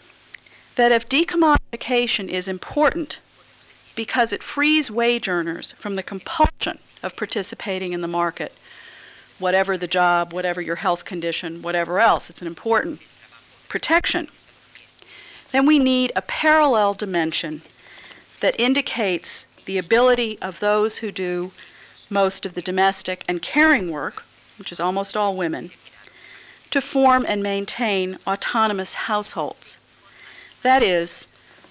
that 0.76 0.92
if 0.92 1.08
decommodification 1.08 2.28
is 2.28 2.48
important 2.48 3.20
because 3.94 4.32
it 4.32 4.42
frees 4.42 4.90
wage 4.90 5.28
earners 5.28 5.72
from 5.78 5.94
the 5.94 6.02
compulsion 6.02 6.78
of 7.02 7.16
participating 7.16 7.92
in 7.92 8.00
the 8.00 8.08
market, 8.08 8.52
whatever 9.38 9.76
the 9.76 9.86
job, 9.86 10.32
whatever 10.32 10.60
your 10.60 10.76
health 10.76 11.04
condition, 11.04 11.62
whatever 11.62 12.00
else, 12.00 12.30
it's 12.30 12.40
an 12.40 12.46
important 12.46 13.00
protection, 13.68 14.28
then 15.52 15.66
we 15.66 15.78
need 15.78 16.12
a 16.14 16.22
parallel 16.22 16.94
dimension 16.94 17.62
that 18.40 18.58
indicates 18.58 19.46
the 19.64 19.78
ability 19.78 20.38
of 20.40 20.60
those 20.60 20.98
who 20.98 21.10
do 21.10 21.52
most 22.08 22.44
of 22.44 22.54
the 22.54 22.62
domestic 22.62 23.24
and 23.28 23.42
caring 23.42 23.90
work, 23.90 24.24
which 24.58 24.72
is 24.72 24.80
almost 24.80 25.16
all 25.16 25.36
women, 25.36 25.70
to 26.70 26.80
form 26.80 27.24
and 27.26 27.42
maintain 27.42 28.18
autonomous 28.26 28.94
households. 28.94 29.78
That 30.62 30.82
is, 30.82 31.26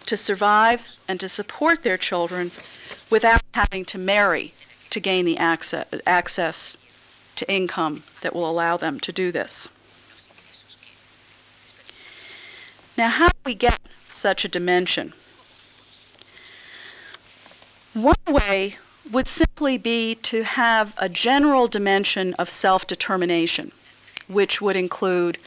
to 0.06 0.18
survive 0.18 0.98
and 1.08 1.20
to 1.20 1.30
support 1.30 1.84
their 1.84 1.98
children 1.98 2.52
without 3.10 3.42
having 3.54 3.86
to 3.86 3.98
marry 3.98 4.54
to 4.90 5.00
gain 5.00 5.26
the 5.26 5.38
access, 5.38 5.86
access 6.06 6.78
to 7.36 7.52
income 7.52 8.04
that 8.22 8.34
will 8.34 8.50
allow 8.50 8.76
them 8.78 9.00
to 9.02 9.12
do 9.12 9.32
this. 9.32 9.70
Now, 12.98 13.10
how 13.10 13.28
do 13.30 13.38
we 13.46 13.56
get 13.56 13.80
such 14.10 14.44
a 14.44 14.50
dimension? 14.50 15.14
One 17.94 18.16
way 18.28 18.78
would 19.10 19.28
simply 19.28 19.78
be 19.78 20.16
to 20.16 20.44
have 20.44 20.94
a 20.98 21.10
general 21.10 21.68
dimension 21.68 22.34
of 22.36 22.50
self 22.50 22.86
determination, 22.86 23.72
which 24.28 24.62
would 24.62 24.76
include 24.76 25.38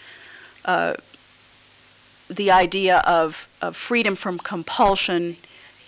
uh, 0.65 0.95
the 2.29 2.51
idea 2.51 2.99
of, 2.99 3.47
of 3.61 3.77
freedom 3.77 4.17
from 4.17 4.39
compulsion 4.39 5.37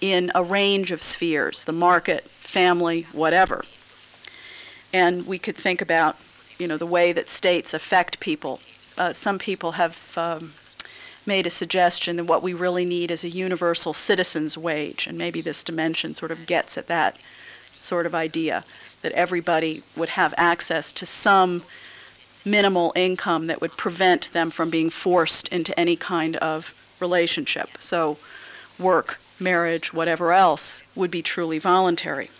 in 0.01 0.31
a 0.35 0.43
range 0.43 0.93
of 0.93 1.03
spheres 1.03 1.65
the 1.65 1.73
market, 1.73 2.29
family, 2.29 3.07
whatever. 3.13 3.65
And 4.93 5.27
we 5.27 5.39
could 5.39 5.57
think 5.57 5.81
about 5.81 6.17
you 6.59 6.67
know, 6.67 6.77
the 6.77 6.87
way 6.87 7.13
that 7.13 7.29
states 7.29 7.75
affect 7.75 8.21
people. 8.21 8.61
Uh, 8.97 9.13
some 9.13 9.39
people 9.39 9.73
have 9.73 10.17
um, 10.17 10.53
made 11.27 11.47
a 11.47 11.51
suggestion 11.51 12.17
that 12.17 12.25
what 12.25 12.43
we 12.43 12.55
really 12.55 12.85
need 12.85 13.11
is 13.11 13.25
a 13.25 13.29
universal 13.29 13.93
citizen's 13.93 14.59
wage, 14.59 15.07
and 15.07 15.17
maybe 15.17 15.41
this 15.41 15.63
dimension 15.63 16.15
sort 16.15 16.31
of 16.31 16.47
gets 16.47 16.77
at 16.77 16.87
that 16.87 17.19
sort 17.75 18.07
of 18.07 18.15
idea 18.15 18.65
that 19.03 19.13
everybody 19.13 19.83
would 19.97 20.09
have 20.11 20.33
access 20.37 20.93
to 20.93 21.07
some 21.07 21.63
minimal 22.45 22.93
income 22.95 23.47
that 23.47 23.61
would 23.61 23.73
prevent 23.77 24.33
them 24.33 24.51
from 24.51 24.71
being 24.71 24.91
forced 24.91 25.49
into 25.49 25.79
any 25.79 25.97
kind 25.97 26.37
of 26.37 26.97
relationship. 27.01 27.71
So, 27.81 28.19
work, 28.79 29.19
marriage, 29.41 29.93
whatever 29.93 30.33
else 30.33 30.83
would 30.95 31.11
be 31.11 31.23
truly 31.23 31.59
voluntary. 31.59 32.31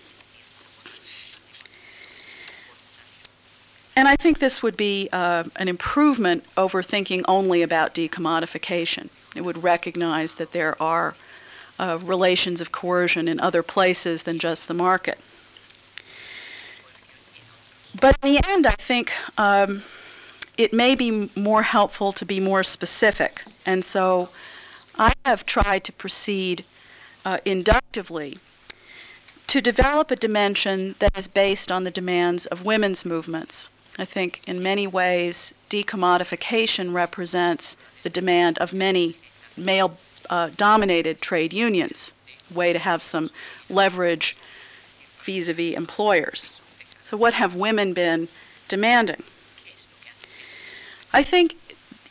And 3.97 4.09
I 4.09 4.17
think 4.17 4.41
this 4.41 4.63
would 4.63 4.77
be 4.77 5.09
uh, 5.13 5.45
an 5.57 5.69
improvement 5.69 6.45
over 6.57 6.83
thinking 6.83 7.25
only 7.29 7.63
about 7.63 7.95
decommodification. 7.95 9.09
It 9.37 9.43
would 9.43 9.63
recognize 9.63 10.35
that 10.35 10.53
there 10.53 10.81
are 10.83 11.15
uh, 11.79 11.99
relations 12.03 12.61
of 12.61 12.73
coercion 12.73 13.29
in 13.29 13.39
other 13.39 13.63
places 13.63 14.25
than 14.25 14.39
just 14.39 14.67
the 14.67 14.75
market. 14.75 15.19
But 18.01 18.17
in 18.23 18.35
the 18.35 18.49
end, 18.49 18.67
I 18.67 18.75
think 18.75 19.13
um, 19.39 19.83
it 20.59 20.73
may 20.73 20.97
be 20.97 21.31
more 21.37 21.63
helpful 21.63 22.13
to 22.13 22.25
be 22.25 22.41
more 22.41 22.65
specific. 22.65 23.45
And 23.65 23.85
so 23.85 24.29
I 24.99 25.13
have 25.25 25.47
tried 25.47 25.85
to 25.85 25.93
proceed 25.93 26.65
uh, 27.25 27.39
inductively 27.45 28.39
to 29.47 29.61
develop 29.61 30.11
a 30.11 30.17
dimension 30.17 30.97
that 30.99 31.17
is 31.17 31.29
based 31.29 31.71
on 31.71 31.85
the 31.85 31.91
demands 31.91 32.47
of 32.47 32.65
women's 32.65 33.05
movements. 33.05 33.69
I 33.99 34.05
think 34.05 34.41
in 34.49 34.63
many 34.63 34.87
ways, 34.87 35.55
decommodification 35.71 36.93
represents 36.93 37.77
the 38.03 38.11
demand 38.11 38.59
of 38.59 38.73
many 38.73 39.15
male 39.57 39.97
uh, 40.29 40.51
dominated 40.57 41.21
trade 41.21 41.53
unions, 41.53 42.13
way 42.53 42.73
to 42.73 42.79
have 42.79 43.03
some 43.03 43.31
leverage 43.69 44.37
vis 45.23 45.49
a 45.49 45.55
vis 45.55 45.77
employers. 45.77 46.61
So, 47.03 47.17
what 47.17 47.35
have 47.35 47.55
women 47.55 47.93
been 47.93 48.29
demanding? 48.67 49.23
I 51.13 51.23
think, 51.23 51.55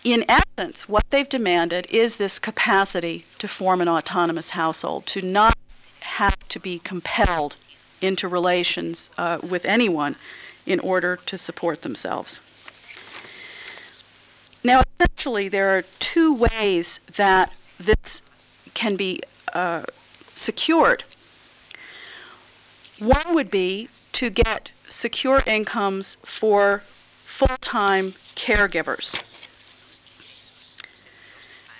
in 0.05 0.23
essence, 0.29 0.87
what 0.87 1.09
they've 1.09 1.27
demanded 1.27 1.87
is 1.89 2.15
this 2.15 2.39
capacity 2.39 3.25
to 3.39 3.47
form 3.47 3.81
an 3.81 3.89
autonomous 3.89 4.51
household, 4.51 5.05
to 5.07 5.21
not 5.21 5.57
have 5.99 6.37
to 6.47 6.59
be 6.59 6.79
compelled 6.79 7.57
into 7.99 8.27
relations 8.27 9.09
uh, 9.17 9.39
with 9.41 9.65
anyone 9.65 10.15
in 10.65 10.79
order 10.79 11.17
to 11.25 11.37
support 11.37 11.81
themselves. 11.81 12.39
Now, 14.63 14.81
essentially, 14.99 15.49
there 15.49 15.77
are 15.77 15.83
two 15.99 16.33
ways 16.33 16.99
that 17.15 17.53
this 17.77 18.21
can 18.73 18.95
be 18.95 19.21
uh, 19.53 19.83
secured. 20.35 21.03
One 22.99 23.33
would 23.33 23.51
be 23.51 23.89
to 24.13 24.29
get 24.29 24.71
secure 24.87 25.43
incomes 25.45 26.17
for 26.23 26.83
full 27.19 27.57
time 27.59 28.13
caregivers. 28.35 29.17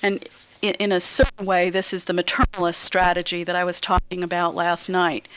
And 0.02 0.28
in, 0.62 0.74
in, 0.76 0.92
a 0.92 1.00
certain 1.00 1.46
way, 1.46 1.70
this 1.70 1.94
is 1.94 2.04
the 2.06 2.14
maternalist 2.14 2.76
strategy 2.76 3.44
that 3.44 3.56
I 3.56 3.64
was 3.64 3.80
talking 3.80 4.24
about 4.24 4.56
last 4.56 4.90
night. 4.90 5.28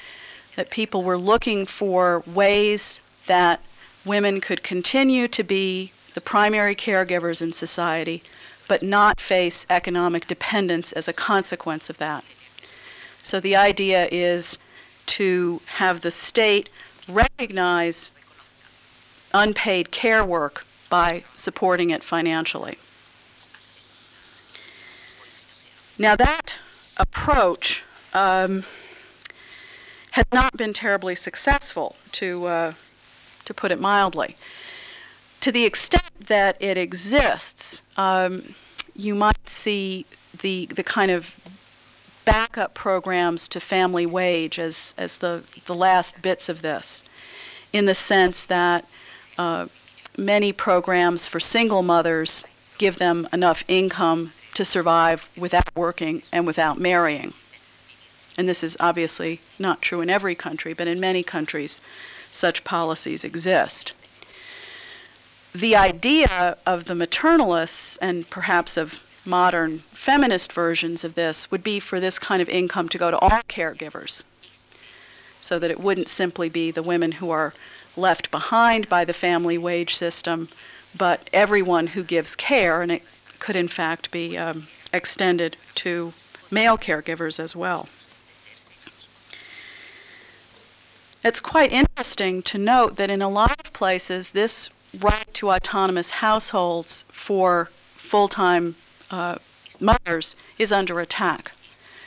That 0.56 0.70
people 0.70 1.02
were 1.02 1.18
looking 1.18 1.66
for 1.66 2.24
ways 2.26 3.00
that 3.26 3.60
women 4.04 4.40
could 4.40 4.62
continue 4.62 5.28
to 5.28 5.42
be 5.42 5.92
the 6.14 6.20
primary 6.20 6.74
caregivers 6.74 7.42
in 7.42 7.52
society, 7.52 8.22
but 8.68 8.82
not 8.82 9.20
face 9.20 9.66
economic 9.68 10.26
dependence 10.26 10.92
as 10.92 11.08
a 11.08 11.12
consequence 11.12 11.90
of 11.90 11.98
that. 11.98 12.24
So 13.22 13.40
the 13.40 13.56
idea 13.56 14.08
is 14.10 14.58
to 15.06 15.60
have 15.66 16.00
the 16.00 16.10
state 16.10 16.68
recognize 17.08 18.10
unpaid 19.34 19.90
care 19.90 20.24
work 20.24 20.64
by 20.88 21.22
supporting 21.34 21.90
it 21.90 22.02
financially. 22.04 22.78
Now, 25.98 26.14
that 26.16 26.54
approach 26.96 27.82
um, 28.12 28.64
has 30.12 30.26
not 30.32 30.56
been 30.56 30.72
terribly 30.72 31.14
successful, 31.14 31.96
to, 32.12 32.46
uh, 32.46 32.74
to 33.46 33.54
put 33.54 33.72
it 33.72 33.80
mildly. 33.80 34.36
To 35.40 35.50
the 35.50 35.64
extent 35.64 36.28
that 36.28 36.56
it 36.60 36.76
exists, 36.76 37.80
um, 37.96 38.54
you 38.94 39.14
might 39.14 39.48
see 39.48 40.06
the, 40.42 40.66
the 40.66 40.82
kind 40.82 41.10
of 41.10 41.34
backup 42.24 42.74
programs 42.74 43.48
to 43.48 43.60
family 43.60 44.04
wage 44.06 44.58
as, 44.58 44.94
as 44.98 45.16
the, 45.16 45.42
the 45.66 45.74
last 45.74 46.20
bits 46.22 46.48
of 46.48 46.62
this, 46.62 47.04
in 47.72 47.86
the 47.86 47.94
sense 47.94 48.44
that 48.44 48.84
uh, 49.38 49.66
many 50.18 50.52
programs 50.52 51.28
for 51.28 51.40
single 51.40 51.82
mothers 51.82 52.44
give 52.78 52.98
them 52.98 53.28
enough 53.32 53.64
income 53.68 54.32
to 54.54 54.64
survive 54.64 55.30
without 55.36 55.68
working 55.76 56.22
and 56.32 56.46
without 56.46 56.78
marrying. 56.78 57.32
And 58.36 58.48
this 58.48 58.62
is 58.62 58.76
obviously 58.80 59.40
not 59.58 59.80
true 59.80 60.00
in 60.00 60.10
every 60.10 60.34
country, 60.34 60.74
but 60.74 60.88
in 60.88 61.00
many 61.00 61.22
countries, 61.22 61.80
such 62.36 62.64
policies 62.64 63.24
exist. 63.24 63.92
The 65.54 65.74
idea 65.74 66.56
of 66.66 66.84
the 66.84 66.94
maternalists 66.94 67.96
and 68.02 68.28
perhaps 68.28 68.76
of 68.76 69.02
modern 69.24 69.78
feminist 69.78 70.52
versions 70.52 71.02
of 71.02 71.14
this 71.14 71.50
would 71.50 71.64
be 71.64 71.80
for 71.80 71.98
this 71.98 72.18
kind 72.18 72.40
of 72.40 72.48
income 72.48 72.88
to 72.90 72.98
go 72.98 73.10
to 73.10 73.18
all 73.18 73.40
caregivers 73.48 74.22
so 75.40 75.58
that 75.58 75.70
it 75.70 75.80
wouldn't 75.80 76.08
simply 76.08 76.48
be 76.48 76.70
the 76.70 76.82
women 76.82 77.12
who 77.12 77.30
are 77.30 77.54
left 77.96 78.30
behind 78.30 78.88
by 78.88 79.04
the 79.04 79.12
family 79.12 79.56
wage 79.56 79.94
system, 79.94 80.48
but 80.96 81.30
everyone 81.32 81.86
who 81.86 82.02
gives 82.02 82.34
care, 82.34 82.82
and 82.82 82.90
it 82.90 83.02
could 83.38 83.56
in 83.56 83.68
fact 83.68 84.10
be 84.10 84.36
um, 84.36 84.66
extended 84.92 85.56
to 85.74 86.12
male 86.50 86.76
caregivers 86.76 87.38
as 87.38 87.54
well. 87.54 87.88
It's 91.26 91.40
quite 91.40 91.72
interesting 91.72 92.40
to 92.42 92.56
note 92.56 92.94
that 92.98 93.10
in 93.10 93.20
a 93.20 93.28
lot 93.28 93.58
of 93.58 93.72
places, 93.72 94.30
this 94.30 94.70
right 95.00 95.26
to 95.34 95.50
autonomous 95.50 96.10
households 96.10 97.04
for 97.08 97.68
full 97.96 98.28
time 98.28 98.76
uh, 99.10 99.34
mothers 99.80 100.36
is 100.56 100.70
under 100.70 101.00
attack. 101.00 101.50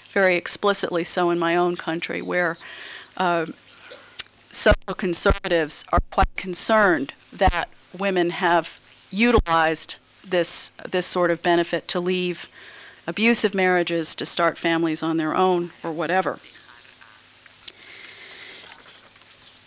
Very 0.09 0.37
explicitly 0.37 1.03
so 1.03 1.31
in 1.31 1.37
my 1.37 1.57
own 1.57 1.75
country, 1.75 2.21
where 2.21 2.55
uh, 3.17 3.47
social 4.51 4.95
conservatives 4.95 5.83
are 5.91 5.99
quite 6.11 6.33
concerned 6.37 7.11
that 7.33 7.67
women 7.97 8.29
have 8.29 8.79
utilized 9.11 9.97
this 10.25 10.71
this 10.89 11.05
sort 11.05 11.29
of 11.29 11.43
benefit 11.43 11.89
to 11.89 11.99
leave 11.99 12.47
abusive 13.05 13.53
marriages 13.53 14.15
to 14.15 14.25
start 14.25 14.57
families 14.57 15.03
on 15.03 15.17
their 15.17 15.35
own 15.35 15.71
or 15.83 15.91
whatever. 15.91 16.39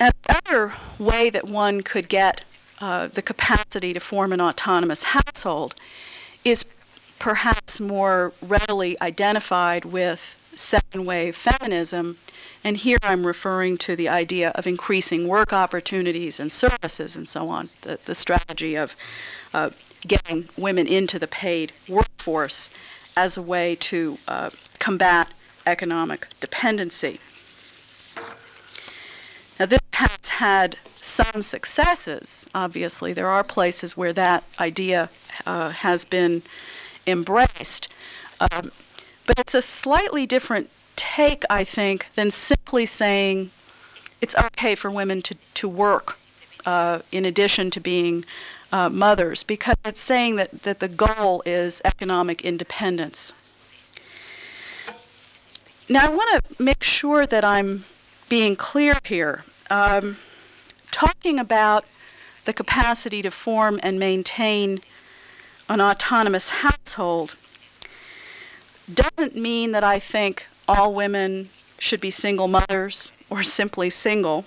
Another 0.03 0.73
way 0.99 1.31
that 1.31 1.47
one 1.47 1.81
could 1.83 2.09
get 2.09 2.41
uh, 2.81 3.07
the 3.07 3.23
capacity 3.23 3.93
to 3.93 4.01
form 4.01 4.33
an 4.33 4.41
autonomous 4.41 5.05
household 5.05 5.77
is 6.45 6.65
perhaps 7.21 7.79
more 7.79 8.33
readily 8.43 9.01
identified 9.01 9.85
with 9.85 10.21
second 10.57 11.07
wave 11.07 11.37
feminism. 11.37 12.19
And 12.65 12.77
here 12.77 12.99
I'm 13.05 13.25
referring 13.25 13.77
to 13.79 13.95
the 13.95 14.09
idea 14.09 14.51
of 14.57 14.67
increasing 14.67 15.29
work 15.29 15.53
opportunities 15.53 16.41
and 16.41 16.53
services 16.53 17.15
and 17.15 17.29
so 17.29 17.49
on, 17.49 17.69
the, 17.83 18.01
the 18.05 18.17
strategy 18.17 18.75
of 18.75 18.97
uh, 19.55 19.71
getting 20.09 20.49
women 20.57 20.89
into 20.89 21.21
the 21.21 21.29
paid 21.29 21.73
workforce 21.89 22.71
as 23.17 23.37
a 23.37 23.43
way 23.43 23.77
to 23.77 24.19
uh, 24.27 24.51
combat 24.81 25.29
economic 25.65 26.27
dependency. 26.41 27.21
Now, 29.63 29.67
this 29.67 29.79
has 29.93 30.29
had 30.29 30.77
some 31.01 31.41
successes, 31.41 32.45
obviously. 32.53 33.13
There 33.13 33.29
are 33.29 33.45
places 33.45 33.97
where 33.97 34.13
that 34.13 34.43
idea 34.59 35.09
uh, 35.47 35.71
has 35.71 36.05
been 36.05 36.43
embraced. 37.07 37.89
Um, 38.41 38.73
but 39.25 39.39
it's 39.39 39.55
a 39.55 39.63
slightly 39.63 40.27
different 40.27 40.69
take, 40.97 41.45
I 41.49 41.63
think, 41.63 42.09
than 42.17 42.33
simply 42.33 42.87
saying 42.87 43.53
it's 44.21 44.35
okay 44.35 44.75
for 44.75 44.91
women 44.91 45.23
to, 45.23 45.37
to 45.55 45.69
work 45.69 46.17
uh, 46.67 46.99
in 47.13 47.25
addition 47.25 47.71
to 47.71 47.79
being 47.79 48.25
uh, 48.73 48.89
mothers, 48.89 49.45
because 49.45 49.77
it's 49.85 50.01
saying 50.01 50.35
that, 50.35 50.65
that 50.65 50.81
the 50.81 50.89
goal 50.89 51.41
is 51.47 51.81
economic 51.85 52.41
independence. 52.41 53.33
Now, 55.89 56.07
I 56.07 56.09
want 56.09 56.45
to 56.45 56.61
make 56.61 56.83
sure 56.83 57.29
that 57.29 57.45
I'm 57.45 57.85
being 58.29 58.57
clear 58.57 58.99
here. 59.05 59.45
Um, 59.73 60.19
talking 60.91 61.39
about 61.39 61.87
the 62.45 62.53
capacity 62.53 63.23
to 63.23 63.31
form 63.31 63.81
and 63.83 63.99
maintain 63.99 64.81
an 65.67 65.81
autonomous 65.81 66.51
household 66.51 67.37
doesn't 68.93 69.35
mean 69.35 69.73
that 69.73 69.83
I 69.83 69.99
think 69.99 70.45
all 70.69 70.93
women 70.93 71.49
should 71.79 72.03
be 72.03 72.11
single 72.11 72.49
mothers 72.49 73.13
or 73.31 73.43
simply 73.43 73.89
single. 73.89 74.45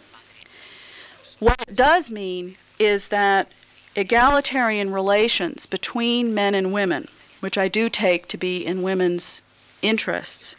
What 1.39 1.59
it 1.67 1.75
does 1.75 2.11
mean 2.11 2.57
is 2.77 3.07
that 3.07 3.51
egalitarian 3.95 4.93
relations 4.93 5.65
between 5.65 6.35
men 6.35 6.53
and 6.53 6.71
women, 6.71 7.07
which 7.39 7.57
I 7.57 7.67
do 7.67 7.89
take 7.89 8.27
to 8.27 8.37
be 8.37 8.63
in 8.63 8.83
women's 8.83 9.41
interests, 9.81 10.55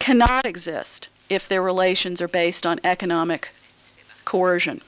cannot 0.00 0.44
exist 0.44 1.08
if 1.30 1.48
their 1.48 1.62
relations 1.62 2.20
are 2.20 2.28
based 2.28 2.66
on 2.66 2.80
economic 2.84 3.48
coercion. 4.24 4.82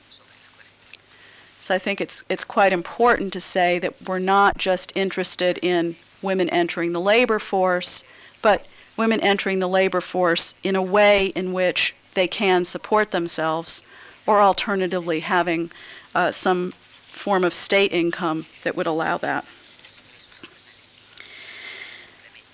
So 1.63 1.75
I 1.75 1.79
think 1.79 2.01
it's 2.01 2.25
it's 2.29 2.45
quite 2.45 2.73
important 2.73 3.33
to 3.33 3.41
say 3.41 3.79
that 3.79 3.95
we're 4.07 4.19
not 4.19 4.59
just 4.59 4.93
interested 4.97 5.59
in 5.63 5.97
women 6.21 6.49
entering 6.51 6.93
the 6.93 7.01
labor 7.01 7.39
force, 7.39 8.05
but 8.43 8.67
women 8.97 9.21
entering 9.21 9.61
the 9.61 9.69
labor 9.69 10.01
force 10.01 10.55
in 10.65 10.77
a 10.77 10.83
way 10.83 11.27
in 11.27 11.53
which 11.53 11.95
they 12.15 12.29
can 12.29 12.65
support 12.65 13.13
themselves, 13.13 13.83
or 14.27 14.43
alternatively 14.43 15.21
having 15.21 15.71
uh, 16.15 16.33
some 16.33 16.73
form 16.73 17.45
of 17.45 17.55
state 17.55 17.93
income 17.93 18.45
that 18.65 18.77
would 18.77 18.87
allow 18.87 19.17
that. 19.17 19.45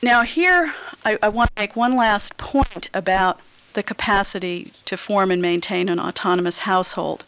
Now, 0.03 0.23
here 0.23 0.75
I, 1.05 1.19
I 1.23 1.29
want 1.29 1.55
to 1.57 1.63
make 1.63 1.75
one 1.75 1.97
last 1.97 2.37
point 2.37 2.89
about 2.95 3.41
the 3.75 3.83
capacity 3.83 4.73
to 4.85 4.97
form 4.97 5.31
and 5.31 5.43
maintain 5.43 5.89
an 5.89 6.01
autonomous 6.01 6.59
household. 6.59 7.25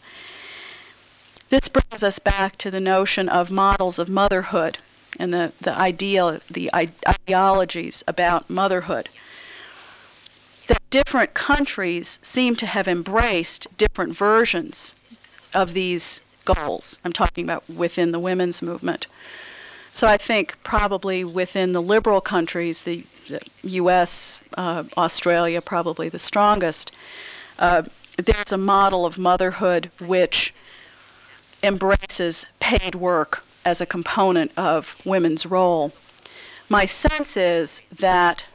This 1.49 1.67
brings 1.67 2.03
us 2.03 2.19
back 2.19 2.57
to 2.57 2.71
the 2.71 2.79
notion 2.79 3.27
of 3.27 3.51
models 3.51 3.99
of 3.99 4.09
motherhood 4.09 4.77
and 5.19 5.33
the, 5.33 5.51
the 5.59 5.77
ideal, 5.77 6.39
the 6.49 6.71
ideologies 6.73 8.03
about 8.07 8.49
motherhood. 8.49 9.09
That 10.67 10.81
different 10.89 11.33
countries 11.33 12.19
seem 12.21 12.55
to 12.57 12.65
have 12.65 12.87
embraced 12.87 13.67
different 13.77 14.15
versions 14.15 14.95
of 15.53 15.73
these 15.73 16.21
goals. 16.45 16.97
I'm 17.03 17.13
talking 17.13 17.43
about 17.43 17.69
within 17.69 18.11
the 18.11 18.19
women's 18.19 18.61
movement. 18.61 19.07
So 19.93 20.07
I 20.07 20.17
think 20.17 20.55
probably 20.63 21.23
within 21.23 21.73
the 21.73 21.81
liberal 21.81 22.21
countries, 22.21 22.83
the, 22.83 23.03
the 23.27 23.41
U.S., 23.63 24.39
uh, 24.57 24.83
Australia, 24.97 25.61
probably 25.61 26.07
the 26.07 26.19
strongest, 26.19 26.91
uh, 27.59 27.83
there's 28.17 28.51
a 28.51 28.57
model 28.57 29.05
of 29.05 29.17
motherhood 29.17 29.91
which 29.99 30.53
embraces 31.63 32.45
paid 32.59 32.95
work 32.95 33.43
as 33.65 33.81
a 33.81 33.85
component 33.85 34.51
of 34.57 34.95
women's 35.05 35.45
role. 35.45 35.91
My 36.69 36.85
sense 36.85 37.35
is 37.35 37.81
that 37.99 38.45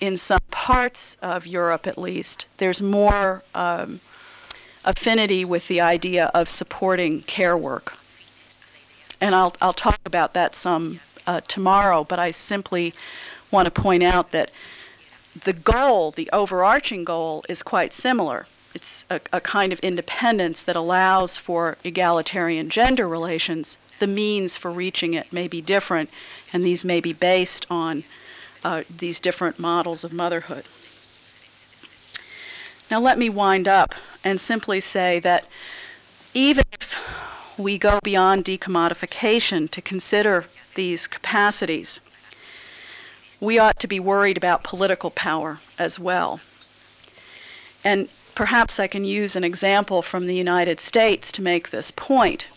in 0.00 0.16
some 0.16 0.40
parts 0.50 1.16
of 1.22 1.46
Europe, 1.46 1.86
at 1.86 1.98
least, 1.98 2.46
there's 2.56 2.82
more 2.82 3.42
um, 3.54 4.00
affinity 4.84 5.44
with 5.44 5.68
the 5.68 5.80
idea 5.80 6.30
of 6.34 6.48
supporting 6.48 7.22
care 7.22 7.56
work. 7.56 7.94
And 9.20 9.34
I'll, 9.34 9.54
I'll 9.60 9.72
talk 9.72 10.00
about 10.04 10.34
that 10.34 10.54
some 10.54 11.00
uh, 11.26 11.40
tomorrow, 11.48 12.04
but 12.04 12.18
I 12.18 12.30
simply 12.30 12.92
want 13.50 13.66
to 13.66 13.70
point 13.70 14.02
out 14.02 14.32
that 14.32 14.50
the 15.44 15.52
goal, 15.52 16.10
the 16.12 16.30
overarching 16.32 17.04
goal, 17.04 17.44
is 17.48 17.62
quite 17.62 17.92
similar. 17.92 18.46
It's 18.74 19.04
a, 19.10 19.20
a 19.32 19.40
kind 19.40 19.72
of 19.72 19.80
independence 19.80 20.62
that 20.62 20.76
allows 20.76 21.36
for 21.36 21.78
egalitarian 21.84 22.68
gender 22.68 23.08
relations. 23.08 23.78
The 23.98 24.06
means 24.06 24.56
for 24.56 24.70
reaching 24.70 25.14
it 25.14 25.32
may 25.32 25.48
be 25.48 25.60
different, 25.60 26.10
and 26.52 26.62
these 26.62 26.84
may 26.84 27.00
be 27.00 27.12
based 27.12 27.66
on 27.70 28.04
uh, 28.62 28.82
these 28.98 29.20
different 29.20 29.58
models 29.58 30.04
of 30.04 30.12
motherhood. 30.12 30.64
Now, 32.90 33.00
let 33.00 33.18
me 33.18 33.28
wind 33.28 33.66
up 33.66 33.94
and 34.22 34.40
simply 34.40 34.80
say 34.80 35.18
that 35.20 35.46
even 36.34 36.64
if 36.72 36.98
we 37.58 37.78
go 37.78 37.98
beyond 38.02 38.44
decommodification 38.44 39.70
to 39.70 39.80
consider 39.80 40.44
these 40.74 41.06
capacities, 41.06 42.00
we 43.40 43.58
ought 43.58 43.78
to 43.80 43.86
be 43.86 44.00
worried 44.00 44.36
about 44.36 44.62
political 44.62 45.10
power 45.10 45.58
as 45.78 45.98
well. 45.98 46.40
And 47.84 48.08
perhaps 48.34 48.78
I 48.78 48.86
can 48.86 49.04
use 49.04 49.36
an 49.36 49.44
example 49.44 50.02
from 50.02 50.26
the 50.26 50.34
United 50.34 50.80
States 50.80 51.32
to 51.32 51.42
make 51.42 51.70
this 51.70 51.90
point. 51.90 52.48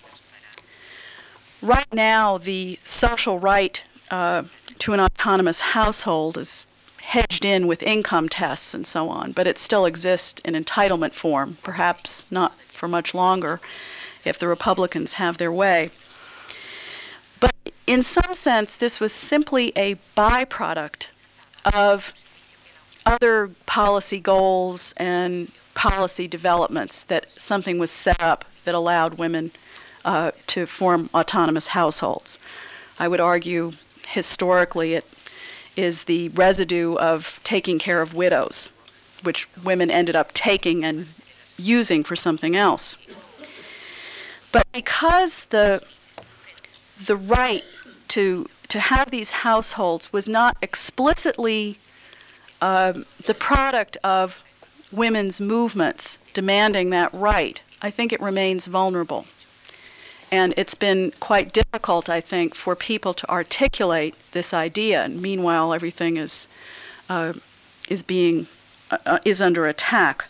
Right 1.61 1.91
now, 1.93 2.37
the 2.37 2.79
social 2.83 3.39
right 3.39 3.83
uh, 4.11 4.43
to 4.79 4.93
an 4.93 4.99
autonomous 4.99 5.59
household 5.59 6.37
is 6.37 6.65
hedged 6.97 7.43
in 7.43 7.67
with 7.67 7.83
income 7.83 8.29
tests 8.29 8.73
and 8.73 8.85
so 8.85 9.09
on, 9.09 9.31
but 9.31 9.47
it 9.47 9.57
still 9.57 9.85
exists 9.85 10.41
in 10.45 10.53
entitlement 10.53 11.13
form, 11.13 11.57
perhaps 11.63 12.31
not 12.31 12.57
for 12.59 12.87
much 12.87 13.13
longer 13.13 13.59
if 14.29 14.39
the 14.39 14.47
Republicans 14.47 15.13
have 15.13 15.37
their 15.37 15.51
way. 15.51 15.91
But 17.39 17.55
in 17.87 18.03
some 18.03 18.33
sense, 18.33 18.77
this 18.77 18.99
was 18.99 19.11
simply 19.11 19.73
a 19.75 19.95
byproduct 20.15 21.09
of 21.65 22.13
other 23.05 23.49
policy 23.65 24.19
goals 24.19 24.93
and 24.97 25.51
policy 25.73 26.27
developments 26.27 27.03
that 27.03 27.31
something 27.31 27.79
was 27.79 27.91
set 27.91 28.21
up 28.21 28.45
that 28.65 28.75
allowed 28.75 29.15
women 29.15 29.51
uh, 30.05 30.31
to 30.47 30.65
form 30.65 31.09
autonomous 31.13 31.67
households. 31.67 32.37
I 32.99 33.07
would 33.07 33.19
argue 33.19 33.73
historically 34.07 34.93
it 34.93 35.05
is 35.75 36.03
the 36.03 36.29
residue 36.29 36.95
of 36.95 37.39
taking 37.43 37.79
care 37.79 38.01
of 38.01 38.13
widows, 38.13 38.69
which 39.23 39.47
women 39.63 39.89
ended 39.89 40.15
up 40.15 40.33
taking 40.33 40.83
and 40.83 41.07
using 41.57 42.03
for 42.03 42.15
something 42.15 42.55
else. 42.55 42.95
But 44.51 44.65
because 44.71 45.45
the 45.45 45.81
the 47.05 47.15
right 47.15 47.63
to 48.09 48.47
to 48.69 48.79
have 48.79 49.09
these 49.11 49.31
households 49.31 50.13
was 50.13 50.29
not 50.29 50.57
explicitly 50.61 51.77
um, 52.61 53.05
the 53.25 53.33
product 53.33 53.97
of 54.03 54.41
women's 54.91 55.39
movements 55.39 56.19
demanding 56.33 56.89
that 56.91 57.13
right, 57.13 57.63
I 57.81 57.89
think 57.91 58.11
it 58.11 58.21
remains 58.21 58.67
vulnerable. 58.67 59.25
And 60.31 60.53
it's 60.57 60.75
been 60.75 61.11
quite 61.19 61.53
difficult, 61.53 62.07
I 62.09 62.21
think, 62.21 62.53
for 62.53 62.75
people 62.75 63.15
to 63.15 63.29
articulate 63.29 64.13
this 64.31 64.53
idea. 64.53 65.03
And 65.03 65.21
meanwhile, 65.21 65.73
everything 65.73 66.17
is 66.17 66.47
uh, 67.09 67.33
is 67.89 68.03
being 68.03 68.47
uh, 68.91 68.97
uh, 69.05 69.19
is 69.25 69.41
under 69.41 69.65
attack. 69.67 70.25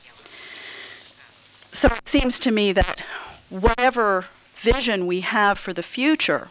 So 1.74 1.88
it 1.90 2.08
seems 2.08 2.40
to 2.40 2.52
me 2.52 2.72
that 2.74 3.04
whatever 3.50 4.26
vision 4.58 5.08
we 5.08 5.22
have 5.22 5.58
for 5.58 5.74
the 5.74 5.84
future, 5.84 6.50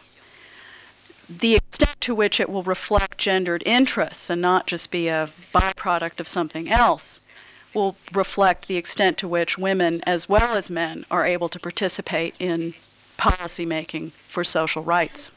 the 1.29 1.55
extent 1.55 2.01
to 2.01 2.15
which 2.15 2.39
it 2.39 2.49
will 2.49 2.63
reflect 2.63 3.17
gendered 3.17 3.63
interests 3.65 4.29
and 4.29 4.41
not 4.41 4.65
just 4.67 4.89
be 4.89 5.07
a 5.07 5.29
byproduct 5.53 6.19
of 6.19 6.27
something 6.27 6.69
else 6.69 7.21
will 7.73 7.95
reflect 8.13 8.67
the 8.67 8.77
extent 8.77 9.17
to 9.17 9.27
which 9.27 9.57
women 9.57 10.01
as 10.07 10.27
well 10.27 10.55
as 10.55 10.71
men 10.71 11.05
are 11.11 11.25
able 11.25 11.47
to 11.47 11.59
participate 11.59 12.33
in 12.39 12.73
policymaking 13.17 14.11
for 14.11 14.43
social 14.43 14.83
rights. 14.83 15.29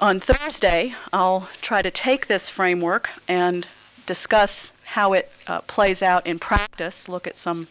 On 0.00 0.20
Thursday, 0.20 0.94
I'll 1.12 1.48
try 1.62 1.80
to 1.80 1.90
take 1.90 2.26
this 2.26 2.50
framework 2.50 3.08
and 3.26 3.66
discuss 4.04 4.70
how 4.84 5.14
it 5.14 5.30
uh, 5.46 5.60
plays 5.62 6.02
out 6.02 6.26
in 6.26 6.38
practice, 6.38 7.08
look 7.08 7.26
at 7.26 7.38
some 7.38 7.68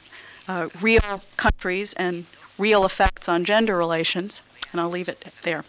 uh, 0.47 0.69
real 0.81 1.21
countries 1.37 1.93
and 1.93 2.25
real 2.57 2.85
effects 2.85 3.29
on 3.29 3.45
gender 3.45 3.75
relations, 3.75 4.41
and 4.71 4.81
I'll 4.81 4.89
leave 4.89 5.09
it 5.09 5.25
there. 5.43 5.63